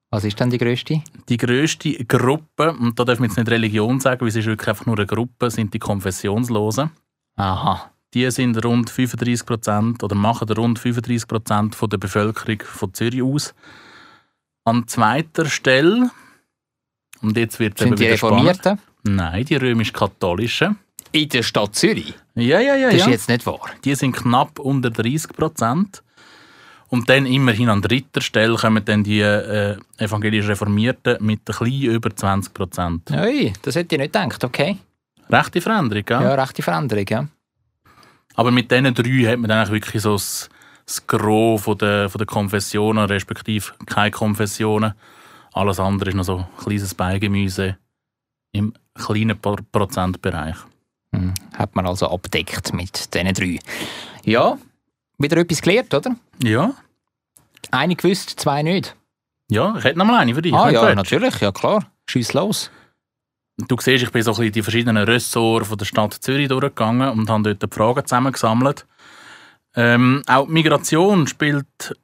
Was 0.10 0.26
ist 0.26 0.40
dann 0.42 0.50
die 0.50 0.58
grösste? 0.58 1.02
Die 1.30 1.38
grösste 1.38 1.94
Gruppe, 2.06 2.74
und 2.74 3.00
da 3.00 3.06
dürfen 3.06 3.22
wir 3.22 3.28
jetzt 3.28 3.38
nicht 3.38 3.50
Religion 3.50 4.00
sagen, 4.00 4.22
weil 4.22 4.28
es 4.28 4.36
ist 4.36 4.46
wirklich 4.46 4.68
einfach 4.68 4.86
nur 4.86 4.98
eine 4.98 5.06
Gruppe, 5.06 5.50
sind 5.50 5.74
die 5.74 5.80
Konfessionslosen. 5.80 6.92
Aha. 7.38 7.92
Die 8.14 8.30
sind 8.30 8.64
rund 8.66 8.90
35 8.90 9.46
Prozent 9.46 10.04
oder 10.04 10.16
machen 10.16 10.50
rund 10.50 10.80
35 10.80 11.28
Prozent 11.28 11.78
der 11.82 11.98
Bevölkerung 11.98 12.60
von 12.62 12.94
Zürich 12.94 13.24
aus. 13.24 13.54
An 14.66 14.86
zweiter 14.88 15.46
Stelle, 15.46 16.12
und 17.22 17.38
jetzt 17.38 17.60
wird 17.60 17.80
es 17.80 17.84
Sind 17.84 17.98
die 17.98 18.06
wieder 18.06 18.18
spannend. 18.18 18.80
Nein, 19.04 19.46
die 19.46 19.56
römisch-katholischen. 19.56 20.78
In 21.12 21.30
der 21.30 21.44
Stadt 21.44 21.76
Zürich? 21.76 22.14
Ja, 22.36 22.60
ja, 22.60 22.76
ja. 22.76 22.88
Das 22.88 22.96
ist 22.96 23.06
ja. 23.06 23.12
jetzt 23.12 23.30
nicht 23.30 23.46
wahr. 23.46 23.62
Die 23.84 23.96
sind 23.96 24.16
knapp 24.16 24.60
unter 24.60 24.90
30 24.90 25.34
Prozent. 25.34 26.04
Und 26.88 27.10
dann 27.10 27.26
immerhin 27.26 27.70
an 27.70 27.82
dritter 27.82 28.22
Stelle 28.22 28.56
kommen 28.58 28.84
dann 28.84 29.04
die 29.04 29.22
äh, 29.22 29.78
evangelisch 29.98 30.48
Reformierten 30.48 31.18
mit 31.26 31.40
ein 31.40 31.46
bisschen 31.46 31.84
über 31.84 32.14
20 32.14 32.54
Prozent. 32.54 33.12
Ui, 33.12 33.54
das 33.62 33.76
hätte 33.76 33.96
ich 33.96 34.02
nicht 34.02 34.14
gedacht, 34.14 34.44
okay. 34.44 34.78
Rechte 35.30 35.62
Veränderung, 35.62 36.04
gell? 36.04 36.22
Ja, 36.22 36.34
rechte 36.36 36.62
Veränderung, 36.62 37.06
ja. 37.10 37.28
Aber 38.36 38.52
mit 38.52 38.72
diesen 38.72 38.94
drei 38.94 39.32
hat 39.32 39.40
man 39.40 39.50
dann 39.50 39.60
eigentlich 39.60 39.84
wirklich 39.84 40.02
so 40.02 40.14
das, 40.14 40.50
das 40.86 41.08
Gros 41.08 41.62
von 41.62 41.78
der, 41.78 42.10
von 42.10 42.20
der 42.20 42.26
Konfessionen, 42.26 43.06
respektive 43.06 43.72
keine 43.86 44.12
Konfessionen. 44.12 44.94
Alles 45.54 45.80
andere 45.80 46.10
ist 46.10 46.16
noch 46.16 46.26
so 46.26 46.38
ein 46.40 46.48
kleines 46.62 46.94
Beigemüse 46.94 47.78
im 48.52 48.74
kleinen 48.96 49.40
Pro- 49.40 49.58
Prozentbereich. 49.72 50.56
Hm, 51.16 51.34
Hat 51.58 51.76
man 51.76 51.86
also 51.88 52.10
abdeckt 52.10 52.74
mit 52.74 53.14
diesen 53.14 53.34
drei. 53.34 53.60
Ja, 54.24 54.58
wieder 55.18 55.38
etwas 55.38 55.62
gelernt, 55.62 55.94
oder? 55.94 56.16
Ja, 56.44 56.74
Eine 57.72 57.96
gewusst, 57.96 58.40
zwei 58.40 58.64
nicht. 58.64 58.96
ja, 59.50 59.76
ich 59.78 59.84
hätte 59.84 59.98
noch 60.00 60.06
mal 60.06 60.20
eine 60.20 60.34
für 60.36 60.42
dich. 60.42 60.54
Ah 60.54 60.70
ja, 60.70 60.94
natürlich, 60.96 61.40
ja 61.40 61.52
klar. 61.52 61.92
Schieß 62.10 62.34
los. 62.34 62.72
Du 63.68 63.76
siehst, 63.80 64.04
ich 64.04 64.12
bin 64.12 64.24
so 64.24 64.32
ein 64.32 64.38
bisschen 64.38 64.52
die 64.54 64.62
verschiedenen 64.64 65.04
Ressorts 65.04 65.68
von 65.68 65.78
der 65.78 65.86
Stadt 65.86 66.14
Zürich 66.14 66.48
durchgegangen 66.48 67.10
und 67.10 67.30
habe 67.30 67.54
dort 67.56 67.62
die 67.72 67.76
Fragen 67.76 68.06
zusammengesammelt. 68.06 68.88
Ähm, 69.76 70.24
auch 70.28 70.48
Migration 70.48 71.28
spielt 71.28 71.96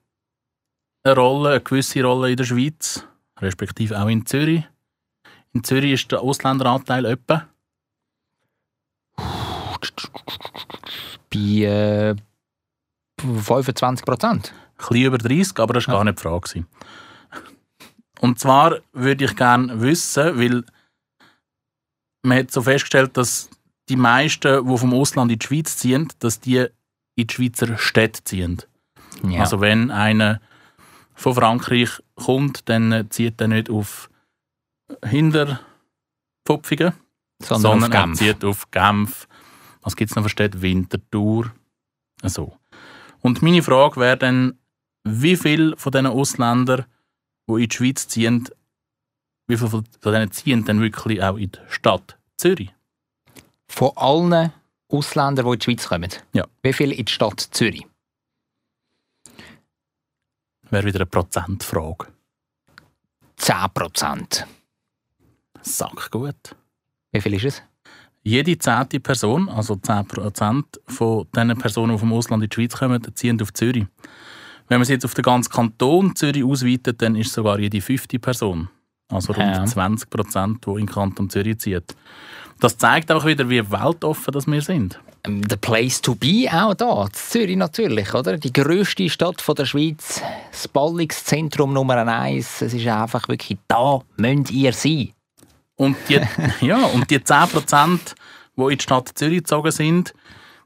eine 1.04 1.16
Rolle, 1.16 1.50
eine 1.52 1.62
gewisse 1.62 2.04
Rolle 2.04 2.30
in 2.32 2.38
der 2.38 2.44
Schweiz, 2.46 3.06
respektive 3.40 4.00
auch 4.00 4.08
in 4.08 4.26
Zürich. 4.26 4.64
In 5.58 5.64
Zürich 5.64 5.94
ist 5.94 6.12
der 6.12 6.22
Ausländeranteil 6.22 7.04
etwa. 7.06 7.48
Bei 11.34 11.40
äh, 11.40 12.16
25 13.20 14.06
Prozent. 14.06 14.54
Ein 14.54 14.88
bisschen 14.88 15.06
über 15.06 15.18
30, 15.18 15.58
aber 15.58 15.74
das 15.74 15.88
war 15.88 15.96
gar 15.96 16.04
nicht 16.04 16.20
die 16.20 16.22
Frage. 16.22 16.66
Und 18.20 18.38
zwar 18.38 18.82
würde 18.94 19.26
ich 19.26 19.36
gerne 19.36 19.82
wissen, 19.82 20.40
weil 20.40 20.64
man 22.22 22.38
hat 22.38 22.52
so 22.52 22.62
festgestellt, 22.62 23.18
dass 23.18 23.50
die 23.90 23.96
meisten, 23.96 24.64
die 24.64 24.78
vom 24.78 24.94
Ausland 24.94 25.32
in 25.32 25.40
die 25.40 25.46
Schweiz 25.48 25.76
ziehen, 25.78 26.08
dass 26.20 26.40
die 26.40 26.68
in 27.16 27.26
die 27.26 27.34
Schweizer 27.34 27.80
Städte 27.80 28.24
ziehen. 28.24 28.62
Ja. 29.28 29.40
Also 29.40 29.60
wenn 29.60 29.90
einer 29.90 30.40
von 31.16 31.34
Frankreich 31.34 31.90
kommt, 32.14 32.70
dann 32.70 33.08
zieht 33.10 33.42
er 33.42 33.48
nicht 33.48 33.72
auf 33.72 34.12
Hinterpfupfingen, 35.04 36.94
sondern, 37.42 37.82
sondern 37.82 38.12
auf 38.12 38.20
Genf. 38.20 38.44
auf 38.44 38.72
Genf. 38.72 39.28
Was 39.82 39.96
gibt 39.96 40.12
es 40.12 40.16
noch 40.16 40.24
für 40.24 40.30
Städte? 40.30 40.62
Winterthur. 40.62 41.52
So. 42.24 42.58
Und 43.22 43.42
meine 43.42 43.64
Frage 43.64 44.00
wäre 44.00 44.18
dann, 44.18 44.58
wie 45.04 45.36
viele 45.36 45.78
von 45.78 45.92
diesen 45.92 46.08
Ausländern, 46.08 46.86
die 47.48 47.64
in 47.64 47.70
die 47.70 47.76
Schweiz 47.76 48.08
ziehen, 48.08 48.50
wie 49.48 49.58
viele 49.58 49.70
von 49.70 49.86
denen 50.04 50.32
ziehen 50.32 50.66
dann 50.66 50.82
wirklich 50.82 51.24
auch 51.24 51.38
in 51.38 51.52
die 51.52 51.60
Stadt 51.70 52.18
Zürich? 52.38 52.74
Von 53.68 53.92
allen 53.96 54.52
Ausländern, 54.90 55.46
die 55.46 55.52
in 55.54 55.60
die 55.60 55.64
Schweiz 55.64 55.88
kommen. 55.88 56.12
Ja. 56.34 56.46
Wie 56.62 56.74
viel 56.74 56.92
in 56.92 57.06
die 57.06 57.12
Stadt 57.12 57.40
Zürich? 57.40 57.86
Wäre 60.70 60.86
wieder 60.86 61.00
eine 61.00 61.06
Prozentfrage. 61.06 62.08
10 63.38 63.56
Prozent. 63.74 64.48
Sack 65.68 66.12
gut. 66.12 66.56
Wie 67.12 67.22
viel 67.22 67.34
ist 67.36 67.46
es? 67.46 67.64
Jede 68.24 68.58
zehnte 68.58 69.00
Person, 69.00 69.48
also 69.48 69.76
10% 69.76 70.64
von 70.88 71.28
den 71.36 71.58
Personen, 71.58 71.94
die 71.94 72.00
vom 72.00 72.12
Ausland 72.14 72.44
in 72.44 72.50
die 72.50 72.54
Schweiz 72.56 72.76
kommen, 72.78 73.02
ziehen 73.16 73.42
auf 73.42 73.54
Zürich. 73.54 73.86
Wenn 74.68 74.80
man 74.80 74.82
es 74.82 74.90
jetzt 74.90 75.06
auf 75.06 75.14
den 75.14 75.22
ganzen 75.24 75.50
Kanton 75.52 76.14
Zürich 76.16 76.44
ausweitet, 76.44 77.02
dann 77.02 77.16
ist 77.16 77.28
es 77.28 77.34
sogar 77.34 77.58
jede 77.60 77.80
fünfte 77.80 78.20
Person. 78.20 78.68
Also 79.10 79.32
rund 79.32 79.46
Ja. 79.56 79.64
20%, 79.64 80.58
die 80.66 80.70
in 80.72 80.76
den 80.78 80.86
Kanton 80.88 81.30
Zürich 81.30 81.60
zieht. 81.60 81.96
Das 82.60 82.78
zeigt 82.78 83.10
auch 83.12 83.26
wieder, 83.26 83.50
wie 83.50 83.72
weltoffen 83.72 84.34
das 84.34 84.46
wir 84.48 84.62
sind. 84.62 85.00
Ähm, 85.26 85.42
The 85.50 85.56
place 85.56 86.02
to 86.02 86.16
be 86.16 86.50
auch 86.52 86.74
da, 86.74 87.08
Zürich 87.14 87.56
natürlich, 87.56 88.14
oder? 88.14 88.38
Die 88.38 88.52
grösste 88.52 89.10
Stadt 89.10 89.42
von 89.42 89.56
der 89.56 89.66
Schweiz, 89.66 90.22
das 90.52 90.68
Ballungszentrum 90.68 91.72
Nummer 91.72 91.96
eins. 92.06 92.62
Es 92.62 92.74
ist 92.74 92.88
einfach 92.88 93.28
wirklich, 93.30 93.58
da 93.70 94.02
müsst 94.18 94.52
ihr 94.52 94.74
sein. 94.74 95.14
Und 95.78 95.96
die, 96.10 96.20
ja, 96.66 96.78
und 96.88 97.10
die 97.10 97.20
10%, 97.20 98.00
die 98.58 98.62
in 98.62 98.70
die 98.78 98.82
Stadt 98.84 99.10
Zürich 99.16 99.38
gezogen 99.40 99.72
sind, 99.72 100.14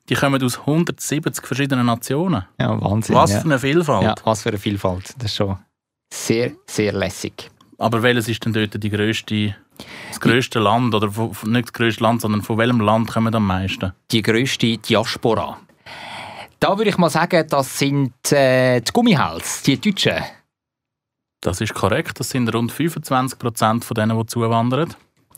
die 0.10 0.16
kommen 0.16 0.44
aus 0.44 0.60
170 0.60 1.46
verschiedenen 1.46 1.86
Nationen. 1.86 2.44
Ja, 2.60 2.82
Wahnsinn. 2.82 3.16
Was 3.16 3.34
für 3.34 3.42
eine 3.46 3.60
Vielfalt. 3.60 4.04
ja, 4.04 4.16
was 4.24 4.42
für 4.42 4.50
eine 4.50 4.58
Vielfalt. 4.58 5.14
Das 5.18 5.26
ist 5.32 5.36
schon 5.36 5.58
sehr, 6.14 6.52
sehr 6.66 6.92
lässig. 6.94 7.50
Aber 7.78 8.02
welches 8.04 8.28
ist 8.28 8.44
denn 8.46 8.54
dort 8.54 8.82
die 8.84 8.90
grösste, 8.90 9.56
das 10.10 10.20
grösste 10.20 10.60
Land? 10.60 10.94
Oder 10.96 11.12
von- 11.12 11.32
nicht 11.52 11.66
das 11.68 11.74
grösste 11.74 12.04
Land, 12.04 12.22
sondern 12.22 12.42
von 12.42 12.58
welchem 12.58 12.82
Land 12.82 13.12
kommen 13.12 13.34
am 13.34 13.46
meisten? 13.48 13.94
Die 14.12 14.22
grösste 14.22 14.78
Diaspora. 14.78 15.58
Da 16.60 16.78
würde 16.78 16.90
ich 16.92 16.98
mal 16.98 17.10
sagen, 17.10 17.46
das 17.50 17.80
sind 17.80 18.14
äh, 18.32 18.82
die 18.82 18.92
Gummihals, 18.92 19.64
die 19.64 19.80
Deutschen. 19.80 20.14
Das 21.42 21.60
ist 21.60 21.74
korrekt. 21.74 22.20
Das 22.20 22.30
sind 22.30 22.54
rund 22.54 22.72
25 22.72 23.40
Prozent 23.40 23.84
von 23.84 23.96
denen, 23.96 24.18
die 24.18 24.26
zuwandern. 24.28 24.94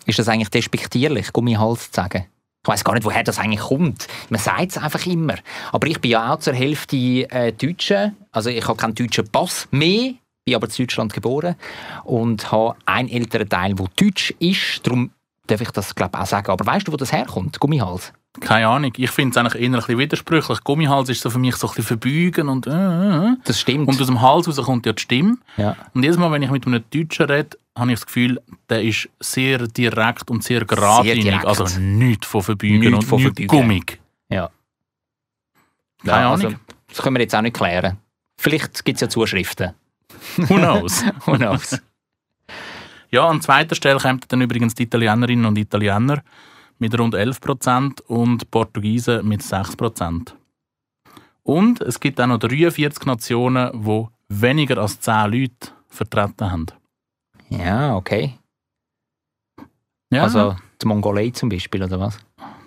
Ist 0.06 0.20
das 0.20 0.28
eigentlich 0.28 0.50
despektierlich, 0.50 1.32
Gummihals 1.32 1.92
zu 1.92 2.02
sagen? 2.02 2.26
Ich 2.62 2.68
weiß 2.68 2.84
gar 2.84 2.94
nicht, 2.94 3.06
woher 3.06 3.24
das 3.24 3.40
eigentlich 3.40 3.62
kommt. 3.62 4.08
Man 4.30 4.40
sagt 4.40 4.72
es 4.72 4.78
einfach 4.78 5.06
immer. 5.06 5.36
Aber 5.72 5.88
ich 5.88 6.00
bin 6.00 6.12
ja 6.12 6.34
auch 6.34 6.40
zur 6.40 6.54
Hälfte 6.54 6.98
äh, 6.98 7.52
Deutsche. 7.54 8.14
Also 8.32 8.50
ich 8.50 8.66
habe 8.68 8.78
keinen 8.78 8.96
deutschen 8.96 9.28
Pass 9.30 9.68
mehr, 9.72 10.14
bin 10.46 10.56
aber 10.56 10.68
in 10.68 10.74
Deutschland 10.78 11.14
geboren 11.14 11.56
und 12.04 12.52
habe 12.52 12.76
einen 12.86 13.10
älteren 13.10 13.48
Teil, 13.48 13.74
der 13.74 13.88
deutsch 13.96 14.34
ist. 14.40 14.86
Darum 14.86 15.12
darf 15.48 15.62
ich 15.62 15.72
das 15.72 15.96
glaube 15.96 16.20
auch 16.20 16.26
sagen. 16.26 16.52
Aber 16.52 16.66
weißt 16.66 16.88
du, 16.88 16.92
wo 16.92 16.98
das 16.98 17.12
herkommt, 17.14 17.60
Gummihals? 17.60 18.14
Keine 18.40 18.68
Ahnung. 18.68 18.92
Ich 18.98 19.12
finde 19.12 19.32
es 19.32 19.38
eigentlich 19.38 19.62
eher 19.62 19.70
ein 19.70 19.74
bisschen 19.76 20.00
widersprüchlich. 20.00 20.64
Gummihals 20.64 21.10
ist 21.10 21.22
so 21.22 21.30
für 21.30 21.38
mich 21.38 21.56
so 21.56 21.68
ein 21.68 21.76
bisschen 21.76 22.00
verbeugen 22.00 22.50
und, 22.50 22.66
äh, 22.66 22.72
äh. 22.72 23.36
Das 23.44 23.60
stimmt. 23.60 23.88
und 23.88 24.00
aus 24.02 24.08
dem 24.08 24.22
Hals 24.22 24.48
raus 24.48 24.58
kommt 24.66 24.86
ja 24.88 24.94
die 24.94 25.02
Stimme. 25.02 25.38
ja. 25.58 25.76
Und 25.94 26.02
jedes 26.04 26.18
Mal, 26.18 26.32
wenn 26.32 26.42
ich 26.42 26.50
mit 26.50 26.66
einem 26.66 26.84
Deutschen 26.90 27.28
rede, 27.28 27.58
habe 27.78 27.92
ich 27.92 28.00
das 28.00 28.06
Gefühl, 28.08 28.42
der 28.70 28.82
ist 28.84 29.08
sehr 29.20 29.60
direkt 29.68 30.30
und 30.32 30.44
sehr 30.44 30.66
geradlinig. 30.66 31.46
Also 31.46 31.66
nichts 31.80 32.26
von 32.28 32.42
verbeugen 32.42 32.80
Nichts 32.80 32.96
und 32.96 33.04
von 33.04 33.22
nichts 33.24 33.40
verbeugen. 33.40 33.48
gummig. 33.68 34.00
Ja. 34.30 34.50
Keine 36.04 36.12
Ja, 36.22 36.34
Ahnung. 36.34 36.46
also, 36.46 36.58
das 36.90 37.02
können 37.02 37.16
wir 37.16 37.22
jetzt 37.22 37.36
auch 37.36 37.42
nicht 37.42 37.56
klären. 37.56 37.98
Vielleicht 38.38 38.84
gibt 38.84 38.98
es 38.98 39.02
ja 39.02 39.10
Zuschriften. 39.10 39.74
Who 40.38 40.56
knows? 40.56 41.04
Who 41.26 41.34
knows? 41.38 41.80
Ja, 43.12 43.28
an 43.28 43.42
zweiter 43.42 43.76
Stelle 43.76 44.00
kommen 44.00 44.20
dann 44.28 44.42
übrigens 44.42 44.74
die 44.74 44.84
Italienerinnen 44.84 45.46
und 45.46 45.58
Italiener 45.58 46.24
mit 46.84 47.00
rund 47.00 47.16
11% 47.16 48.02
und 48.08 48.52
Portugiesen 48.52 49.26
mit 49.26 49.42
6%. 49.42 50.34
Und 51.44 51.80
es 51.82 51.98
gibt 52.00 52.20
auch 52.20 52.28
noch 52.28 52.40
43 52.40 53.06
Nationen, 53.06 53.72
die 53.86 54.06
weniger 54.28 54.78
als 54.80 55.00
10 55.00 55.32
Leute 55.32 55.70
vertreten 55.88 56.52
haben. 56.52 56.66
Ja, 57.50 57.96
okay. 57.96 58.38
Ja, 60.12 60.24
Also 60.24 60.58
die 60.82 60.88
Mongolei 60.88 61.30
zum 61.30 61.48
Beispiel, 61.50 61.84
oder 61.84 62.00
was? 62.00 62.20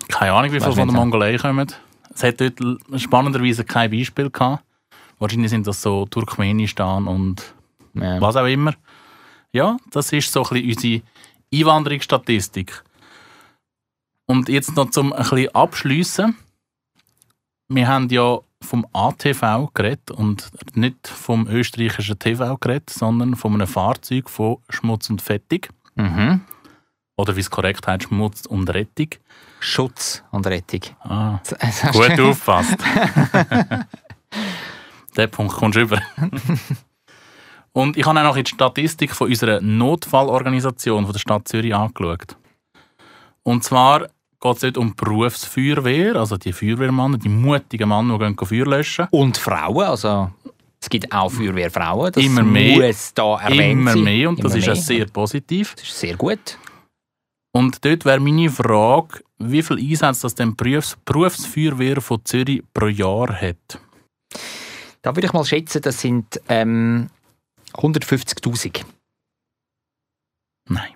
keine 0.07 0.33
Ahnung, 0.33 0.51
wie 0.51 0.59
viele 0.59 0.73
von 0.73 0.87
der. 0.87 0.95
Mongolei 0.97 1.37
kommen. 1.37 1.71
Es 2.13 2.23
hat 2.23 2.41
dort 2.41 2.59
spannenderweise 2.99 3.63
kein 3.65 3.91
Beispiel 3.91 4.29
gehabt. 4.31 4.63
Wahrscheinlich 5.19 5.51
sind 5.51 5.67
das 5.67 5.79
so 5.81 6.05
Turkmenistan 6.07 7.07
und 7.07 7.53
Ja. 7.93 8.19
was 8.19 8.35
auch 8.35 8.45
immer. 8.45 8.73
Ja, 9.51 9.77
das 9.91 10.11
ist 10.13 10.31
so 10.31 10.43
ein 10.43 10.49
bisschen 10.63 10.69
unsere 10.71 11.01
Einwanderungsstatistik. 11.53 12.83
Und 14.27 14.49
jetzt 14.49 14.75
noch 14.75 14.91
zum 14.91 15.13
ein 15.13 15.19
bisschen 15.19 15.55
abschliessen. 15.55 16.37
Wir 17.69 17.87
haben 17.87 18.09
ja 18.09 18.39
vom 18.61 18.85
ATV 18.93 19.69
geredet 19.73 20.11
und 20.11 20.51
nicht 20.75 21.07
vom 21.07 21.47
österreichischen 21.47 22.19
TV 22.19 22.57
geredet, 22.57 22.89
sondern 22.89 23.35
von 23.35 23.53
einem 23.53 23.67
Fahrzeug 23.67 24.29
von 24.29 24.57
Schmutz 24.69 25.09
und 25.09 25.21
Fettig. 25.21 25.69
Mhm. 25.95 26.41
Oder 27.17 27.35
wie 27.35 27.39
es 27.39 27.49
korrekt 27.49 27.87
heißt, 27.87 28.03
Schmutz 28.03 28.45
und 28.45 28.69
Rettung. 28.69 29.09
Schutz 29.59 30.23
und 30.31 30.45
Rettung. 30.45 30.81
Ah, 30.99 31.39
gut 31.91 32.19
aufgepasst. 32.19 32.77
Den 35.17 35.31
Punkt 35.31 35.55
kommst 35.55 35.77
du 35.77 35.81
über. 35.81 36.01
Und 37.71 37.97
ich 37.97 38.05
habe 38.05 38.19
auch 38.19 38.23
noch 38.23 38.37
die 38.37 38.45
Statistik 38.45 39.15
von 39.15 39.29
unserer 39.29 39.61
Notfallorganisation 39.61 41.05
von 41.05 41.13
der 41.13 41.19
Stadt 41.19 41.47
Zürich 41.47 41.73
angeschaut. 41.73 42.37
Und 43.41 43.63
zwar 43.63 44.07
geht 44.39 44.55
es 44.55 44.59
dort 44.61 44.77
um 44.77 44.89
die 44.89 44.93
Berufsfeuerwehr, 44.95 46.15
also 46.15 46.37
die 46.37 46.53
Feuerwehrmänner, 46.53 47.17
die 47.17 47.29
mutigen 47.29 47.89
Männer, 47.89 48.17
die 48.19 48.35
gehen 48.35 48.47
Feuer 48.47 48.65
löschen. 48.65 49.07
Und 49.11 49.37
Frauen, 49.37 49.85
also 49.85 50.31
es 50.79 50.89
gibt 50.89 51.11
auch 51.11 51.29
Feuerwehrfrauen. 51.31 52.11
Das 52.11 52.23
Immer 52.23 52.43
mehr. 52.43 52.87
muss 52.87 53.13
da 53.13 53.39
erwähnt 53.41 53.81
Immer 53.81 53.95
mehr 53.95 54.29
und 54.29 54.43
das 54.43 54.53
Immer 54.53 54.59
ist 54.59 54.67
ja 54.67 54.73
mehr. 54.73 54.81
sehr 54.81 55.05
positiv. 55.07 55.75
Das 55.75 55.87
ist 55.87 55.99
sehr 55.99 56.15
gut. 56.15 56.57
Und 57.51 57.83
dort 57.83 58.05
wäre 58.05 58.19
meine 58.19 58.49
Frage, 58.49 59.21
wie 59.39 59.63
viel 59.63 59.77
Einsätze 59.79 60.21
das 60.23 60.35
denn 60.35 60.55
Berufs 60.55 60.97
Berufsfeuerwehr 61.03 62.01
von 62.01 62.23
Zürich 62.23 62.61
pro 62.73 62.87
Jahr 62.87 63.33
hat. 63.41 63.79
Da 65.01 65.15
würde 65.15 65.27
ich 65.27 65.33
mal 65.33 65.45
schätzen, 65.45 65.81
das 65.81 65.99
sind 65.99 66.39
ähm, 66.49 67.09
150'000. 67.73 68.83
Nein. 70.69 70.93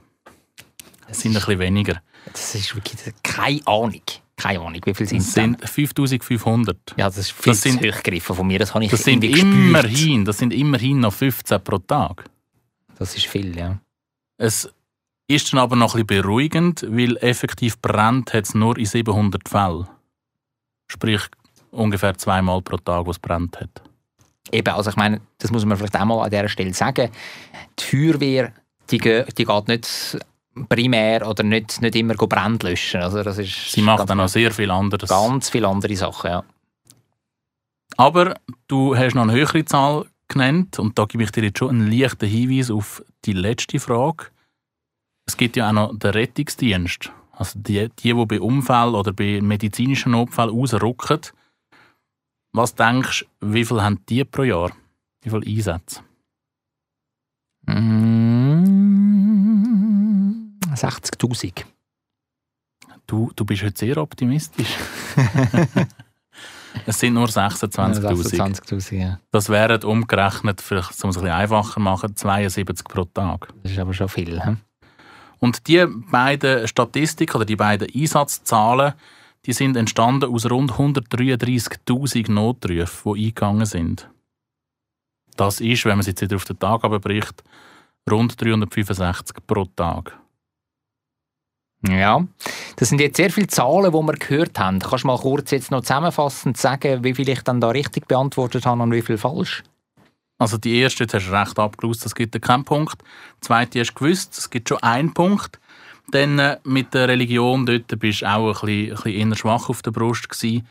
Es 1.07 1.21
sind 1.21 1.31
ein 1.31 1.35
bisschen 1.35 1.59
weniger. 1.59 2.01
Das 2.31 2.55
ist 2.55 2.75
wirklich 2.75 3.13
keine 3.23 3.65
Ahnung. 3.65 4.01
Keine 4.37 4.59
Ahnung, 4.59 4.81
wie 4.85 4.93
viel 4.93 5.07
sind 5.07 5.19
Es 5.19 5.33
sind 5.33 5.69
5500. 5.69 6.77
Ja, 6.97 7.05
das 7.07 7.17
ist 7.17 7.31
viel 7.31 7.53
das 7.53 7.61
sind- 7.61 7.81
zu 7.81 7.89
hoch 7.91 8.01
gegriffen 8.03 8.35
von 8.35 8.47
mir. 8.47 8.57
Das 8.59 8.73
habe 8.73 8.83
ich 8.85 8.91
Das 8.91 9.03
sind 9.03 9.23
immerhin, 9.23 10.25
das 10.25 10.37
sind 10.39 10.51
immerhin 10.53 10.99
noch 11.01 11.13
15 11.13 11.63
pro 11.63 11.77
Tag. 11.77 12.25
Das 12.97 13.15
ist 13.15 13.27
viel, 13.27 13.55
ja. 13.57 13.79
Es 14.37 14.69
ist 15.27 15.53
dann 15.53 15.59
aber 15.59 15.75
noch 15.75 15.95
ein 15.95 16.05
bisschen 16.05 16.23
beruhigend, 16.23 16.85
weil 16.89 17.17
effektiv 17.17 17.79
brennt 17.79 18.33
hat 18.33 18.45
es 18.45 18.53
nur 18.55 18.77
in 18.77 18.85
700 18.85 19.47
Fällen. 19.47 19.87
Sprich 20.87 21.21
ungefähr 21.71 22.17
zweimal 22.17 22.61
pro 22.61 22.77
Tag, 22.77 23.05
wo 23.05 23.11
es 23.11 23.19
brennt 23.19 23.59
hat. 23.59 23.81
Eben, 24.51 24.73
also 24.73 24.89
ich 24.89 24.95
meine, 24.95 25.21
das 25.37 25.51
muss 25.51 25.63
man 25.65 25.77
vielleicht 25.77 25.95
auch 25.95 26.05
mal 26.05 26.23
an 26.23 26.29
dieser 26.31 26.49
Stelle 26.49 26.73
sagen. 26.73 27.09
Die 27.79 27.83
Feuerwehr, 27.83 28.51
die, 28.89 28.97
die 28.97 29.45
geht 29.45 29.67
nicht 29.67 30.17
primär 30.69 31.27
oder 31.27 31.43
nicht, 31.43 31.81
nicht 31.81 31.95
immer 31.95 32.15
Brand 32.15 32.63
löschen. 32.63 33.01
Also 33.01 33.23
das 33.23 33.37
ist 33.37 33.71
Sie 33.71 33.81
macht 33.81 34.09
dann 34.09 34.17
noch 34.17 34.27
sehr 34.27 34.51
viel 34.51 34.71
anderes. 34.71 35.09
ganz 35.09 35.49
viele 35.49 35.67
andere 35.67 35.95
Sachen, 35.95 36.29
ja. 36.29 36.43
Aber 37.97 38.35
du 38.67 38.95
hast 38.95 39.15
noch 39.15 39.23
eine 39.23 39.33
höhere 39.33 39.65
Zahl 39.65 40.05
genannt 40.27 40.79
und 40.79 40.97
da 40.97 41.05
gebe 41.05 41.23
ich 41.23 41.31
dir 41.31 41.43
jetzt 41.43 41.59
schon 41.59 41.69
einen 41.69 41.91
leichten 41.91 42.27
Hinweis 42.27 42.71
auf 42.71 43.03
die 43.25 43.33
letzte 43.33 43.79
Frage. 43.79 44.27
Es 45.27 45.37
gibt 45.37 45.55
ja 45.55 45.69
auch 45.69 45.73
noch 45.73 45.97
den 45.97 46.11
Rettungsdienst. 46.11 47.11
Also 47.33 47.59
die, 47.59 47.89
die, 47.99 48.13
die 48.13 48.25
bei 48.25 48.39
Unfällen 48.39 48.95
oder 48.95 49.13
bei 49.13 49.39
medizinischen 49.41 50.11
Notfällen 50.13 50.51
ausrücken. 50.51 51.19
Was 52.53 52.75
denkst 52.75 53.25
du, 53.39 53.53
wie 53.53 53.65
viel 53.65 53.81
haben 53.81 54.03
die 54.07 54.23
pro 54.25 54.43
Jahr? 54.43 54.71
Wie 55.23 55.29
viele 55.29 55.45
Einsätze? 55.45 56.01
Mm, 57.67 58.71
60'000. 60.75 61.65
Du, 63.07 63.31
du 63.35 63.45
bist 63.45 63.63
heute 63.63 63.77
sehr 63.77 63.97
optimistisch. 63.97 64.77
es 66.85 66.99
sind 66.99 67.13
nur 67.13 67.27
26'000. 67.27 67.99
26'000, 68.01 68.95
ja. 68.95 69.19
Das 69.31 69.49
wären 69.49 69.83
umgerechnet, 69.83 70.61
vielleicht, 70.61 71.03
um 71.03 71.09
es 71.09 71.17
ein 71.17 71.23
bisschen 71.23 71.37
einfacher 71.37 71.73
zu 71.73 71.79
machen, 71.79 72.15
72 72.15 72.87
pro 72.87 73.05
Tag. 73.05 73.49
Das 73.63 73.71
ist 73.71 73.79
aber 73.79 73.93
schon 73.93 74.09
viel. 74.09 74.43
Hm? 74.43 74.57
Und 75.39 75.67
die 75.67 75.85
beiden 75.85 76.67
Statistiken 76.67 77.35
oder 77.35 77.45
die 77.45 77.55
beiden 77.55 77.87
Einsatzzahlen, 77.93 78.93
die 79.45 79.53
sind 79.53 79.75
entstanden 79.75 80.31
aus 80.31 80.49
rund 80.49 80.73
133.000 80.73 82.31
Notrufen, 82.31 83.13
die 83.15 83.25
eingegangen 83.25 83.65
sind. 83.65 84.07
Das 85.35 85.59
ist, 85.59 85.85
wenn 85.85 85.93
man 85.93 86.01
es 86.01 86.07
jetzt 86.07 86.21
wieder 86.21 86.35
auf 86.35 86.45
den 86.45 86.59
Tag 86.59 86.81
bricht, 87.01 87.43
rund 88.09 88.39
365 88.39 89.37
pro 89.47 89.65
Tag. 89.65 90.20
Ja, 91.87 92.23
das 92.75 92.89
sind 92.89 93.01
jetzt 93.01 93.17
sehr 93.17 93.31
viele 93.31 93.47
Zahlen, 93.47 93.91
die 93.91 93.97
wir 93.97 94.13
gehört 94.13 94.59
haben. 94.59 94.79
Kannst 94.79 95.03
du 95.03 95.07
mal 95.07 95.17
kurz 95.17 95.49
jetzt 95.51 95.71
noch 95.71 95.81
zusammenfassend 95.81 96.57
sagen, 96.57 97.03
wie 97.03 97.15
viel 97.15 97.27
ich 97.27 97.41
dann 97.41 97.59
da 97.59 97.69
richtig 97.69 98.07
beantwortet 98.07 98.65
habe 98.65 98.83
und 98.83 98.91
wie 98.91 99.01
viel 99.01 99.17
falsch? 99.17 99.63
Also 100.37 100.57
die 100.57 100.79
erste, 100.79 101.03
jetzt 101.03 101.13
hast 101.13 101.27
du 101.27 101.31
recht 101.31 101.57
abgelöst, 101.59 102.05
das 102.05 102.15
gibt 102.15 102.39
keinen 102.41 102.65
Punkt. 102.65 103.01
Die 103.37 103.47
zweite 103.47 103.79
hast 103.79 103.91
du 103.91 103.95
gewusst, 103.95 104.37
es 104.37 104.49
gibt 104.49 104.69
schon 104.69 104.81
einen 104.81 105.13
Punkt. 105.13 105.59
Dann 106.11 106.39
äh, 106.39 106.57
mit 106.63 106.93
der 106.93 107.07
Religion, 107.07 107.65
dort 107.65 107.99
bist 107.99 108.21
du 108.21 108.25
auch 108.25 108.47
ein 108.47 108.53
bisschen, 108.53 108.89
ein 108.89 109.03
bisschen 109.03 109.29
eher 109.29 109.35
schwach 109.35 109.69
auf 109.69 109.81
der 109.81 109.91
Brust 109.91 110.29
gewesen. 110.29 110.67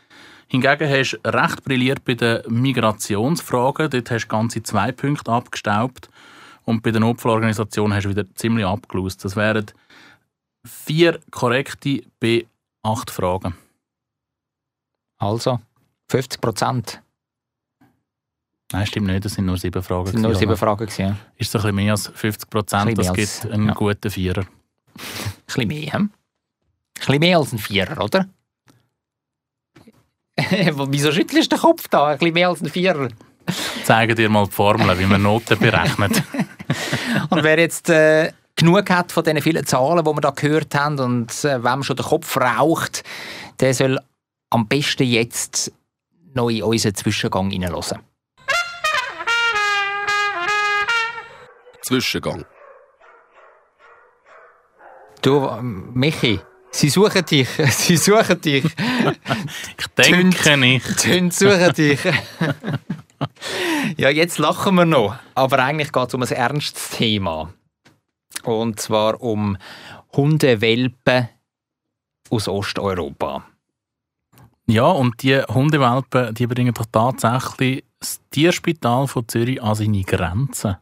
Hingegen 0.47 0.89
hast 0.89 1.17
du 1.23 1.29
recht 1.29 1.63
brilliert 1.63 2.03
bei 2.03 2.13
den 2.13 2.41
Migrationsfragen. 2.49 3.89
Dort 3.89 4.11
hast 4.11 4.25
du 4.25 4.27
ganze 4.27 4.61
zwei 4.61 4.91
Punkte 4.91 5.31
abgestaubt. 5.31 6.09
Und 6.65 6.83
bei 6.83 6.91
der 6.91 6.99
Notfallorganisation 6.99 7.93
hast 7.93 8.03
du 8.03 8.09
wieder 8.09 8.25
ziemlich 8.35 8.65
abgelöst. 8.65 9.23
Das 9.23 9.37
wären 9.37 9.65
vier 10.65 11.19
korrekte 11.31 12.03
bei 12.19 12.45
acht 12.83 13.11
Fragen. 13.11 13.55
Also 15.17 15.59
50 16.09 16.41
Prozent. 16.41 17.01
Nein, 18.71 18.85
stimmt 18.85 19.07
nicht, 19.07 19.25
das 19.25 19.33
sind 19.33 19.45
nur 19.45 19.57
sieben 19.57 19.83
Fragen. 19.83 20.05
Das 20.05 20.13
sind 20.13 20.21
nur 20.21 20.35
sieben 20.35 20.55
Fragen. 20.55 20.85
Gewesen, 20.85 21.01
ja. 21.01 21.17
Ist 21.37 21.49
es 21.49 21.55
ein 21.55 21.61
bisschen 21.61 21.75
mehr 21.75 21.91
als 21.91 22.07
50 22.07 22.47
Ein 22.47 22.49
Prozent? 22.49 22.97
Das 22.97 23.13
gibt 23.13 23.53
einen 23.53 23.67
ja. 23.67 23.73
guten 23.73 24.09
Vierer. 24.09 24.41
Ein 24.41 25.43
bisschen 25.45 25.67
mehr, 25.67 25.93
hm? 25.93 26.01
Ein 26.01 26.11
bisschen 26.95 27.19
mehr 27.19 27.37
als 27.37 27.51
ein 27.53 27.59
Vierer, 27.59 28.03
oder? 28.03 28.27
Wieso 30.89 31.11
schüttelst 31.11 31.51
du 31.51 31.55
den 31.55 31.61
Kopf 31.61 31.87
da? 31.89 32.07
Ein 32.07 32.17
bisschen 32.17 32.33
mehr 32.33 32.49
als 32.49 32.61
ein 32.61 32.69
Vierer. 32.69 33.09
Zeigen 33.83 34.15
dir 34.15 34.29
mal 34.29 34.45
die 34.45 34.51
Formel, 34.51 34.97
wie 34.97 35.05
man 35.05 35.21
Noten 35.21 35.59
berechnet. 35.59 36.23
Und 37.29 37.43
wer 37.43 37.59
jetzt 37.59 37.89
äh, 37.89 38.31
genug 38.61 38.89
hat 38.91 39.11
von 39.11 39.23
diesen 39.23 39.41
vielen 39.41 39.65
Zahlen, 39.65 40.05
die 40.05 40.11
wir 40.11 40.21
da 40.21 40.29
gehört 40.29 40.75
haben 40.75 40.99
und 40.99 41.31
äh, 41.43 41.63
wem 41.63 41.81
schon 41.81 41.95
der 41.95 42.05
Kopf 42.05 42.37
raucht, 42.37 43.03
der 43.59 43.73
soll 43.73 43.99
am 44.51 44.67
besten 44.67 45.03
jetzt 45.03 45.71
noch 46.33 46.49
in 46.49 46.61
unseren 46.61 46.93
Zwischengang 46.93 47.49
hineinhören. 47.49 47.99
Zwischengang. 51.81 52.45
Du, 55.23 55.47
ähm, 55.47 55.91
Michi, 55.93 56.39
sie 56.69 56.89
suchen 56.89 57.25
dich. 57.25 57.49
Sie 57.71 57.97
suchen 57.97 58.41
dich. 58.41 58.65
Ich 58.65 59.87
denke 59.97 60.57
nicht. 60.57 60.99
Tönt 60.99 61.33
suchen 61.33 61.73
dich. 61.73 61.99
ja, 63.97 64.09
jetzt 64.09 64.37
lachen 64.37 64.75
wir 64.75 64.85
noch. 64.85 65.15
Aber 65.35 65.59
eigentlich 65.59 65.91
geht 65.91 66.07
es 66.07 66.13
um 66.13 66.21
ein 66.21 66.29
ernstes 66.29 66.89
Thema. 66.89 67.51
Und 68.43 68.79
zwar 68.79 69.21
um 69.21 69.57
Hundewelpen 70.15 71.29
aus 72.29 72.47
Osteuropa. 72.47 73.45
Ja, 74.67 74.85
und 74.85 75.21
die 75.21 75.41
Hundewelpen, 75.41 76.33
die 76.33 76.47
bringen 76.47 76.73
doch 76.73 76.85
tatsächlich 76.91 77.83
das 77.99 78.21
Tierspital 78.29 79.07
von 79.07 79.27
Zürich 79.27 79.61
an 79.61 79.75
seine 79.75 80.03
Grenzen. 80.03 80.77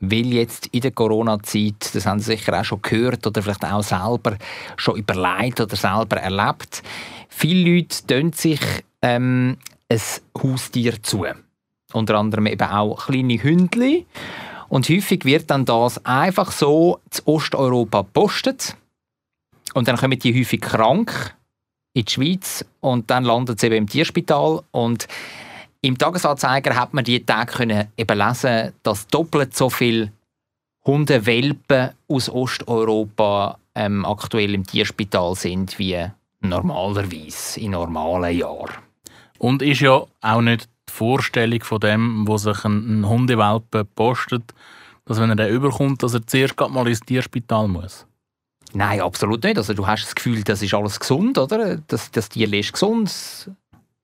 Weil 0.00 0.26
jetzt 0.26 0.66
in 0.68 0.82
der 0.82 0.90
Corona-Zeit, 0.90 1.94
das 1.94 2.06
haben 2.06 2.20
Sie 2.20 2.36
sicher 2.36 2.60
auch 2.60 2.64
schon 2.64 2.82
gehört 2.82 3.26
oder 3.26 3.42
vielleicht 3.42 3.64
auch 3.64 3.82
selber 3.82 4.36
schon 4.76 4.96
überlegt 4.96 5.60
oder 5.60 5.74
selber 5.74 6.18
erlebt, 6.18 6.82
viele 7.28 7.76
Leute 7.76 8.06
tun 8.06 8.32
sich 8.32 8.60
ähm, 9.02 9.56
ein 9.88 10.00
Haustier 10.42 11.02
zu. 11.02 11.24
unter 11.92 12.16
anderem 12.16 12.46
eben 12.46 12.68
auch 12.68 13.06
kleine 13.06 13.42
Hündli. 13.42 14.06
Und 14.68 14.88
häufig 14.88 15.24
wird 15.24 15.50
dann 15.50 15.64
das 15.64 16.04
einfach 16.04 16.52
so 16.52 17.00
zu 17.10 17.26
Osteuropa 17.26 18.02
gepostet. 18.02 18.76
Und 19.74 19.88
dann 19.88 19.96
kommen 19.96 20.18
die 20.18 20.38
häufig 20.38 20.60
krank 20.60 21.36
in 21.92 22.04
die 22.04 22.12
Schweiz 22.12 22.64
und 22.80 23.10
dann 23.10 23.24
landet 23.24 23.60
sie 23.60 23.66
eben 23.66 23.76
im 23.76 23.88
Tierspital. 23.88 24.62
Und 24.70 25.08
im 25.80 25.98
Tagesanzeiger 25.98 26.74
hat 26.74 26.94
man 26.94 27.04
die 27.04 27.24
Tage 27.24 27.52
können 27.52 27.88
eben 27.96 28.18
lesen, 28.18 28.72
dass 28.82 29.06
doppelt 29.06 29.56
so 29.56 29.70
viele 29.70 30.12
Hundewelpen 30.84 31.90
aus 32.08 32.28
Osteuropa 32.28 33.58
ähm, 33.74 34.04
aktuell 34.04 34.54
im 34.54 34.66
Tierspital 34.66 35.34
sind 35.34 35.78
wie 35.78 36.06
normalerweise 36.40 37.60
in 37.60 37.72
normalen 37.72 38.36
Jahren. 38.36 38.76
Und 39.38 39.62
ist 39.62 39.80
ja 39.80 40.04
auch 40.20 40.40
nicht 40.40 40.68
die 40.88 40.92
Vorstellung 40.92 41.62
von 41.62 41.80
dem, 41.80 42.26
wo 42.26 42.36
sich 42.36 42.64
ein, 42.64 43.00
ein 43.00 43.08
Hundewelpe 43.08 43.84
postet, 43.84 44.54
dass 45.04 45.20
wenn 45.20 45.30
er 45.30 45.36
den 45.36 45.54
überkommt, 45.54 46.02
dass 46.02 46.14
er 46.14 46.26
zuerst 46.26 46.58
mal 46.60 46.86
ins 46.88 47.00
Tierspital 47.00 47.68
muss. 47.68 48.06
Nein, 48.72 49.00
absolut 49.00 49.42
nicht. 49.44 49.56
Also 49.56 49.74
du 49.74 49.86
hast 49.86 50.04
das 50.04 50.14
Gefühl, 50.14 50.42
das 50.42 50.60
ist 50.62 50.74
alles 50.74 50.98
gesund, 51.00 51.38
oder? 51.38 51.78
Das, 51.86 52.10
das 52.10 52.28
Tier 52.28 52.52
ist 52.52 52.72
gesund. 52.72 53.50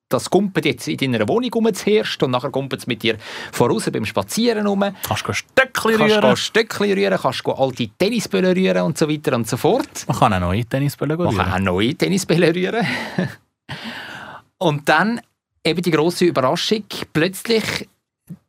Das 0.08 0.28
kumpelt 0.28 0.66
jetzt 0.66 0.88
in 0.88 0.98
deiner 0.98 1.26
Wohnung 1.26 1.74
zuerst 1.74 2.22
und 2.22 2.30
nachher 2.32 2.50
kumpelt 2.50 2.82
es 2.82 2.86
mit 2.86 3.02
dir 3.02 3.16
voraus 3.50 3.88
beim 3.90 4.04
Spazieren 4.04 4.66
um. 4.66 4.84
Kannst 5.06 5.26
du 5.26 5.32
Stöckchen 5.32 5.96
Kannst 5.96 6.16
rühren. 6.16 6.30
du 6.30 6.36
Stöckchen 6.36 6.92
rühren, 6.92 7.18
kannst 7.20 7.46
du 7.46 7.52
alte 7.52 7.88
Tennisbälle 7.88 8.54
rühren 8.54 8.82
und 8.82 8.98
so 8.98 9.08
weiter 9.08 9.34
und 9.34 9.48
so 9.48 9.56
fort. 9.56 10.04
Man 10.06 10.18
kann 10.18 10.34
auch 10.34 10.40
neue 10.40 10.66
Tennisbälle 10.66 11.16
Man 11.16 11.28
rühren. 11.28 11.38
kann 11.38 11.52
auch 11.52 11.58
neue 11.64 11.94
Tennisbälle 11.94 12.54
rühren. 12.54 12.86
und 14.58 14.86
dann 14.88 15.20
eben 15.64 15.82
die 15.82 15.90
große 15.90 16.24
Überraschung, 16.24 16.84
plötzlich 17.12 17.88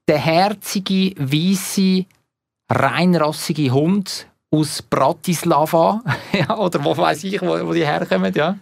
der 0.07 0.17
herzige, 0.17 1.13
weiße, 1.17 2.05
reinrassige 2.69 3.71
Hund 3.71 4.27
aus 4.51 4.81
Bratislava, 4.81 6.01
oder 6.57 6.83
wo 6.83 6.95
weiß 6.95 7.23
ich, 7.23 7.41
wo, 7.41 7.65
wo 7.65 7.73
die 7.73 7.85
herkommen, 7.85 8.33
ja, 8.33 8.57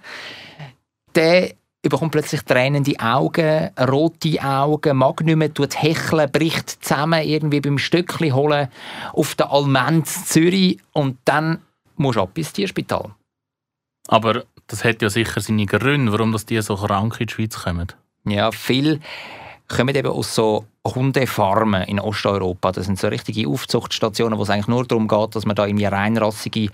der 1.15 1.53
bekommt 1.81 2.11
plötzlich 2.11 2.41
tränende 2.43 2.99
Augen, 2.99 3.71
rote 3.79 4.41
Augen, 4.43 4.97
mag 4.97 5.21
nicht 5.21 5.35
mehr, 5.35 5.53
tut 5.53 5.81
hecheln, 5.81 6.31
bricht 6.31 6.83
zusammen, 6.83 7.23
irgendwie 7.23 7.59
beim 7.59 7.77
Stöckli 7.77 8.29
holen 8.29 8.69
auf 9.13 9.35
der 9.35 9.51
Almenz 9.51 10.25
Zürich 10.27 10.79
und 10.93 11.17
dann 11.25 11.59
musst 11.95 12.17
du 12.17 12.21
ab 12.21 12.37
ins 12.37 12.53
Tierspital. 12.53 13.15
Aber 14.07 14.43
das 14.67 14.83
hat 14.83 15.01
ja 15.01 15.09
sicher 15.09 15.41
seine 15.41 15.65
Gründe, 15.65 16.11
warum 16.11 16.31
das 16.31 16.45
die 16.45 16.61
so 16.61 16.75
krank 16.75 17.19
in 17.19 17.27
die 17.27 17.33
Schweiz 17.33 17.63
kommen. 17.63 17.87
Ja, 18.25 18.51
viele 18.51 18.99
kommen 19.67 19.95
eben 19.95 20.11
aus 20.11 20.35
so 20.35 20.65
Hundefarmen 20.85 21.83
in 21.83 21.99
Osteuropa. 21.99 22.71
Das 22.71 22.85
sind 22.85 22.99
so 22.99 23.07
richtige 23.07 23.47
Aufzuchtstationen, 23.47 24.37
wo 24.37 24.43
es 24.43 24.49
eigentlich 24.49 24.67
nur 24.67 24.85
darum 24.85 25.07
geht, 25.07 25.35
dass 25.35 25.45
man 25.45 25.55
da 25.55 25.65
irgendwie 25.65 25.85
reinrassige 25.85 26.69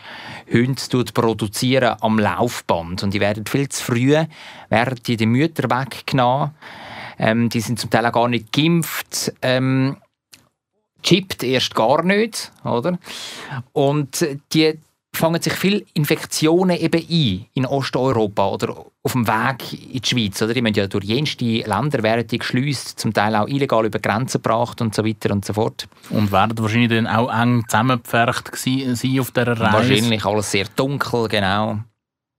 Hunde 0.51 1.11
produzieren 1.13 1.97
am 2.01 2.17
Laufband. 2.17 3.03
Und 3.03 3.13
die 3.13 3.19
werden 3.19 3.45
viel 3.45 3.69
zu 3.69 3.83
früh, 3.83 4.15
werden 4.69 4.99
die 5.05 5.17
den 5.17 5.29
Müttern 5.29 5.69
weggenommen. 5.71 6.51
Ähm, 7.19 7.49
die 7.49 7.61
sind 7.61 7.79
zum 7.79 7.89
Teil 7.89 8.05
auch 8.05 8.13
gar 8.13 8.27
nicht 8.27 8.51
geimpft. 8.53 9.33
Ähm, 9.41 9.97
chippt 11.03 11.43
erst 11.43 11.75
gar 11.75 12.03
nicht, 12.03 12.51
oder? 12.63 12.97
Und 13.73 14.25
die 14.53 14.79
fangen 15.17 15.41
sich 15.41 15.53
viele 15.53 15.83
Infektionen 15.93 16.77
eben 16.77 17.01
ein 17.09 17.45
in 17.53 17.65
Osteuropa 17.65 18.47
oder 18.47 18.85
auf 19.03 19.11
dem 19.11 19.27
Weg 19.27 19.73
in 19.93 20.01
die 20.01 20.07
Schweiz. 20.07 20.41
Oder? 20.41 20.53
Die 20.53 20.63
werden 20.63 20.73
ja 20.75 20.87
durch 20.87 21.05
jenste 21.05 21.45
Länder 21.45 22.03
werden 22.03 22.27
die 22.27 22.37
geschleust, 22.37 22.99
zum 22.99 23.13
Teil 23.13 23.35
auch 23.35 23.47
illegal 23.47 23.85
über 23.85 23.99
Grenzen 23.99 24.41
gebracht 24.41 24.81
und 24.81 24.95
so 24.95 25.05
weiter 25.05 25.31
und 25.31 25.45
so 25.45 25.53
fort. 25.53 25.87
Und 26.09 26.31
werden 26.31 26.57
wahrscheinlich 26.57 26.89
dann 26.89 27.07
auch 27.07 27.31
eng 27.31 27.63
zusammengepfercht 27.67 28.55
sein 28.55 29.19
auf 29.19 29.31
dieser 29.31 29.59
Reise. 29.59 29.73
Wahrscheinlich 29.73 30.25
alles 30.25 30.51
sehr 30.51 30.65
dunkel, 30.75 31.27
genau. 31.27 31.79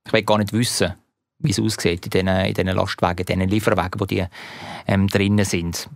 Ich 0.05 0.13
will 0.13 0.23
gar 0.23 0.37
nicht 0.37 0.53
wissen, 0.53 0.93
wie 1.39 1.51
es 1.51 1.59
aussieht 1.59 2.05
in 2.05 2.09
diesen, 2.09 2.27
in 2.27 2.53
diesen 2.53 2.75
Lastwagen, 2.75 3.25
in 3.25 3.25
diesen 3.25 3.49
Lieferwagen, 3.49 3.99
wo 3.99 4.05
die 4.05 4.25
ähm, 4.87 5.07
drinnen 5.07 5.45
sind. 5.45 5.89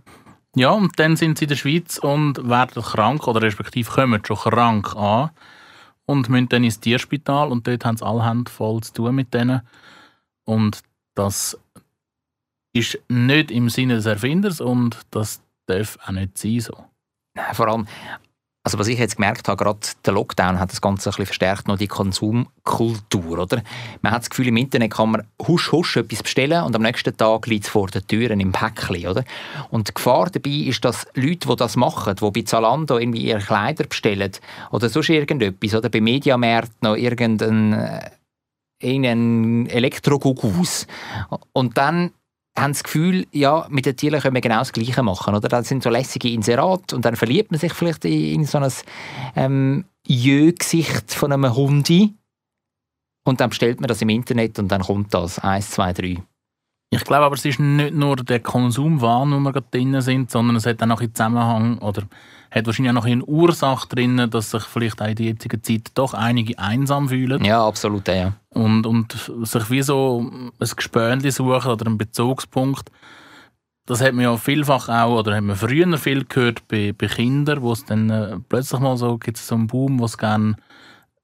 Ja, 0.56 0.70
und 0.70 0.98
dann 0.98 1.16
sind 1.16 1.38
sie 1.38 1.46
in 1.46 1.48
der 1.48 1.56
Schweiz 1.56 1.98
und 1.98 2.48
werden 2.48 2.82
krank 2.82 3.26
oder 3.26 3.42
respektive 3.42 3.90
kommen 3.90 4.22
schon 4.24 4.36
krank 4.36 4.94
an 4.94 5.30
und 6.06 6.28
müssen 6.28 6.48
dann 6.48 6.64
ins 6.64 6.80
Tierspital 6.80 7.50
und 7.50 7.66
dort 7.66 7.84
haben 7.84 7.96
sie 7.96 8.04
alle 8.04 8.24
Hände 8.24 8.50
voll 8.50 8.82
zu 8.82 8.92
tun 8.92 9.14
mit 9.14 9.32
denen. 9.32 9.62
Und 10.44 10.82
das 11.14 11.58
ist 12.72 12.98
nicht 13.08 13.50
im 13.50 13.68
Sinne 13.68 13.94
des 13.94 14.06
Erfinders 14.06 14.60
und 14.60 15.00
das 15.10 15.40
darf 15.66 15.98
auch 16.04 16.12
nicht 16.12 16.36
sein 16.36 16.60
so. 16.60 16.84
Vor 17.52 17.68
allem, 17.68 17.86
also 18.64 18.78
was 18.78 18.88
ich 18.88 18.98
jetzt 18.98 19.16
gemerkt 19.16 19.46
habe, 19.46 19.62
gerade 19.62 19.78
der 20.06 20.14
Lockdown 20.14 20.58
hat 20.58 20.72
das 20.72 20.80
Ganze 20.80 21.10
ein 21.10 21.12
bisschen 21.12 21.26
verstärkt, 21.26 21.68
noch 21.68 21.76
die 21.76 21.86
Konsumkultur, 21.86 23.38
oder? 23.38 23.62
Man 24.00 24.12
hat 24.12 24.22
das 24.22 24.30
Gefühl, 24.30 24.48
im 24.48 24.56
Internet 24.56 24.92
kann 24.92 25.10
man 25.10 25.24
husch 25.46 25.70
husch 25.70 25.98
etwas 25.98 26.22
bestellen 26.22 26.64
und 26.64 26.74
am 26.74 26.80
nächsten 26.80 27.14
Tag 27.14 27.46
liegt 27.46 27.64
es 27.64 27.70
vor 27.70 27.88
den 27.88 28.06
Türen 28.06 28.40
im 28.40 28.52
Päckchen, 28.52 29.06
oder? 29.06 29.24
Und 29.68 29.88
die 29.88 29.94
Gefahr 29.94 30.30
dabei 30.30 30.50
ist, 30.50 30.82
dass 30.82 31.06
Leute, 31.14 31.46
die 31.46 31.56
das 31.56 31.76
machen, 31.76 32.16
die 32.16 32.30
bei 32.30 32.42
Zalando 32.42 32.96
irgendwie 32.96 33.26
ihre 33.26 33.40
Kleider 33.40 33.84
bestellen 33.84 34.32
oder 34.70 34.88
sonst 34.88 35.10
irgendetwas, 35.10 35.74
oder 35.74 35.90
bei 35.90 36.00
Mediamarkt 36.00 36.82
noch 36.82 36.96
irgendein 36.96 37.74
äh, 37.74 38.10
irgendein 38.80 39.66
Elektrogugus 39.66 40.86
und 41.52 41.76
dann 41.76 42.12
haben 42.56 42.72
das 42.72 42.84
Gefühl, 42.84 43.26
ja, 43.32 43.66
mit 43.68 43.86
den 43.86 43.96
Tieren 43.96 44.20
können 44.20 44.34
wir 44.34 44.40
genau 44.40 44.58
das 44.58 44.72
Gleiche 44.72 45.02
machen. 45.02 45.34
Oder? 45.34 45.48
Das 45.48 45.68
sind 45.68 45.82
so 45.82 45.90
lässige 45.90 46.30
Inserate 46.30 46.94
und 46.94 47.04
dann 47.04 47.16
verliebt 47.16 47.50
man 47.50 47.58
sich 47.58 47.72
vielleicht 47.72 48.04
in, 48.04 48.44
so 48.44 48.58
ein 48.58 48.72
ähm, 49.34 49.84
Jö-Gesicht 50.06 51.12
von 51.12 51.32
einem 51.32 51.54
Hundi 51.54 52.14
und 53.24 53.40
dann 53.40 53.50
bestellt 53.50 53.80
man 53.80 53.88
das 53.88 54.02
im 54.02 54.08
Internet 54.08 54.58
und 54.58 54.68
dann 54.68 54.82
kommt 54.82 55.12
das. 55.12 55.38
Eins, 55.38 55.70
zwei, 55.70 55.92
drei. 55.92 56.22
Ich 56.90 57.02
glaube 57.02 57.24
aber, 57.24 57.34
es 57.34 57.44
ist 57.44 57.58
nicht 57.58 57.94
nur 57.94 58.16
der 58.16 58.38
Konsumwahn, 58.38 59.32
wo 59.32 59.40
wir 59.40 59.52
gerade 59.52 59.66
drin 59.70 60.00
sind, 60.00 60.30
sondern 60.30 60.56
es 60.56 60.66
hat 60.66 60.80
auch 60.80 60.86
noch 60.86 61.00
einen 61.00 61.12
Zusammenhang 61.12 61.78
oder 61.78 62.04
hat 62.54 62.66
wahrscheinlich 62.66 62.90
auch 62.90 62.94
noch 62.94 63.04
eine 63.06 63.24
Ursache 63.24 63.88
drin, 63.88 64.28
dass 64.30 64.52
sich 64.52 64.62
vielleicht 64.62 65.02
auch 65.02 65.08
in 65.08 65.16
der 65.16 65.26
jetzigen 65.26 65.62
Zeit 65.62 65.90
doch 65.94 66.14
einige 66.14 66.58
einsam 66.58 67.08
fühlen. 67.08 67.44
Ja, 67.44 67.66
absolut, 67.66 68.06
ja. 68.06 68.34
Und, 68.50 68.86
und 68.86 69.12
sich 69.42 69.70
wie 69.70 69.82
so 69.82 70.30
ein 70.60 70.68
Gespönli 70.76 71.32
suchen 71.32 71.70
oder 71.70 71.86
einen 71.86 71.98
Bezugspunkt. 71.98 72.90
Das 73.86 74.00
hat 74.00 74.14
man 74.14 74.24
ja 74.24 74.36
vielfach 74.36 74.88
auch, 74.88 75.18
oder 75.18 75.36
hat 75.36 75.42
man 75.42 75.56
früher 75.56 75.98
viel 75.98 76.24
gehört 76.24 76.66
bei, 76.68 76.94
bei 76.96 77.08
Kindern, 77.08 77.60
wo 77.60 77.72
es 77.72 77.84
dann 77.84 78.08
äh, 78.08 78.38
plötzlich 78.48 78.80
mal 78.80 78.96
so, 78.96 79.18
gibt 79.18 79.36
es 79.36 79.46
so 79.46 79.56
einen 79.56 79.66
Boom, 79.66 79.98
wo 79.98 80.04
es 80.04 80.16
gerne, 80.16 80.54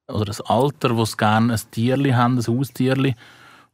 oder 0.09 0.33
ein 0.33 0.47
Alter, 0.47 0.97
wo 0.97 1.03
es 1.03 1.17
gerne 1.17 1.55
ein 1.55 1.61
Tierli 1.71 2.11
haben, 2.11 2.39
ein 2.39 2.47
Haustierli. 2.47 3.15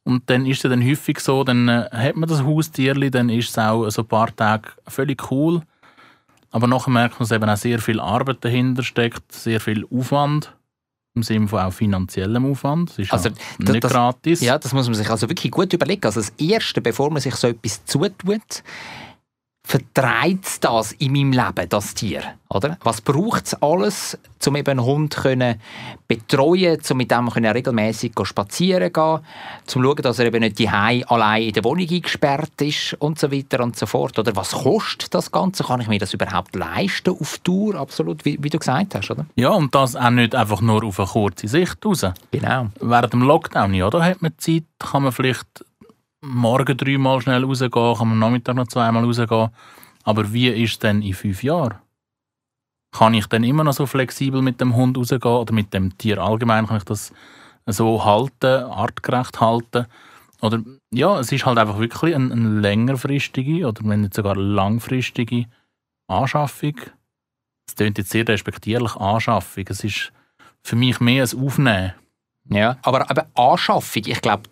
Und 0.05 0.31
dann 0.31 0.47
ist 0.47 0.65
es 0.65 0.71
dann 0.71 0.87
häufig 0.87 1.19
so, 1.19 1.43
dann 1.43 1.69
äh, 1.69 1.89
hat 1.91 2.17
man 2.17 2.29
das 2.29 2.45
Haustierli, 2.45 3.11
dann 3.11 3.29
ist 3.31 3.49
es 3.49 3.59
auch 3.59 3.89
so 3.89 4.03
ein 4.03 4.09
paar 4.09 4.37
Tage 4.37 4.69
völlig 4.87 5.33
cool. 5.33 5.63
Aber 6.57 6.67
nachher 6.69 6.91
merkt 6.91 7.21
man, 7.21 7.29
dass 7.29 7.33
eben 7.33 7.51
auch 7.51 7.57
sehr 7.59 7.79
viel 7.81 8.01
Arbeit 8.01 8.39
dahinter 8.41 8.83
steckt, 8.83 9.31
sehr 9.31 9.61
viel 9.61 9.87
Aufwand. 9.91 10.57
Im 11.15 11.23
Sinne 11.23 11.49
von 11.49 11.61
auch 11.61 11.71
finanziellem 11.73 12.51
Aufwand. 12.51 12.89
Es 12.93 12.99
ist 12.99 13.13
Also, 13.13 13.29
ja 13.29 13.35
das- 13.59 13.69
nicht 13.73 13.85
das- 13.85 13.93
gratis. 13.93 14.41
Ja, 14.41 14.59
das 14.59 14.73
muss 14.73 14.87
man 14.87 14.95
sich 14.95 15.11
also 15.11 15.29
wirklich 15.29 15.53
gut 15.53 15.71
überlegen. 15.75 16.03
Also 16.07 16.21
das 16.21 16.31
Erste, 16.39 16.81
bevor 16.81 17.11
man 17.11 17.21
sich 17.21 17.35
so 17.37 17.49
etwas 17.49 17.85
zutut, 17.85 18.63
vertreibt 19.67 20.63
das 20.63 20.93
in 20.93 21.13
meinem 21.13 21.33
Leben, 21.33 21.69
das 21.69 21.93
Tier? 21.93 22.23
Oder? 22.49 22.79
Was 22.85 23.01
braucht 23.01 23.47
es 23.47 23.55
alles, 23.61 24.17
um 24.47 24.55
eben 24.55 24.79
einen 24.79 24.85
Hund 24.85 25.17
können 25.17 25.61
betreuen 26.07 26.79
um 26.89 26.97
mit 26.97 27.11
dem 27.11 27.29
können 27.29 27.51
regelmäßig 27.51 28.13
spazieren 28.23 28.93
gehen, 28.93 29.03
um 29.03 29.21
zu 29.67 29.83
schauen, 29.83 30.03
dass 30.03 30.21
er 30.21 30.27
eben 30.27 30.39
nicht 30.39 30.61
die 30.61 30.69
allein 30.69 31.43
in 31.43 31.53
der 31.53 31.65
Wohnung 31.65 31.89
eingesperrt 31.91 32.63
ist 32.63 32.95
und 33.01 33.19
so 33.19 33.33
weiter 33.33 33.61
und 33.65 33.77
so 33.77 33.87
fort. 33.87 34.17
Oder 34.21 34.37
was 34.37 34.53
kostet 34.53 35.13
das 35.13 35.33
Ganze? 35.33 35.65
Kann 35.65 35.81
ich 35.81 35.89
mir 35.89 35.99
das 35.99 36.15
überhaupt 36.15 36.55
leisten 36.55 37.11
auf 37.11 37.39
Tour? 37.39 37.75
Absolut, 37.75 38.25
wie, 38.25 38.39
wie 38.41 38.51
du 38.51 38.61
gesagt 38.61 38.95
hast, 38.95 39.11
oder? 39.11 39.27
Ja, 39.35 39.51
und 39.51 39.75
das 39.75 39.97
auch 39.97 40.11
nicht 40.11 40.37
einfach 40.37 40.61
nur 40.61 40.85
auf 40.85 41.01
eine 41.01 41.09
kurze 41.09 41.49
Sicht 41.49 41.85
raus. 41.85 42.07
Genau. 42.31 42.69
Während 42.81 43.13
dem 43.13 43.23
Lockdown, 43.23 43.75
ja, 43.75 43.91
da 43.91 44.05
hat 44.05 44.23
man 44.23 44.33
Zeit, 44.39 44.63
kann 44.79 45.03
man 45.03 45.11
vielleicht 45.11 45.65
morgen 46.27 46.77
dreimal 46.77 47.21
schnell 47.21 47.45
rausgehen, 47.45 47.71
kann 47.71 48.09
man 48.09 48.13
am 48.13 48.19
Nachmittag 48.19 48.57
noch 48.57 48.69
zweimal 48.69 49.05
rausgehen. 49.05 49.51
Aber 50.05 50.33
wie 50.33 50.49
ist 50.49 50.73
es 50.73 50.79
denn 50.79 51.03
in 51.03 51.15
fünf 51.15 51.43
Jahren? 51.43 51.79
Kann 52.93 53.15
ich 53.15 53.27
dann 53.27 53.45
immer 53.45 53.65
noch 53.65 53.73
so 53.73 53.87
flexibel 53.87 54.43
mit 54.43 54.61
dem 54.61 54.75
Hund 54.75 54.97
rausgehen 54.97 55.23
oder 55.23 55.53
mit 55.53 55.75
dem 55.75 55.97
Tier 55.99 56.19
allgemein, 56.19 56.67
kann 56.67 56.79
ich 56.79 56.85
das 56.85 57.13
so 57.67 58.05
halten, 58.05 58.65
artgerecht 58.65 59.41
halten? 59.41 59.87
Oder 60.41 60.63
ja, 60.93 61.19
es 61.19 61.33
ist 61.33 61.47
halt 61.47 61.59
einfach 61.59 61.79
wirklich 61.79 62.15
eine, 62.15 62.33
eine 62.33 62.61
längerfristige 62.61 63.67
oder 63.67 63.83
wenn 63.85 64.03
nicht 64.03 64.15
sogar 64.15 64.37
langfristige 64.37 65.47
Anschaffung. 66.09 66.75
Es 67.69 67.75
klingt 67.75 67.99
jetzt 67.99 68.11
sehr 68.11 68.27
respektierlich, 68.29 68.95
Anschaffung. 68.97 69.65
Es 69.69 69.83
ist 69.83 70.13
für 70.63 70.77
mich 70.77 71.01
mehr 71.01 71.25
ein 71.25 71.41
Aufnehmen. 71.41 71.95
Ja, 72.49 72.77
aber, 72.83 73.11
aber 73.11 73.27
Anschaffung, 73.35 74.03
ich 74.07 74.21
glaube, 74.21 74.49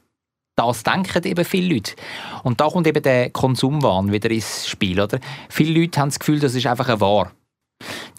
das 0.56 0.82
denken 0.82 1.24
eben 1.24 1.44
viele 1.44 1.74
Leute. 1.74 1.94
Und 2.42 2.60
da 2.60 2.68
kommt 2.68 2.86
eben 2.86 3.02
der 3.02 3.30
Konsumwahn 3.30 4.12
wieder 4.12 4.30
ins 4.30 4.68
Spiel. 4.68 5.00
Oder? 5.00 5.18
Viele 5.48 5.80
Leute 5.80 6.00
haben 6.00 6.10
das 6.10 6.18
Gefühl, 6.18 6.40
das 6.40 6.54
ist 6.54 6.66
einfach 6.66 6.88
eine 6.88 7.00
Ware. 7.00 7.30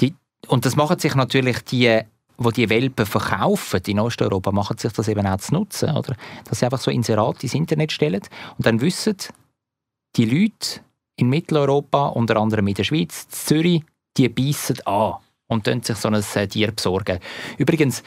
Die, 0.01 0.13
und 0.47 0.65
das 0.65 0.75
machen 0.75 0.99
sich 0.99 1.15
natürlich 1.15 1.59
die, 1.63 2.01
die 2.37 2.51
die 2.51 2.69
Welpen 2.69 3.05
verkaufen 3.05 3.81
in 3.87 3.99
Osteuropa, 3.99 4.51
machen 4.51 4.77
sich 4.77 4.91
das 4.91 5.07
eben 5.07 5.25
auch 5.25 5.37
zu 5.37 5.53
nutzen. 5.53 5.95
Oder? 5.95 6.15
Dass 6.43 6.59
sie 6.59 6.65
einfach 6.65 6.79
so 6.79 6.91
Inserate 6.91 7.43
ins 7.43 7.53
Internet 7.53 7.91
stellen 7.91 8.21
und 8.57 8.65
dann 8.65 8.81
wissen 8.81 9.15
die 10.17 10.25
Leute 10.25 10.81
in 11.17 11.29
Mitteleuropa, 11.29 12.07
unter 12.07 12.37
anderem 12.37 12.67
in 12.67 12.73
der 12.73 12.83
Schweiz, 12.83 13.23
in 13.23 13.31
Zürich, 13.31 13.83
die 14.17 14.29
beißen 14.29 14.85
an 14.85 15.15
und 15.47 15.65
sich 15.85 15.97
so 15.97 16.09
ein 16.09 16.23
äh, 16.35 16.47
Tier 16.47 16.71
besorgen. 16.71 17.19
Übrigens, 17.57 18.03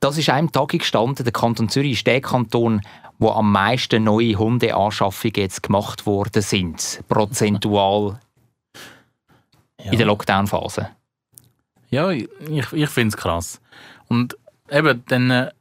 das 0.00 0.18
ist 0.18 0.28
einem 0.28 0.52
Tag 0.52 0.68
gestanden, 0.68 1.24
der 1.24 1.32
Kanton 1.32 1.68
Zürich 1.68 1.92
ist 1.92 2.06
der 2.06 2.20
Kanton, 2.20 2.82
wo 3.18 3.30
am 3.30 3.52
meisten 3.52 4.04
neue 4.04 4.36
Hundeanschaffungen 4.36 5.34
jetzt 5.36 5.62
gemacht 5.62 6.06
worden 6.06 6.42
sind, 6.42 7.02
prozentual 7.08 8.20
Ja. 9.82 9.92
in 9.92 9.98
der 9.98 10.06
Lockdown-Phase. 10.06 10.90
Ja, 11.90 12.10
ich, 12.10 12.28
ich 12.72 12.88
finde 12.88 13.08
es 13.08 13.16
krass. 13.16 13.60
Und 14.08 14.36
eben, 14.70 15.04
dann, 15.06 15.30
äh, 15.30 15.52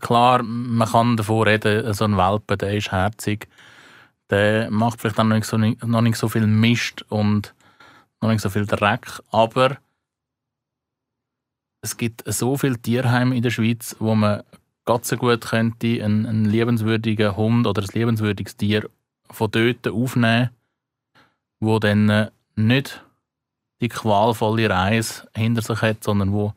klar, 0.00 0.42
man 0.42 0.88
kann 0.88 1.16
davon 1.16 1.42
reden, 1.48 1.92
so 1.92 2.04
ein 2.04 2.16
Welpe, 2.16 2.56
der 2.56 2.74
ist 2.76 2.92
herzig, 2.92 3.48
der 4.30 4.70
macht 4.70 5.00
vielleicht 5.00 5.18
auch 5.20 5.24
noch 5.24 5.36
nicht 5.36 5.46
so, 5.46 5.56
noch 5.58 6.00
nicht 6.00 6.16
so 6.16 6.28
viel 6.28 6.46
Mist 6.46 7.02
und 7.10 7.54
noch 8.22 8.30
nicht 8.30 8.40
so 8.40 8.48
viel 8.50 8.66
Dreck, 8.66 9.20
aber 9.30 9.76
es 11.82 11.96
gibt 11.96 12.22
so 12.26 12.56
viele 12.56 12.78
Tierheime 12.78 13.36
in 13.36 13.42
der 13.42 13.50
Schweiz, 13.50 13.94
wo 13.98 14.14
man 14.14 14.42
ganz 14.86 15.08
so 15.08 15.16
gut 15.16 15.42
könnte 15.42 16.02
einen, 16.02 16.24
einen 16.24 16.44
liebenswürdigen 16.46 17.36
Hund 17.36 17.66
oder 17.66 17.82
ein 17.82 17.88
liebenswürdiges 17.92 18.56
Tier 18.56 18.88
von 19.30 19.50
dort 19.50 19.86
aufnehmen, 19.88 20.50
wo 21.60 21.78
dann 21.78 22.08
äh, 22.08 22.30
nicht 22.54 23.04
die 23.80 23.88
qualvolle 23.88 24.70
Reise 24.70 25.28
hinter 25.34 25.60
sich 25.60 25.82
hat, 25.82 26.02
sondern 26.02 26.32
wo 26.32 26.54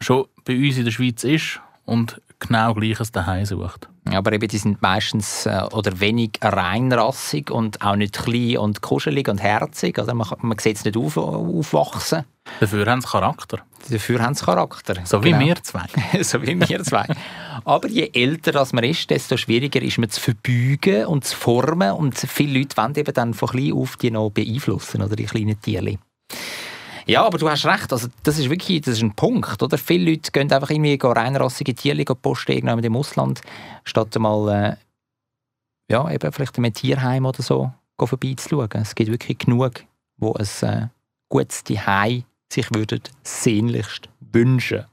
schon 0.00 0.26
bei 0.44 0.56
uns 0.58 0.76
in 0.76 0.84
der 0.84 0.92
Schweiz 0.92 1.24
ist 1.24 1.60
und 1.86 2.20
genau 2.46 2.74
gleiches 2.74 3.12
daheim 3.12 3.44
sucht. 3.44 3.88
Aber 4.10 4.32
eben, 4.32 4.48
die 4.48 4.58
sind 4.58 4.82
meistens 4.82 5.46
äh, 5.46 5.62
oder 5.72 6.00
wenig 6.00 6.32
reinrassig 6.42 7.50
und 7.50 7.80
auch 7.82 7.96
nicht 7.96 8.18
klein 8.18 8.58
und 8.58 8.82
kuschelig 8.82 9.28
und 9.28 9.40
herzig. 9.40 9.98
Oder 9.98 10.14
man, 10.14 10.26
man 10.40 10.58
sieht 10.58 10.76
es 10.76 10.84
nicht 10.84 10.96
auf, 10.96 11.16
aufwachsen. 11.16 12.24
Dafür 12.60 12.86
haben 12.86 13.00
sie 13.00 13.06
Charakter. 13.08 13.58
Dafür 13.88 14.20
haben 14.20 14.34
sie 14.34 14.44
Charakter. 14.44 14.94
So 15.04 15.22
wie 15.22 15.30
Genau. 15.30 15.46
wir 15.46 15.56
zwei. 15.62 15.86
so 16.22 16.42
wie 16.42 16.58
wir 16.60 16.82
zwei. 16.82 17.06
Aber 17.64 17.88
je 17.88 18.10
älter 18.12 18.52
das 18.52 18.72
man 18.72 18.84
ist, 18.84 19.08
desto 19.10 19.36
schwieriger 19.36 19.80
ist 19.80 19.98
man 19.98 20.10
zu 20.10 20.20
verbeugen 20.20 21.06
und 21.06 21.24
zu 21.24 21.36
formen. 21.36 21.92
Und 21.92 22.18
viele 22.18 22.58
Leute 22.58 22.76
wollen 22.76 22.96
eben 22.96 23.14
dann 23.14 23.34
von 23.34 23.48
klein 23.48 23.72
auf 23.72 23.96
die 23.96 24.10
noch 24.10 24.30
beeinflussen, 24.30 25.02
oder 25.02 25.14
die 25.14 25.24
kleinen 25.26 25.60
Tierchen. 25.60 25.98
Ja, 27.12 27.26
aber 27.26 27.36
du 27.36 27.46
hast 27.50 27.66
recht, 27.66 27.92
also 27.92 28.08
das 28.22 28.38
ist 28.38 28.48
wirklich 28.48 28.80
das 28.80 28.94
ist 28.94 29.02
ein 29.02 29.14
Punkt. 29.14 29.62
Oder? 29.62 29.76
Viele 29.76 30.12
Leute 30.12 30.32
gehen 30.32 30.50
einfach 30.50 30.70
irgendwie 30.70 30.98
reinrassige 30.98 31.74
gehen 31.74 32.16
posten 32.22 32.52
irgendwann 32.52 32.82
im 32.82 32.96
Ausland, 32.96 33.42
statt 33.84 34.18
mal 34.18 34.48
äh, 34.48 34.76
ja, 35.92 36.10
eben 36.10 36.32
vielleicht 36.32 36.56
in 36.56 36.64
einem 36.64 36.72
Tierheim 36.72 37.26
oder 37.26 37.42
so 37.42 37.70
vorbeizuschauen. 37.98 38.70
Es 38.80 38.94
gibt 38.94 39.10
wirklich 39.10 39.36
genug, 39.36 39.84
wo 40.16 40.32
ein 40.32 40.46
äh, 40.62 40.86
gutes 41.28 41.62
Zuhause 41.62 42.24
sich 42.50 42.74
würden 42.74 43.02
sehnlichst 43.24 44.08
wünschen. 44.32 44.86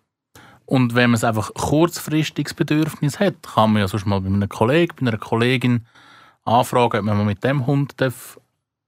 Und 0.66 0.96
wenn 0.96 1.12
man 1.12 1.16
es 1.16 1.24
einfach 1.24 1.54
kurzfristiges 1.54 2.54
Bedürfnis 2.54 3.22
hat, 3.22 3.36
kann 3.44 3.72
man 3.72 3.84
ja 3.84 3.88
sonst 3.88 4.06
mal 4.06 4.20
bei 4.20 4.28
einem 4.28 4.50
Kollegen, 4.50 4.94
bei 5.00 5.08
einer 5.08 5.18
Kollegin 5.18 5.86
anfragen, 6.44 7.00
ob 7.00 7.06
man 7.06 7.18
mal 7.18 7.24
mit 7.24 7.46
dem 7.46 7.66
Hund 7.66 7.94
darf 7.96 8.38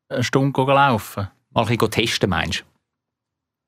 eine 0.09 0.21
Stunde 0.21 0.61
laufen 0.61 1.29
Mal 1.53 1.61
ein 1.61 1.67
bisschen 1.67 1.91
testen, 1.91 2.29
meinst 2.29 2.59
du? 2.59 2.70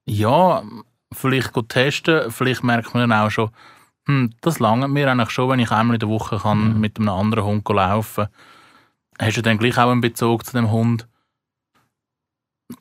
Ja, 0.06 0.64
vielleicht 1.12 1.54
gut 1.54 1.70
testen, 1.70 2.32
vielleicht 2.32 2.64
merkt 2.64 2.94
man 2.94 3.10
dann 3.10 3.20
auch 3.20 3.30
schon, 3.30 3.50
hm, 4.06 4.32
das 4.42 4.60
langt 4.60 4.90
mir 4.90 5.10
eigentlich 5.10 5.30
schon, 5.30 5.50
wenn 5.50 5.60
ich 5.60 5.72
einmal 5.72 5.96
in 5.96 6.00
der 6.00 6.10
Woche 6.10 6.38
kann 6.38 6.80
mit 6.80 6.98
einem 6.98 7.10
anderen 7.10 7.46
Hund 7.46 7.70
laufen 7.70 8.28
Hast 9.20 9.38
du 9.38 9.42
dann 9.42 9.58
gleich 9.58 9.78
auch 9.78 9.92
einen 9.92 10.02
Bezug 10.02 10.46
zu 10.46 10.54
dem 10.54 10.72
Hund? 10.72 11.08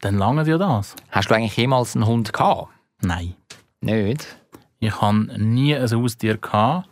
Dann 0.01 0.19
langt 0.19 0.47
ja 0.49 0.59
das. 0.59 0.97
Hast 1.11 1.31
du 1.31 1.35
eigentlich 1.35 1.57
jemals 1.57 1.95
einen 1.95 2.07
Hund 2.07 2.33
gehabt? 2.33 2.69
Nein. 3.03 3.35
Nicht? 3.81 4.37
Ich 4.79 5.01
hatte 5.01 5.39
nie 5.41 5.77
ein 5.77 5.91
Haustier 5.91 6.39
gehabt. 6.39 6.89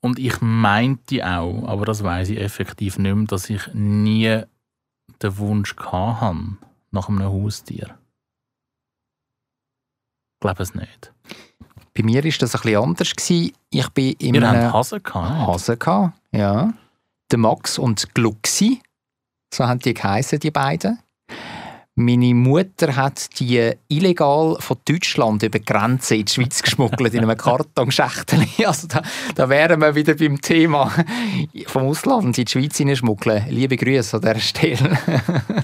und 0.00 0.18
ich 0.18 0.40
meinte 0.40 1.24
auch, 1.26 1.66
aber 1.66 1.86
das 1.86 2.02
weiß 2.02 2.28
ich 2.30 2.38
effektiv 2.38 2.98
nicht 2.98 3.14
mehr, 3.14 3.26
dass 3.26 3.48
ich 3.48 3.72
nie 3.72 4.42
den 5.22 5.38
Wunsch 5.38 5.74
hatte 5.76 6.58
nach 6.90 7.08
einem 7.08 7.24
Haustier. 7.24 7.96
Ich 10.36 10.40
glaube 10.40 10.62
es 10.62 10.74
nicht. 10.74 11.12
Bei 11.94 12.02
mir 12.02 12.22
war 12.22 12.30
das 12.30 12.54
ein 12.54 12.60
bisschen 12.60 12.82
anders. 12.82 13.16
gewesen. 13.16 13.52
Ich 13.70 13.88
bin 13.90 14.12
in 14.18 14.34
Wir 14.34 14.48
einem 14.48 14.64
haben 14.64 14.72
Hasen 14.74 15.02
gehabt. 15.02 15.46
Hasen 15.46 15.78
gehabt, 15.78 16.12
ja. 16.30 16.74
Der 17.30 17.38
Max 17.38 17.78
und 17.78 18.14
Gluxi, 18.14 18.82
so 19.52 19.66
haben 19.66 19.80
die 19.80 19.94
geheißen, 19.94 20.38
die 20.38 20.50
beiden. 20.50 20.98
Meine 21.98 22.34
Mutter 22.34 22.94
hat 22.94 23.40
die 23.40 23.72
illegal 23.88 24.58
von 24.60 24.76
Deutschland 24.84 25.42
über 25.42 25.58
die 25.58 25.64
Grenze 25.64 26.16
in 26.16 26.26
die 26.26 26.32
Schweiz 26.32 26.62
geschmuggelt, 26.62 27.14
in 27.14 27.22
einem 27.22 27.38
Kartonschächtel. 27.38 28.46
Also 28.66 28.86
da, 28.86 29.00
da 29.34 29.48
wären 29.48 29.80
wir 29.80 29.94
wieder 29.94 30.14
beim 30.14 30.38
Thema 30.38 30.92
vom 31.66 31.84
Ausland 31.84 32.36
in 32.36 32.44
die 32.44 32.50
Schweiz 32.50 32.76
hineinschmuggeln. 32.76 33.46
Liebe 33.48 33.78
Grüße 33.78 34.18
an 34.18 34.20
dieser 34.20 34.40
Stelle. 34.40 34.98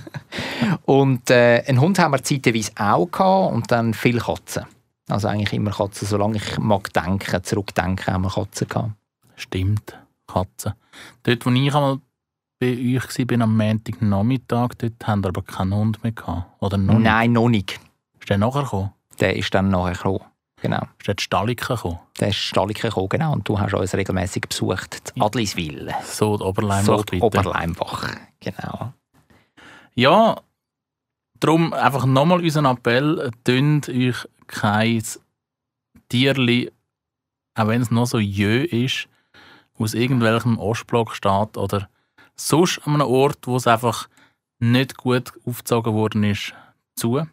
und 0.87 1.29
äh, 1.29 1.65
einen 1.67 1.83
Hund 1.83 1.99
haben 1.99 2.13
wir 2.13 2.23
zeitweise 2.23 2.73
auch 2.79 3.11
gehabt 3.11 3.53
und 3.53 3.71
dann 3.71 3.93
viele 3.93 4.21
Katzen. 4.21 4.65
Also 5.11 5.29
eigentlich 5.29 5.53
immer 5.53 5.73
Katzen, 5.73 6.09
solange 6.09 6.39
ich 6.39 6.59
mag 6.59 6.91
denken, 6.95 7.45
zurückdenken, 7.45 8.15
haben 8.15 8.23
wir 8.23 8.31
Katzen 8.31 8.69
gehabt. 8.69 8.93
Stimmt, 9.37 9.99
Katzen. 10.27 10.73
Dort, 11.25 11.45
wo 11.45 11.51
ich 11.51 11.75
einmal 11.75 11.99
bei 12.63 12.97
euch 12.97 13.19
war, 13.19 13.41
am 13.41 13.57
Montagnachmittag, 13.57 14.69
dort 14.79 15.05
haben 15.05 15.25
aber 15.25 15.43
keinen 15.43 15.75
Hund 15.75 16.05
mehr 16.05 16.13
gehabt. 16.13 16.47
Oder 16.63 16.79
noch? 16.79 16.97
Nein, 16.97 17.33
noch 17.33 17.49
nicht. 17.49 17.81
Ist 18.21 18.31
der 18.31 18.39
nachher 18.39 18.63
gekommen? 18.63 18.93
Der 19.19 19.35
ist 19.35 19.53
dann 19.53 19.69
nachher 19.69 19.95
gekommen. 19.95 20.21
Genau. 20.61 20.83
Ist 21.01 21.09
der 21.09 21.15
die 21.15 21.25
Stallike 21.25 21.75
gekommen? 21.75 21.99
Der 22.21 22.29
ist 22.29 22.37
Stallike 22.37 22.83
gekommen, 22.83 23.09
genau. 23.09 23.33
Und 23.33 23.49
du 23.49 23.59
hast 23.59 23.75
uns 23.75 23.95
regelmäßig 23.95 24.43
besucht. 24.49 25.17
Die 25.17 25.21
Adliswil. 25.21 25.93
So, 26.05 26.37
die 26.37 26.45
Oberleimbach, 26.45 26.99
So, 26.99 27.03
die. 27.03 27.21
Oberleimbach. 27.21 28.15
Genau. 28.39 28.93
Ja, 29.97 30.37
darum 31.41 31.73
einfach 31.73 32.07
nochmal 32.07 32.41
unseren 32.41 32.67
Appell, 32.67 33.33
tönt 33.43 33.89
euch 33.89 34.25
kein 34.47 35.03
Tierli, 36.09 36.71
auch 37.57 37.67
wenn 37.67 37.83
es 37.83 37.91
noch 37.91 38.07
so 38.07 38.21
jö 38.21 38.63
ist, 38.63 39.09
aus 39.77 39.95
irgendwelchem 39.95 40.61
Ostblock 40.61 41.17
steht 41.17 41.57
oder 41.57 41.89
sonst 42.37 42.81
an 42.87 42.95
einem 42.95 43.09
Ort, 43.09 43.47
wo 43.47 43.57
es 43.57 43.67
einfach 43.67 44.09
nicht 44.59 44.97
gut 44.97 45.33
aufgezogen 45.45 45.95
worden 45.95 46.25
ist, 46.25 46.55
zu. 46.95 47.27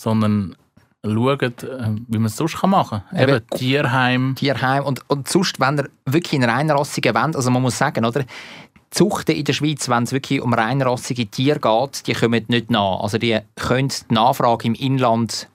Sondern 0.00 0.56
schaut, 1.04 1.42
äh, 1.42 1.94
wie 2.08 2.18
man 2.18 2.26
es 2.26 2.36
sonst 2.36 2.62
machen 2.64 3.02
kann. 3.10 3.20
Eben, 3.20 3.36
Eben, 3.36 3.46
Tierheim. 3.50 4.34
Tierheim. 4.36 4.84
Und, 4.84 5.08
und 5.08 5.28
sonst, 5.28 5.60
wenn 5.60 5.78
ihr 5.78 5.88
wirklich 6.04 6.40
einen 6.40 6.50
reinrassigen 6.50 7.14
wollt, 7.14 7.36
also 7.36 7.50
man 7.50 7.62
muss 7.62 7.78
sagen, 7.78 8.04
oder? 8.04 8.22
Die 8.22 8.90
Zuchten 8.90 9.32
in 9.34 9.44
der 9.44 9.52
Schweiz, 9.52 9.88
wenn 9.88 10.04
es 10.04 10.12
wirklich 10.12 10.40
um 10.40 10.54
reinrassige 10.54 11.26
Tiere 11.26 11.60
geht, 11.60 12.06
die 12.06 12.14
kommen 12.14 12.44
nicht 12.48 12.70
nach. 12.70 13.00
Also 13.00 13.18
die 13.18 13.38
können 13.56 13.88
die 13.88 14.14
Nachfrage 14.14 14.68
im 14.68 14.74
Inland 14.74 15.48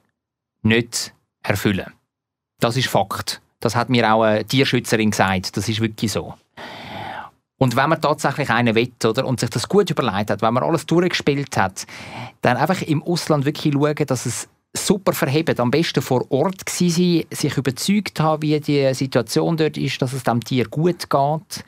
nicht 0.64 1.14
erfüllen. 1.42 1.92
Das 2.60 2.78
ist 2.78 2.88
Fakt. 2.88 3.42
Das 3.60 3.76
hat 3.76 3.90
mir 3.90 4.14
auch 4.14 4.24
eine 4.24 4.46
Tierschützerin 4.46 5.12
gesagt. 5.12 5.56
Das 5.56 5.70
ist 5.70 5.80
wirklich 5.80 6.12
so. 6.12 6.36
Und 7.62 7.76
wenn 7.76 7.90
man 7.90 8.02
tatsächlich 8.02 8.50
einen 8.50 8.74
will, 8.74 8.92
oder, 9.06 9.24
und 9.24 9.40
sich 9.40 9.52
das 9.52 9.70
gut 9.70 9.88
überlegt 9.92 10.32
hat, 10.32 10.42
wenn 10.42 10.52
man 10.52 10.64
alles 10.64 10.88
durchgespielt 10.88 11.56
hat, 11.56 11.86
dann 12.42 12.58
einfach 12.58 12.82
im 12.82 13.04
Ausland 13.04 13.46
wirklich 13.46 13.76
schauen, 13.76 14.08
dass 14.08 14.26
es 14.26 14.50
super 14.76 15.14
verhebt. 15.14 15.60
Am 15.60 15.70
besten 15.70 16.02
vor 16.02 16.26
Ort 16.32 16.68
sein, 16.68 16.90
sich 17.30 17.58
überzeugt 17.58 18.20
haben, 18.20 18.42
wie 18.42 18.60
die 18.60 18.92
Situation 18.96 19.58
dort 19.58 19.78
ist, 19.78 20.02
dass 20.02 20.14
es 20.14 20.24
dem 20.24 20.44
Tier 20.44 20.68
gut 20.70 21.08
geht. 21.08 21.64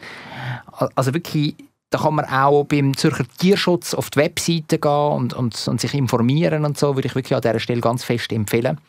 Also 0.95 1.13
wirklich, 1.13 1.53
da 1.91 1.99
kann 1.99 2.15
man 2.15 2.25
auch 2.25 2.63
beim 2.63 2.97
Zürcher 2.97 3.25
Tierschutz 3.37 3.93
auf 3.93 4.09
die 4.09 4.17
Webseite 4.17 4.79
gehen 4.79 5.11
und, 5.11 5.33
und, 5.35 5.67
und 5.67 5.79
sich 5.79 5.93
informieren 5.93 6.65
und 6.65 6.75
so, 6.75 6.95
würde 6.95 7.07
ich 7.07 7.13
wirklich 7.13 7.35
an 7.35 7.41
dieser 7.41 7.59
Stelle 7.59 7.81
ganz 7.81 8.03
fest 8.03 8.33
empfehlen. 8.33 8.79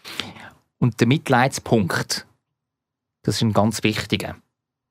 Und 0.79 0.99
der 1.01 1.07
Mitleidspunkt, 1.07 2.27
das 3.25 3.35
ist 3.35 3.43
ein 3.43 3.53
ganz 3.53 3.83
wichtiger. 3.83 4.37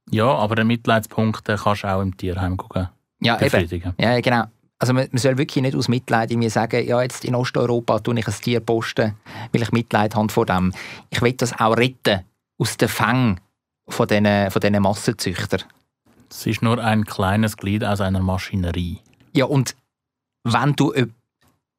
Ja, 0.10 0.28
aber 0.28 0.56
den 0.56 0.68
Mitleidspunkt 0.68 1.47
den 1.47 1.58
kannst 1.58 1.84
du 1.84 1.88
auch 1.88 2.01
im 2.01 2.16
Tierheim 2.16 2.58
gucken. 2.58 2.89
Ja, 3.22 3.36
eben. 3.36 3.45
befriedigen. 3.45 3.93
Ja, 3.97 4.20
genau. 4.20 4.45
Also 4.80 4.93
man, 4.93 5.08
man 5.12 5.18
soll 5.18 5.38
wirklich 5.38 5.62
nicht 5.62 5.76
aus 5.76 5.88
Mitleid 5.88 6.32
irgendwie 6.32 6.49
sagen, 6.49 6.86
ja, 6.86 7.01
jetzt 7.01 7.24
in 7.24 7.36
Osteuropa 7.36 7.99
tue 7.99 8.20
ich 8.20 8.28
ein 8.28 8.34
Tier 8.34 8.60
posten, 8.60 9.16
weil 9.51 9.62
ich 9.62 9.72
Mitleid 9.72 10.16
habe 10.16 10.30
vor 10.30 10.45
dem. 10.45 10.74
Ich 11.10 11.22
will 11.22 11.34
das 11.34 11.58
auch 11.58 11.78
retten 11.78 12.22
aus 12.58 12.76
den 12.76 12.89
Fängen 12.89 13.39
von 13.88 14.08
diesen, 14.08 14.51
von 14.51 14.60
diesen 14.60 14.82
Massenzüchtern. 14.82 15.64
Es 16.30 16.45
ist 16.45 16.62
nur 16.62 16.84
ein 16.84 17.06
kleines 17.06 17.56
Glied 17.58 17.84
aus 17.86 18.01
einer 18.01 18.22
Maschinerie. 18.22 18.99
Ja, 19.34 19.45
und 19.45 19.76
wenn 20.43 20.76
du 20.76 20.91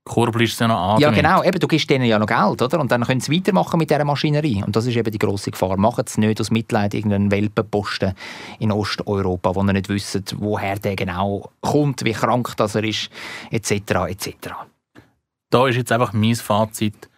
Kurbel 0.05 0.43
ist 0.43 0.61
ja 0.61 0.69
noch 0.69 0.99
Ja, 1.01 1.09
angelehnt. 1.09 1.17
genau. 1.17 1.43
Eben, 1.43 1.59
du 1.59 1.67
gibst 1.67 1.89
denen 1.89 2.05
ja 2.05 2.19
noch 2.19 2.27
Geld, 2.27 2.61
oder? 2.61 2.79
Und 2.79 2.93
dann 2.93 3.05
können 3.05 3.21
sie 3.21 3.35
weitermachen 3.35 3.79
mit 3.79 3.89
dieser 3.89 4.05
Maschinerie. 4.05 4.63
Und 4.63 4.77
das 4.77 4.85
ist 4.87 4.97
eben 4.97 5.11
die 5.11 5.19
grosse 5.19 5.51
Gefahr. 5.51 5.79
Machen 5.79 6.05
sie 6.07 6.21
nicht 6.21 6.39
aus 6.41 6.51
Mitleid 6.51 6.93
irgendeinen 6.93 7.31
Welpenposten 7.31 8.15
in 8.59 8.71
Osteuropa, 8.71 9.55
wo 9.55 9.63
sie 9.67 9.73
nicht 9.73 9.89
wissen, 9.89 10.25
woher 10.37 10.79
der 10.79 10.95
genau 10.95 11.51
kommt, 11.63 12.05
wie 12.05 12.13
krank 12.13 12.53
das 12.59 12.75
er 12.75 12.85
ist, 12.85 13.09
etc. 13.51 13.71
etc. 14.09 14.35
Da 15.49 15.69
ist 15.69 15.77
jetzt 15.77 15.91
einfach 15.93 16.13
mein 16.13 16.35
Fazit. 16.35 17.09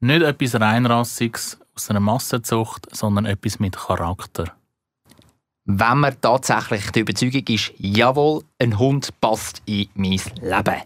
Nicht 0.00 0.22
etwas 0.22 0.60
Reinrassiges 0.60 1.60
aus 1.76 1.90
einer 1.90 2.00
Massenzucht, 2.00 2.88
sondern 2.92 3.24
etwas 3.24 3.60
mit 3.60 3.76
Charakter. 3.76 4.46
Wenn 5.64 5.98
man 5.98 6.20
tatsächlich 6.20 6.90
der 6.90 7.02
Überzeugung 7.02 7.44
ist, 7.46 7.72
jawohl, 7.78 8.42
ein 8.58 8.80
Hund 8.80 9.10
passt 9.20 9.62
in 9.64 9.88
mein 9.94 10.20
Leben. 10.40 10.82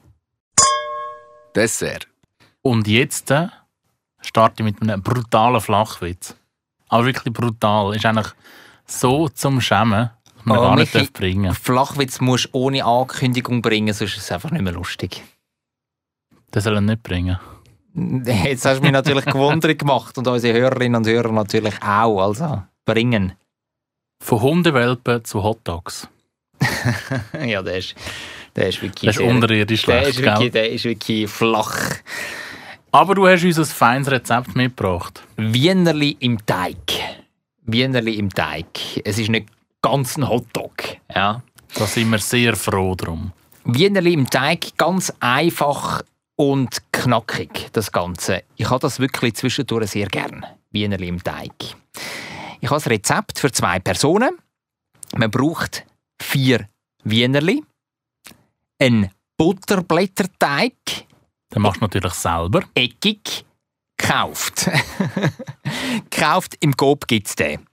Dessert. 1.57 2.07
Und 2.63 2.87
jetzt 2.87 3.31
äh, 3.31 3.49
starte 4.21 4.63
ich 4.63 4.65
mit 4.65 4.83
einem 4.83 5.03
brutalen 5.03 5.61
Flachwitz. 5.61 6.37
Aber 6.89 7.07
wirklich 7.07 7.33
brutal. 7.33 7.97
Ist 7.97 8.05
eigentlich 8.05 8.29
so 8.87 9.29
zum 9.29 9.61
Schämen, 9.61 10.11
dass 10.35 10.45
man 10.45 10.59
Oh, 10.59 10.61
gar 10.63 10.77
nicht 10.77 10.95
Michi. 10.95 11.07
darf 11.07 11.13
bringen 11.13 11.55
Flachwitz 11.55 12.21
musst 12.21 12.47
du 12.47 12.59
ohne 12.59 12.85
Ankündigung 12.85 13.63
bringen, 13.63 13.93
sonst 13.95 14.17
ist 14.17 14.25
es 14.25 14.33
einfach 14.33 14.51
nicht 14.51 14.63
mehr 14.63 14.73
lustig. 14.73 15.25
Das 16.51 16.65
soll 16.65 16.75
er 16.75 16.81
nicht 16.81 17.03
bringen. 17.03 17.39
Jetzt 18.25 18.65
hast 18.67 18.79
du 18.79 18.83
mich 18.83 18.93
natürlich 18.93 19.25
gewundert 19.25 19.79
gemacht 19.79 20.17
und 20.19 20.29
unsere 20.29 20.59
Hörerinnen 20.59 20.97
und 20.97 21.07
Hörer 21.07 21.33
natürlich 21.33 21.83
auch. 21.83 22.21
Also, 22.21 22.63
bringen. 22.85 23.33
Von 24.23 24.43
Hundewelpen 24.43 25.25
zu 25.25 25.43
Hotdogs. 25.43 26.09
ja, 27.45 27.63
der 27.63 27.79
ist, 27.79 27.95
der 28.57 28.69
ist 28.69 28.83
wirklich. 28.83 29.15
Das 29.15 29.17
ist 29.17 29.23
unterirdisch 29.23 29.83
der 29.85 30.01
schlecht, 30.01 30.19
ist, 30.19 30.25
wirklich, 30.25 30.53
der 30.53 30.71
ist 30.71 30.85
wirklich 30.85 31.31
flach. 31.31 31.97
Aber 32.93 33.15
du 33.15 33.27
hast 33.27 33.45
uns 33.45 33.59
ein 33.59 33.65
feines 33.67 34.11
Rezept 34.11 34.57
mitgebracht. 34.57 35.23
Wienerli 35.37 36.17
im 36.21 36.45
Teig. 36.47 36.77
Wienerli 37.63 38.15
im 38.15 38.31
Teig. 38.31 38.67
Es 39.05 39.19
ist 39.19 39.29
nicht 39.29 39.49
ganz 39.83 40.17
ein 40.17 40.29
Hotdog. 40.29 40.73
Ja. 41.15 41.43
Da 41.75 41.87
sind 41.87 42.11
wir 42.11 42.19
sehr 42.19 42.57
froh 42.57 42.95
drum. 42.95 43.33
Wienerli 43.65 44.15
im 44.15 44.31
Teig, 44.31 44.77
ganz 44.77 45.13
einfach 45.21 46.03
und 46.37 46.81
knackig, 46.93 47.69
das 47.73 47.91
Ganze. 47.93 48.45
Ich 48.57 48.71
habe 48.71 48.81
das 48.81 49.01
wirklich 49.01 49.35
zwischendurch 49.35 49.91
sehr 49.91 50.07
gern. 50.07 50.47
Wienerli 50.71 51.09
im 51.09 51.23
Teig. 51.23 51.53
Ich 52.61 52.71
habe 52.71 52.83
ein 52.83 52.89
Rezept 52.89 53.39
für 53.39 53.51
zwei 53.51 53.79
Personen. 53.79 54.31
Man 55.15 55.31
braucht 55.31 55.85
vier 56.21 56.67
Wienerli, 57.05 57.63
einen 58.79 59.11
Butterblätterteig, 59.37 60.73
Den 61.55 61.63
machst 61.63 61.81
du 61.81 61.85
natürlich 61.85 62.13
selber. 62.15 62.63
eckig, 62.75 63.45
gekauft. 63.97 64.71
gekauft, 66.11 66.57
im 66.61 66.77
Coop 66.77 67.07
gibt 67.07 67.29
es 67.29 67.37
den. 67.37 67.67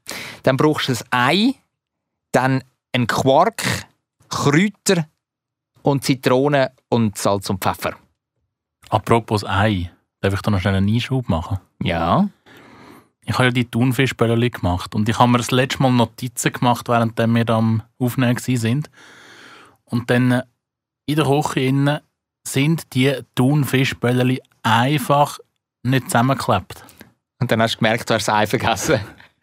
Dann 0.43 0.57
brauchst 0.57 0.89
du 0.89 0.93
ein 0.93 0.99
Ei, 1.11 1.53
dann 2.31 2.63
einen 2.91 3.07
Quark, 3.07 3.63
Kräuter 4.29 5.07
und 5.81 6.03
Zitrone 6.03 6.71
und 6.89 7.17
Salz 7.17 7.49
und 7.49 7.63
Pfeffer. 7.63 7.95
Apropos 8.89 9.43
Ei. 9.45 9.91
Darf 10.21 10.33
ich 10.33 10.41
da 10.41 10.51
noch 10.51 10.61
schnell 10.61 10.75
einen 10.75 10.87
Einschub 10.87 11.27
machen? 11.27 11.59
Ja. 11.81 12.29
Ich 13.25 13.33
habe 13.33 13.45
ja 13.45 13.51
die 13.51 13.65
Thunfischbällchen 13.69 14.51
gemacht 14.51 14.95
und 14.95 15.07
ich 15.09 15.17
habe 15.19 15.31
mir 15.31 15.37
das 15.37 15.51
letzte 15.51 15.81
Mal 15.81 15.91
Notizen 15.91 16.51
gemacht, 16.53 16.87
während 16.87 17.17
wir 17.17 17.45
da 17.45 17.57
am 17.57 17.83
Aufnehmen 17.99 18.37
sind. 18.37 18.89
Und 19.85 20.09
dann 20.09 20.31
äh, 20.31 20.43
in 21.05 21.15
der 21.15 21.25
Küche 21.25 21.59
innen 21.61 21.99
sind 22.47 22.93
die 22.93 23.13
Thunfischbällchen 23.35 24.39
einfach 24.63 25.39
nicht 25.83 26.05
zusammengeklebt. 26.05 26.83
Und 27.39 27.51
dann 27.51 27.61
hast 27.61 27.75
du 27.75 27.79
gemerkt, 27.79 28.09
du 28.09 28.13
hast 28.13 28.27
das 28.27 28.35
Ei 28.35 28.47
vergessen. 28.47 28.99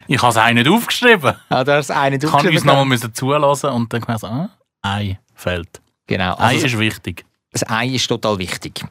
Ich 0.07 0.19
habe 0.21 0.31
es 0.31 0.37
auch 0.37 0.51
nicht 0.51 0.67
aufgeschrieben. 0.67 1.35
Ah, 1.49 1.63
du 1.63 1.73
hast 1.73 1.89
das 1.89 1.97
Ei 1.97 2.09
nicht 2.09 2.23
Ich 2.23 2.29
habe 2.29 2.37
uns 2.39 2.45
aufgeschrieben. 2.47 2.67
nochmal 2.67 2.85
müssen 2.85 3.13
zulassen 3.13 3.69
und 3.69 3.93
dann 3.93 4.01
gemerkt, 4.01 4.23
ah, 4.23 4.49
Ei 4.81 5.19
fehlt. 5.35 5.81
Genau. 6.07 6.33
Ei 6.37 6.55
Also, 6.55 6.65
ist 6.65 6.79
wichtig. 6.79 7.25
das 7.51 7.67
Ei 7.69 7.87
ist 7.87 8.07
total 8.07 8.37
wichtig. 8.39 8.83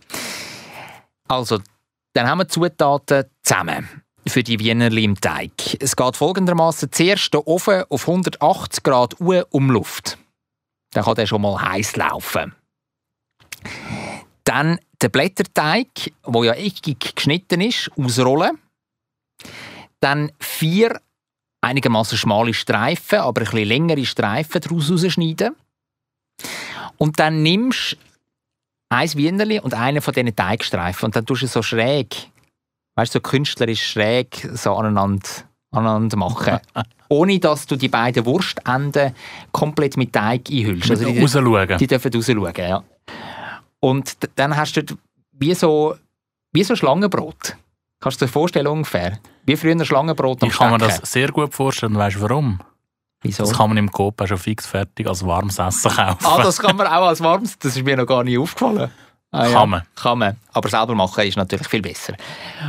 Also, 1.29 1.61
dann 2.15 2.29
haben 2.29 2.39
wir 2.39 2.45
die 2.45 2.51
Zutaten 2.51 3.25
zusammen 3.43 3.89
für 4.27 4.43
die 4.43 4.59
Wienerli 4.59 5.05
im 5.05 5.21
Teig. 5.21 5.53
Es 5.81 5.97
geht 5.97 6.17
folgendermaßen: 6.17 6.91
Zuerst 6.93 7.33
den 7.35 7.41
Ofen 7.45 7.85
auf 7.89 8.07
180 8.09 8.83
Grad 8.83 9.21
Uhr 9.21 9.47
Umluft. 9.51 10.19
Dann 10.93 11.05
kann 11.05 11.15
der 11.17 11.27
schon 11.27 11.43
mal 11.43 11.61
heiß 11.61 11.97
laufen. 11.97 12.55
Dann 14.45 14.79
den 15.03 15.11
Blätterteig, 15.11 15.89
wo 16.25 16.45
ja 16.45 16.53
eckig 16.53 17.15
geschnitten 17.15 17.61
ist, 17.61 17.91
ausrollen. 17.97 18.59
Dann 20.01 20.33
vier 20.39 21.01
einigermaßen 21.61 22.17
schmale 22.19 22.55
Streifen, 22.55 23.21
aber 23.21 23.43
ein 23.43 23.45
bisschen 23.45 23.69
längere 23.69 24.05
Streifen 24.05 24.61
daraus 24.61 24.91
rausschneiden. 24.91 25.55
Und 26.99 27.19
dann 27.19 27.43
nimmst 27.43 27.93
du 27.93 27.97
ein 28.91 29.15
Wienerli 29.15 29.61
und 29.61 29.75
einen 29.75 30.03
von 30.03 30.13
diesen 30.13 30.35
Teigstreifen 30.35 31.07
und 31.07 31.17
dann 31.17 31.27
tust 31.27 31.43
du 31.43 31.47
es 31.47 31.53
so 31.53 31.63
schräg, 31.63 32.15
weißt 32.97 33.15
du, 33.15 33.19
so 33.19 33.21
künstlerisch 33.21 33.93
schräg 33.93 34.49
so 34.53 34.75
aneinander, 34.75 35.29
aneinander 35.71 36.17
machen. 36.17 36.59
Ohne 37.09 37.39
dass 37.39 37.67
du 37.67 37.77
die 37.77 37.89
beiden 37.89 38.25
Wurstenden 38.25 39.15
komplett 39.53 39.97
mit 39.97 40.13
Teig 40.13 40.49
einhüllst. 40.51 40.91
Also 40.91 41.07
die, 41.07 41.21
Rausschauen. 41.21 41.79
die 41.79 41.87
dürfen 41.87 42.13
rausschauen, 42.13 42.55
ja. 42.57 42.85
Und 43.81 44.17
dann 44.37 44.57
hast 44.57 44.77
du 44.77 44.83
wie 45.33 45.55
so, 45.55 45.97
wie 46.53 46.65
so 46.65 46.77
Schlangenbrot. 46.77 47.57
Kannst 48.01 48.21
du 48.21 48.27
dir 48.27 48.33
vorstellen 48.33 48.67
ungefähr? 48.67 49.19
Wie 49.45 49.57
früher 49.57 49.73
ein 49.73 49.85
Schlangenbrot 49.85 50.43
am 50.43 50.49
Ich 50.49 50.57
kann 50.57 50.71
mir 50.71 50.79
das 50.79 51.01
sehr 51.11 51.29
gut 51.31 51.53
vorstellen. 51.55 51.97
Weißt 51.97 52.17
du 52.17 52.23
warum? 52.23 52.61
Wieso? 53.23 53.45
Das 53.45 53.53
kann 53.53 53.69
man 53.69 53.77
im 53.77 53.91
Coop 53.91 54.27
schon 54.27 54.39
fix 54.39 54.67
fertig 54.67 55.07
als 55.07 55.25
warmes 55.25 55.59
Essen 55.59 55.91
kaufen. 55.91 56.25
Ah, 56.25 56.43
das 56.43 56.59
kann 56.59 56.77
man 56.77 56.87
auch 56.87 57.09
als 57.09 57.21
warmes. 57.21 57.59
Das 57.59 57.77
ist 57.77 57.85
mir 57.85 57.97
noch 57.97 58.07
gar 58.07 58.25
nicht 58.25 58.39
aufgefallen. 58.39 58.91
Ah, 59.33 59.47
ja. 59.47 59.53
Kann 59.53 59.71
man. 59.71 59.83
Kann 59.95 60.19
man. 60.19 60.37
Aber 60.53 60.69
selber 60.69 60.95
machen 60.95 61.25
ist 61.25 61.37
natürlich 61.37 61.69
viel 61.69 61.83
besser. 61.83 62.15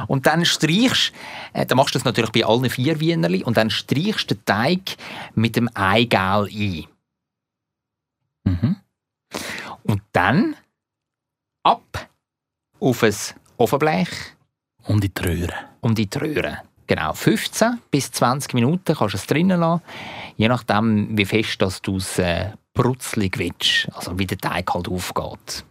Und 0.07 0.27
dann 0.27 0.45
streichst, 0.45 1.11
äh, 1.53 1.65
dann 1.65 1.77
machst 1.77 1.95
du 1.95 1.99
das 1.99 2.05
natürlich 2.05 2.31
bei 2.31 2.45
allen 2.45 2.69
vier 2.69 2.99
Wienerli 2.99 3.43
und 3.43 3.57
dann 3.57 3.69
streichst 3.69 4.29
du 4.29 4.35
den 4.35 4.45
Teig 4.45 4.97
mit 5.33 5.55
dem 5.55 5.69
Eigelb 5.73 6.49
ein. 6.51 6.85
Mhm. 8.43 8.75
Und 9.83 10.01
dann 10.11 10.55
ab 11.63 12.09
auf 12.79 13.03
ein 13.03 13.15
Ofenblech 13.57 14.09
Und 14.85 15.03
in 15.05 15.13
die 15.13 15.21
Röhre. 15.21 15.53
und 15.81 15.99
in 15.99 16.09
die 16.09 16.17
Röhre. 16.17 16.61
Genau, 16.87 17.13
15 17.13 17.79
bis 17.89 18.11
20 18.11 18.53
Minuten 18.53 18.95
kannst 18.95 19.13
du 19.13 19.17
es 19.17 19.27
drinnen 19.27 19.59
lassen, 19.59 19.81
je 20.35 20.47
nachdem, 20.49 21.17
wie 21.17 21.25
fest 21.25 21.61
dass 21.61 21.81
du 21.81 21.97
es 21.97 22.19
äh, 22.19 22.51
brutzlig 22.73 23.37
willst, 23.37 23.87
also 23.95 24.17
wie 24.19 24.25
der 24.25 24.37
Teig 24.37 24.73
halt 24.73 24.89
aufgeht. 24.89 25.63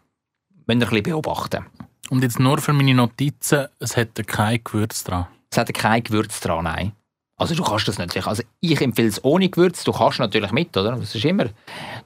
Müssen 0.66 0.66
wir 0.66 0.74
ein 0.74 0.78
bisschen 0.78 1.02
beobachten. 1.02 1.66
Und 2.10 2.22
jetzt 2.22 2.38
nur 2.38 2.58
für 2.58 2.72
meine 2.72 2.94
Notizen, 2.94 3.66
es 3.78 3.96
hätte 3.96 4.24
kein 4.24 4.62
Gewürz 4.64 5.04
dran. 5.04 5.26
Es 5.50 5.58
hat 5.58 5.72
kein 5.74 6.02
Gewürz 6.02 6.40
dran, 6.40 6.64
nein. 6.64 6.92
Also 7.40 7.54
du 7.54 7.62
kannst 7.62 7.88
das 7.88 7.96
natürlich, 7.96 8.26
also 8.26 8.42
ich 8.60 8.78
empfehle 8.82 9.08
es 9.08 9.24
ohne 9.24 9.48
Gewürz, 9.48 9.82
du 9.82 9.92
kannst 9.92 10.18
natürlich 10.18 10.52
mit, 10.52 10.76
oder? 10.76 10.96
Das 10.96 11.14
ist 11.14 11.24
immer, 11.24 11.46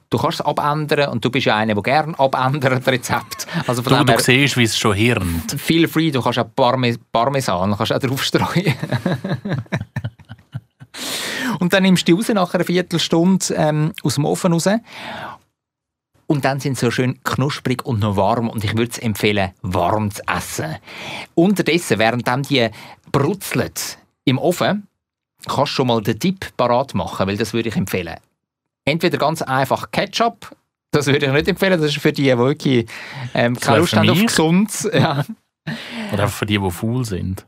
du 0.09 0.17
kannst 0.17 0.39
es 0.39 0.45
abändern 0.45 1.09
und 1.09 1.25
du 1.25 1.29
bist 1.29 1.45
ja 1.45 1.57
einer, 1.57 1.73
der 1.73 1.83
gerne 1.83 2.17
abändert, 2.17 2.87
Rezept. 2.87 3.45
Also 3.67 3.83
von 3.83 3.91
Du, 3.91 4.05
dem 4.05 4.15
du 4.15 4.23
siehst, 4.23 4.55
wie 4.55 4.63
es 4.63 4.77
schon 4.77 4.95
hirnt. 4.95 5.59
feel 5.59 5.89
free, 5.89 6.09
du 6.09 6.21
kannst 6.21 6.39
auch 6.39 6.47
Parme 6.55 6.95
Parmesan 7.11 7.75
kannst 7.75 7.91
auch 7.91 7.99
drauf 7.99 8.23
streuen. 8.23 8.75
und 11.59 11.73
dann 11.73 11.83
nimmst 11.83 12.07
du 12.07 12.13
die 12.15 12.17
raus 12.17 12.29
nach 12.33 12.53
einer 12.53 12.63
Viertelstunde 12.63 13.53
ähm, 13.55 13.91
aus 14.03 14.15
dem 14.15 14.23
Ofen 14.23 14.53
raus. 14.53 14.69
Und 16.27 16.45
dann 16.45 16.61
sind 16.61 16.77
sie 16.77 16.85
so 16.85 16.91
schön 16.91 17.21
knusprig 17.25 17.85
und 17.85 17.99
noch 17.99 18.15
warm. 18.15 18.47
Und 18.47 18.63
ich 18.63 18.71
würde 18.77 18.91
es 18.91 18.99
empfehlen, 18.99 19.51
warm 19.61 20.11
zu 20.11 20.21
essen. 20.33 20.77
Unterdessen, 21.35 21.99
während 21.99 22.25
die 22.49 22.69
brutzelt 23.11 23.97
im 24.23 24.37
Ofen, 24.37 24.87
kannst 25.45 25.71
du 25.71 25.75
schon 25.75 25.87
mal 25.87 26.01
den 26.01 26.19
Tipp 26.19 26.55
parat 26.57 26.93
machen, 26.93 27.27
weil 27.27 27.37
das 27.37 27.53
würde 27.53 27.69
ich 27.69 27.75
empfehlen. 27.75 28.15
Entweder 28.85 29.17
ganz 29.17 29.41
einfach 29.41 29.91
Ketchup, 29.91 30.55
das 30.91 31.07
würde 31.07 31.25
ich 31.25 31.31
nicht 31.31 31.47
empfehlen, 31.47 31.79
das 31.79 31.91
ist 31.91 32.01
für 32.01 32.13
die, 32.13 32.23
die 32.23 32.37
wirklich 32.37 32.87
ähm, 33.33 33.59
keine 33.59 33.79
Lust 33.79 33.95
haben 33.95 34.09
auf 34.09 34.17
mich. 34.17 34.27
gesund. 34.27 34.89
Ja. 34.93 35.25
Oder 36.13 36.23
einfach 36.23 36.37
für 36.37 36.45
die, 36.45 36.59
die 36.59 36.71
faul 36.71 37.03
sind. 37.05 37.43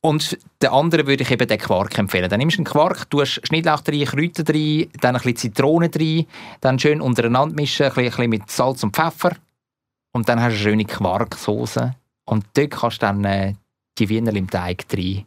Und 0.00 0.38
den 0.62 0.68
anderen 0.68 1.06
würde 1.06 1.22
ich 1.22 1.30
eben 1.30 1.48
den 1.48 1.58
Quark 1.58 1.98
empfehlen. 1.98 2.28
Dann 2.30 2.38
nimmst 2.38 2.56
du 2.56 2.60
einen 2.60 2.66
Quark, 2.66 3.10
tust 3.10 3.40
Schnittlauch 3.46 3.82
rein, 3.88 4.04
Kräuter 4.04 4.44
rein, 4.52 4.90
dann 5.00 5.16
ein 5.16 5.22
bisschen 5.22 5.54
Zitrone 5.54 5.90
rein, 5.94 6.26
dann 6.60 6.78
schön 6.78 7.00
untereinander 7.00 7.54
mischen, 7.54 7.86
ein 7.86 7.94
bisschen, 7.94 8.04
ein 8.04 8.10
bisschen 8.10 8.30
mit 8.30 8.50
Salz 8.50 8.82
und 8.82 8.94
Pfeffer. 8.94 9.36
Und 10.12 10.28
dann 10.28 10.40
hast 10.40 10.52
du 10.52 10.54
eine 10.54 10.62
schöne 10.62 10.84
Quarksoße. 10.84 11.94
Und 12.26 12.44
dort 12.54 12.70
kannst 12.70 13.02
du 13.02 13.06
dann 13.06 13.24
äh, 13.24 13.54
die 13.98 14.08
Wiener 14.08 14.34
im 14.34 14.48
Teig 14.48 14.84
rein, 14.92 15.26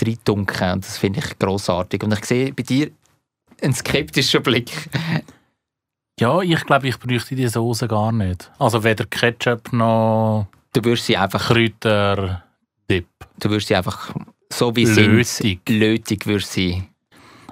rein 0.00 0.18
tunken. 0.24 0.72
Und 0.72 0.84
das 0.84 0.98
finde 0.98 1.20
ich 1.20 1.38
grossartig. 1.38 2.02
Und 2.02 2.12
ich 2.12 2.24
sehe 2.24 2.52
bei 2.52 2.62
dir, 2.62 2.90
ein 3.60 3.74
skeptischer 3.74 4.40
Blick. 4.40 4.90
Ja, 6.20 6.40
ich 6.40 6.64
glaube, 6.66 6.88
ich 6.88 6.98
bräuchte 6.98 7.34
die 7.34 7.48
Soße 7.48 7.88
gar 7.88 8.12
nicht. 8.12 8.50
Also 8.58 8.84
weder 8.84 9.04
Ketchup 9.06 9.72
noch 9.72 10.46
Du 10.72 10.82
würdest 10.84 11.06
sie 11.06 11.16
einfach, 11.16 11.48
Kräuter, 11.48 12.42
Dip. 12.90 13.06
du 13.38 13.50
würdest 13.50 13.68
sie 13.68 13.76
einfach 13.76 14.14
so 14.50 14.74
wie 14.74 14.86
sie 14.86 15.02
Lötig. 15.02 15.28
sind, 15.28 15.68
lötig 15.68 16.26
würdest 16.26 16.52
sie. 16.52 16.82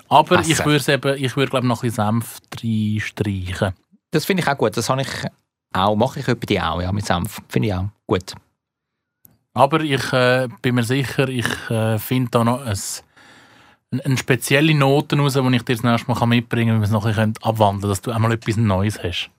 Aber 0.09 0.41
Essen. 0.41 0.53
ich 0.53 0.65
würde 0.65 0.93
eben, 0.93 1.25
ich 1.25 1.37
würde 1.37 1.51
glaube 1.51 1.67
noch 1.67 1.83
ein 1.83 1.91
bisschen 1.91 2.21
Senf 2.23 2.41
reinstreichen. 2.63 3.75
Das 4.11 4.25
finde 4.25 4.43
ich 4.43 4.49
auch 4.49 4.57
gut. 4.57 4.77
Das 4.77 4.89
habe 4.89 5.03
ich 5.03 5.09
auch, 5.73 5.97
mache 5.97 6.21
ich 6.21 6.29
etwa 6.29 6.47
die 6.47 6.61
auch, 6.61 6.81
ja, 6.81 6.91
mit 6.93 7.07
Senf. 7.07 7.41
Finde 7.49 7.69
ich 7.69 7.75
auch 7.75 7.85
gut. 8.07 8.35
Aber 9.53 9.81
ich 9.81 10.13
äh, 10.13 10.49
bin 10.63 10.77
mir 10.77 10.85
sicher, 10.85 11.29
ich 11.29 11.71
äh, 11.71 11.99
finde 11.99 12.31
da 12.31 12.45
noch 12.45 12.65
ein, 12.65 12.79
eine, 14.05 14.17
spezielle 14.17 14.75
Note 14.75 15.17
raus, 15.19 15.35
die 15.35 15.57
ich 15.57 15.63
dir 15.63 15.75
das 15.75 15.83
nächste 15.83 16.11
Mal 16.11 16.27
mitbringen 16.27 16.69
kann, 16.69 16.77
wie 16.77 16.81
wir 16.83 16.85
es 16.85 16.91
noch 16.91 17.05
ein 17.05 17.15
bisschen 17.15 17.35
abwandeln 17.43 17.81
können, 17.81 17.91
dass 17.91 18.03
du 18.03 18.13
einmal 18.13 18.33
etwas 18.33 18.57
Neues 18.57 19.03
hast. 19.03 19.31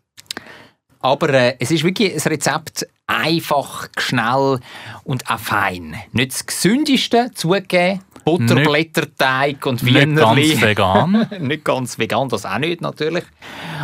Aber 0.99 1.29
äh, 1.29 1.55
es 1.59 1.71
ist 1.71 1.83
wirklich 1.83 2.13
ein 2.13 2.31
Rezept 2.31 2.87
einfach, 3.07 3.87
schnell 3.97 4.59
und 5.03 5.29
auch 5.29 5.39
fein. 5.39 5.95
Nicht 6.11 6.33
das 6.33 6.45
gesündeste 6.45 7.31
zugegeben. 7.33 8.01
Butterblätterteig 8.23 9.65
und 9.65 9.83
Nicht 9.83 9.95
Wienerli. 9.95 10.49
ganz 10.49 10.61
vegan. 10.61 11.27
nicht 11.39 11.65
ganz 11.65 11.97
vegan, 11.99 12.29
das 12.29 12.45
auch 12.45 12.57
nicht 12.57 12.81
natürlich. 12.81 13.23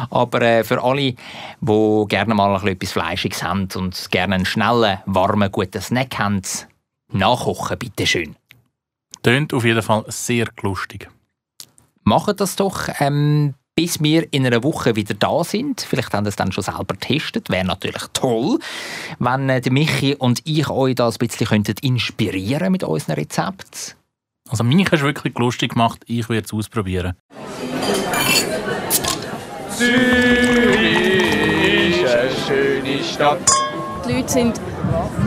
Aber 0.10 0.42
äh, 0.42 0.64
für 0.64 0.84
alle, 0.84 1.16
die 1.62 2.06
gerne 2.08 2.34
mal 2.34 2.50
ein 2.50 2.54
bisschen 2.54 2.70
etwas 2.70 2.92
Fleischiges 2.92 3.44
haben 3.44 3.68
und 3.76 4.12
gerne 4.12 4.36
einen 4.36 4.46
schnellen, 4.46 5.00
warmen, 5.06 5.52
guten 5.52 5.82
Snack 5.82 6.18
haben, 6.20 6.42
nachkochen, 7.12 7.78
bitteschön. 7.78 8.36
Tönt 9.24 9.54
auf 9.54 9.66
jeden 9.66 9.82
Fall 9.82 10.06
sehr 10.08 10.48
lustig. 10.62 11.10
Macht 12.04 12.40
das 12.40 12.56
doch, 12.56 12.88
ähm, 13.00 13.56
bis 13.76 14.02
wir 14.02 14.32
in 14.34 14.46
einer 14.46 14.64
Woche 14.64 14.96
wieder 14.96 15.14
da 15.14 15.44
sind. 15.44 15.82
Vielleicht 15.82 16.12
haben 16.14 16.26
wir 16.26 16.30
es 16.30 16.36
dann 16.36 16.52
schon 16.52 16.64
selber 16.64 16.96
getestet. 16.96 17.50
Wäre 17.50 17.66
natürlich 17.66 18.02
toll, 18.14 18.58
wenn 19.20 19.50
äh, 19.50 19.62
der 19.62 19.72
Michi 19.72 20.16
und 20.16 20.42
ich 20.46 20.68
euch 20.70 20.96
da 20.96 21.08
ein 21.08 21.14
bisschen 21.20 21.46
könntet 21.48 21.82
inspirieren 21.82 22.72
mit 22.72 22.84
unseren 22.84 23.16
Rezepten. 23.16 23.94
Also 24.50 24.64
mich 24.64 24.90
hast 24.92 25.02
du 25.02 25.06
wirklich 25.06 25.38
lustig 25.38 25.74
gemacht, 25.74 26.04
ich 26.08 26.30
werde 26.30 26.46
es 26.46 26.54
ausprobieren. 26.54 27.16
Zürich 29.76 30.02
ist 32.02 32.16
eine 32.16 32.32
schöne 32.48 33.04
Stadt. 33.04 33.40
Die 34.08 34.14
Leute 34.14 34.30
sind 34.30 34.62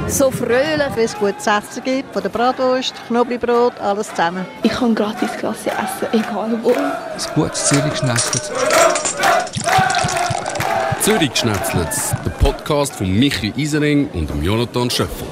so 0.09 0.31
fröhlich. 0.31 0.87
Wenn 0.95 1.05
es 1.05 1.17
gutes 1.17 1.47
Essen 1.47 1.85
gibt, 1.85 2.13
von 2.13 2.23
der 2.23 2.31
Bratwurst, 2.31 2.95
Knoblauchbrot, 3.09 3.79
alles 3.79 4.09
zusammen. 4.09 4.47
Ich 4.63 4.73
kann 4.73 4.95
gratis 4.95 5.31
Klasse 5.39 5.71
essen, 5.71 6.09
egal 6.13 6.59
wo. 6.63 6.71
Ein 6.71 7.35
gutes 7.35 7.67
Zürich 7.67 7.97
schnetzelt. 7.97 8.51
Zürich 11.03 11.35
Schnetzlitz, 11.35 12.15
der 12.25 12.31
Podcast 12.31 12.97
von 12.97 13.11
Michi 13.11 13.53
Isering 13.57 14.09
und 14.13 14.31
Jonathan 14.43 14.91
Schöffel. 14.91 15.27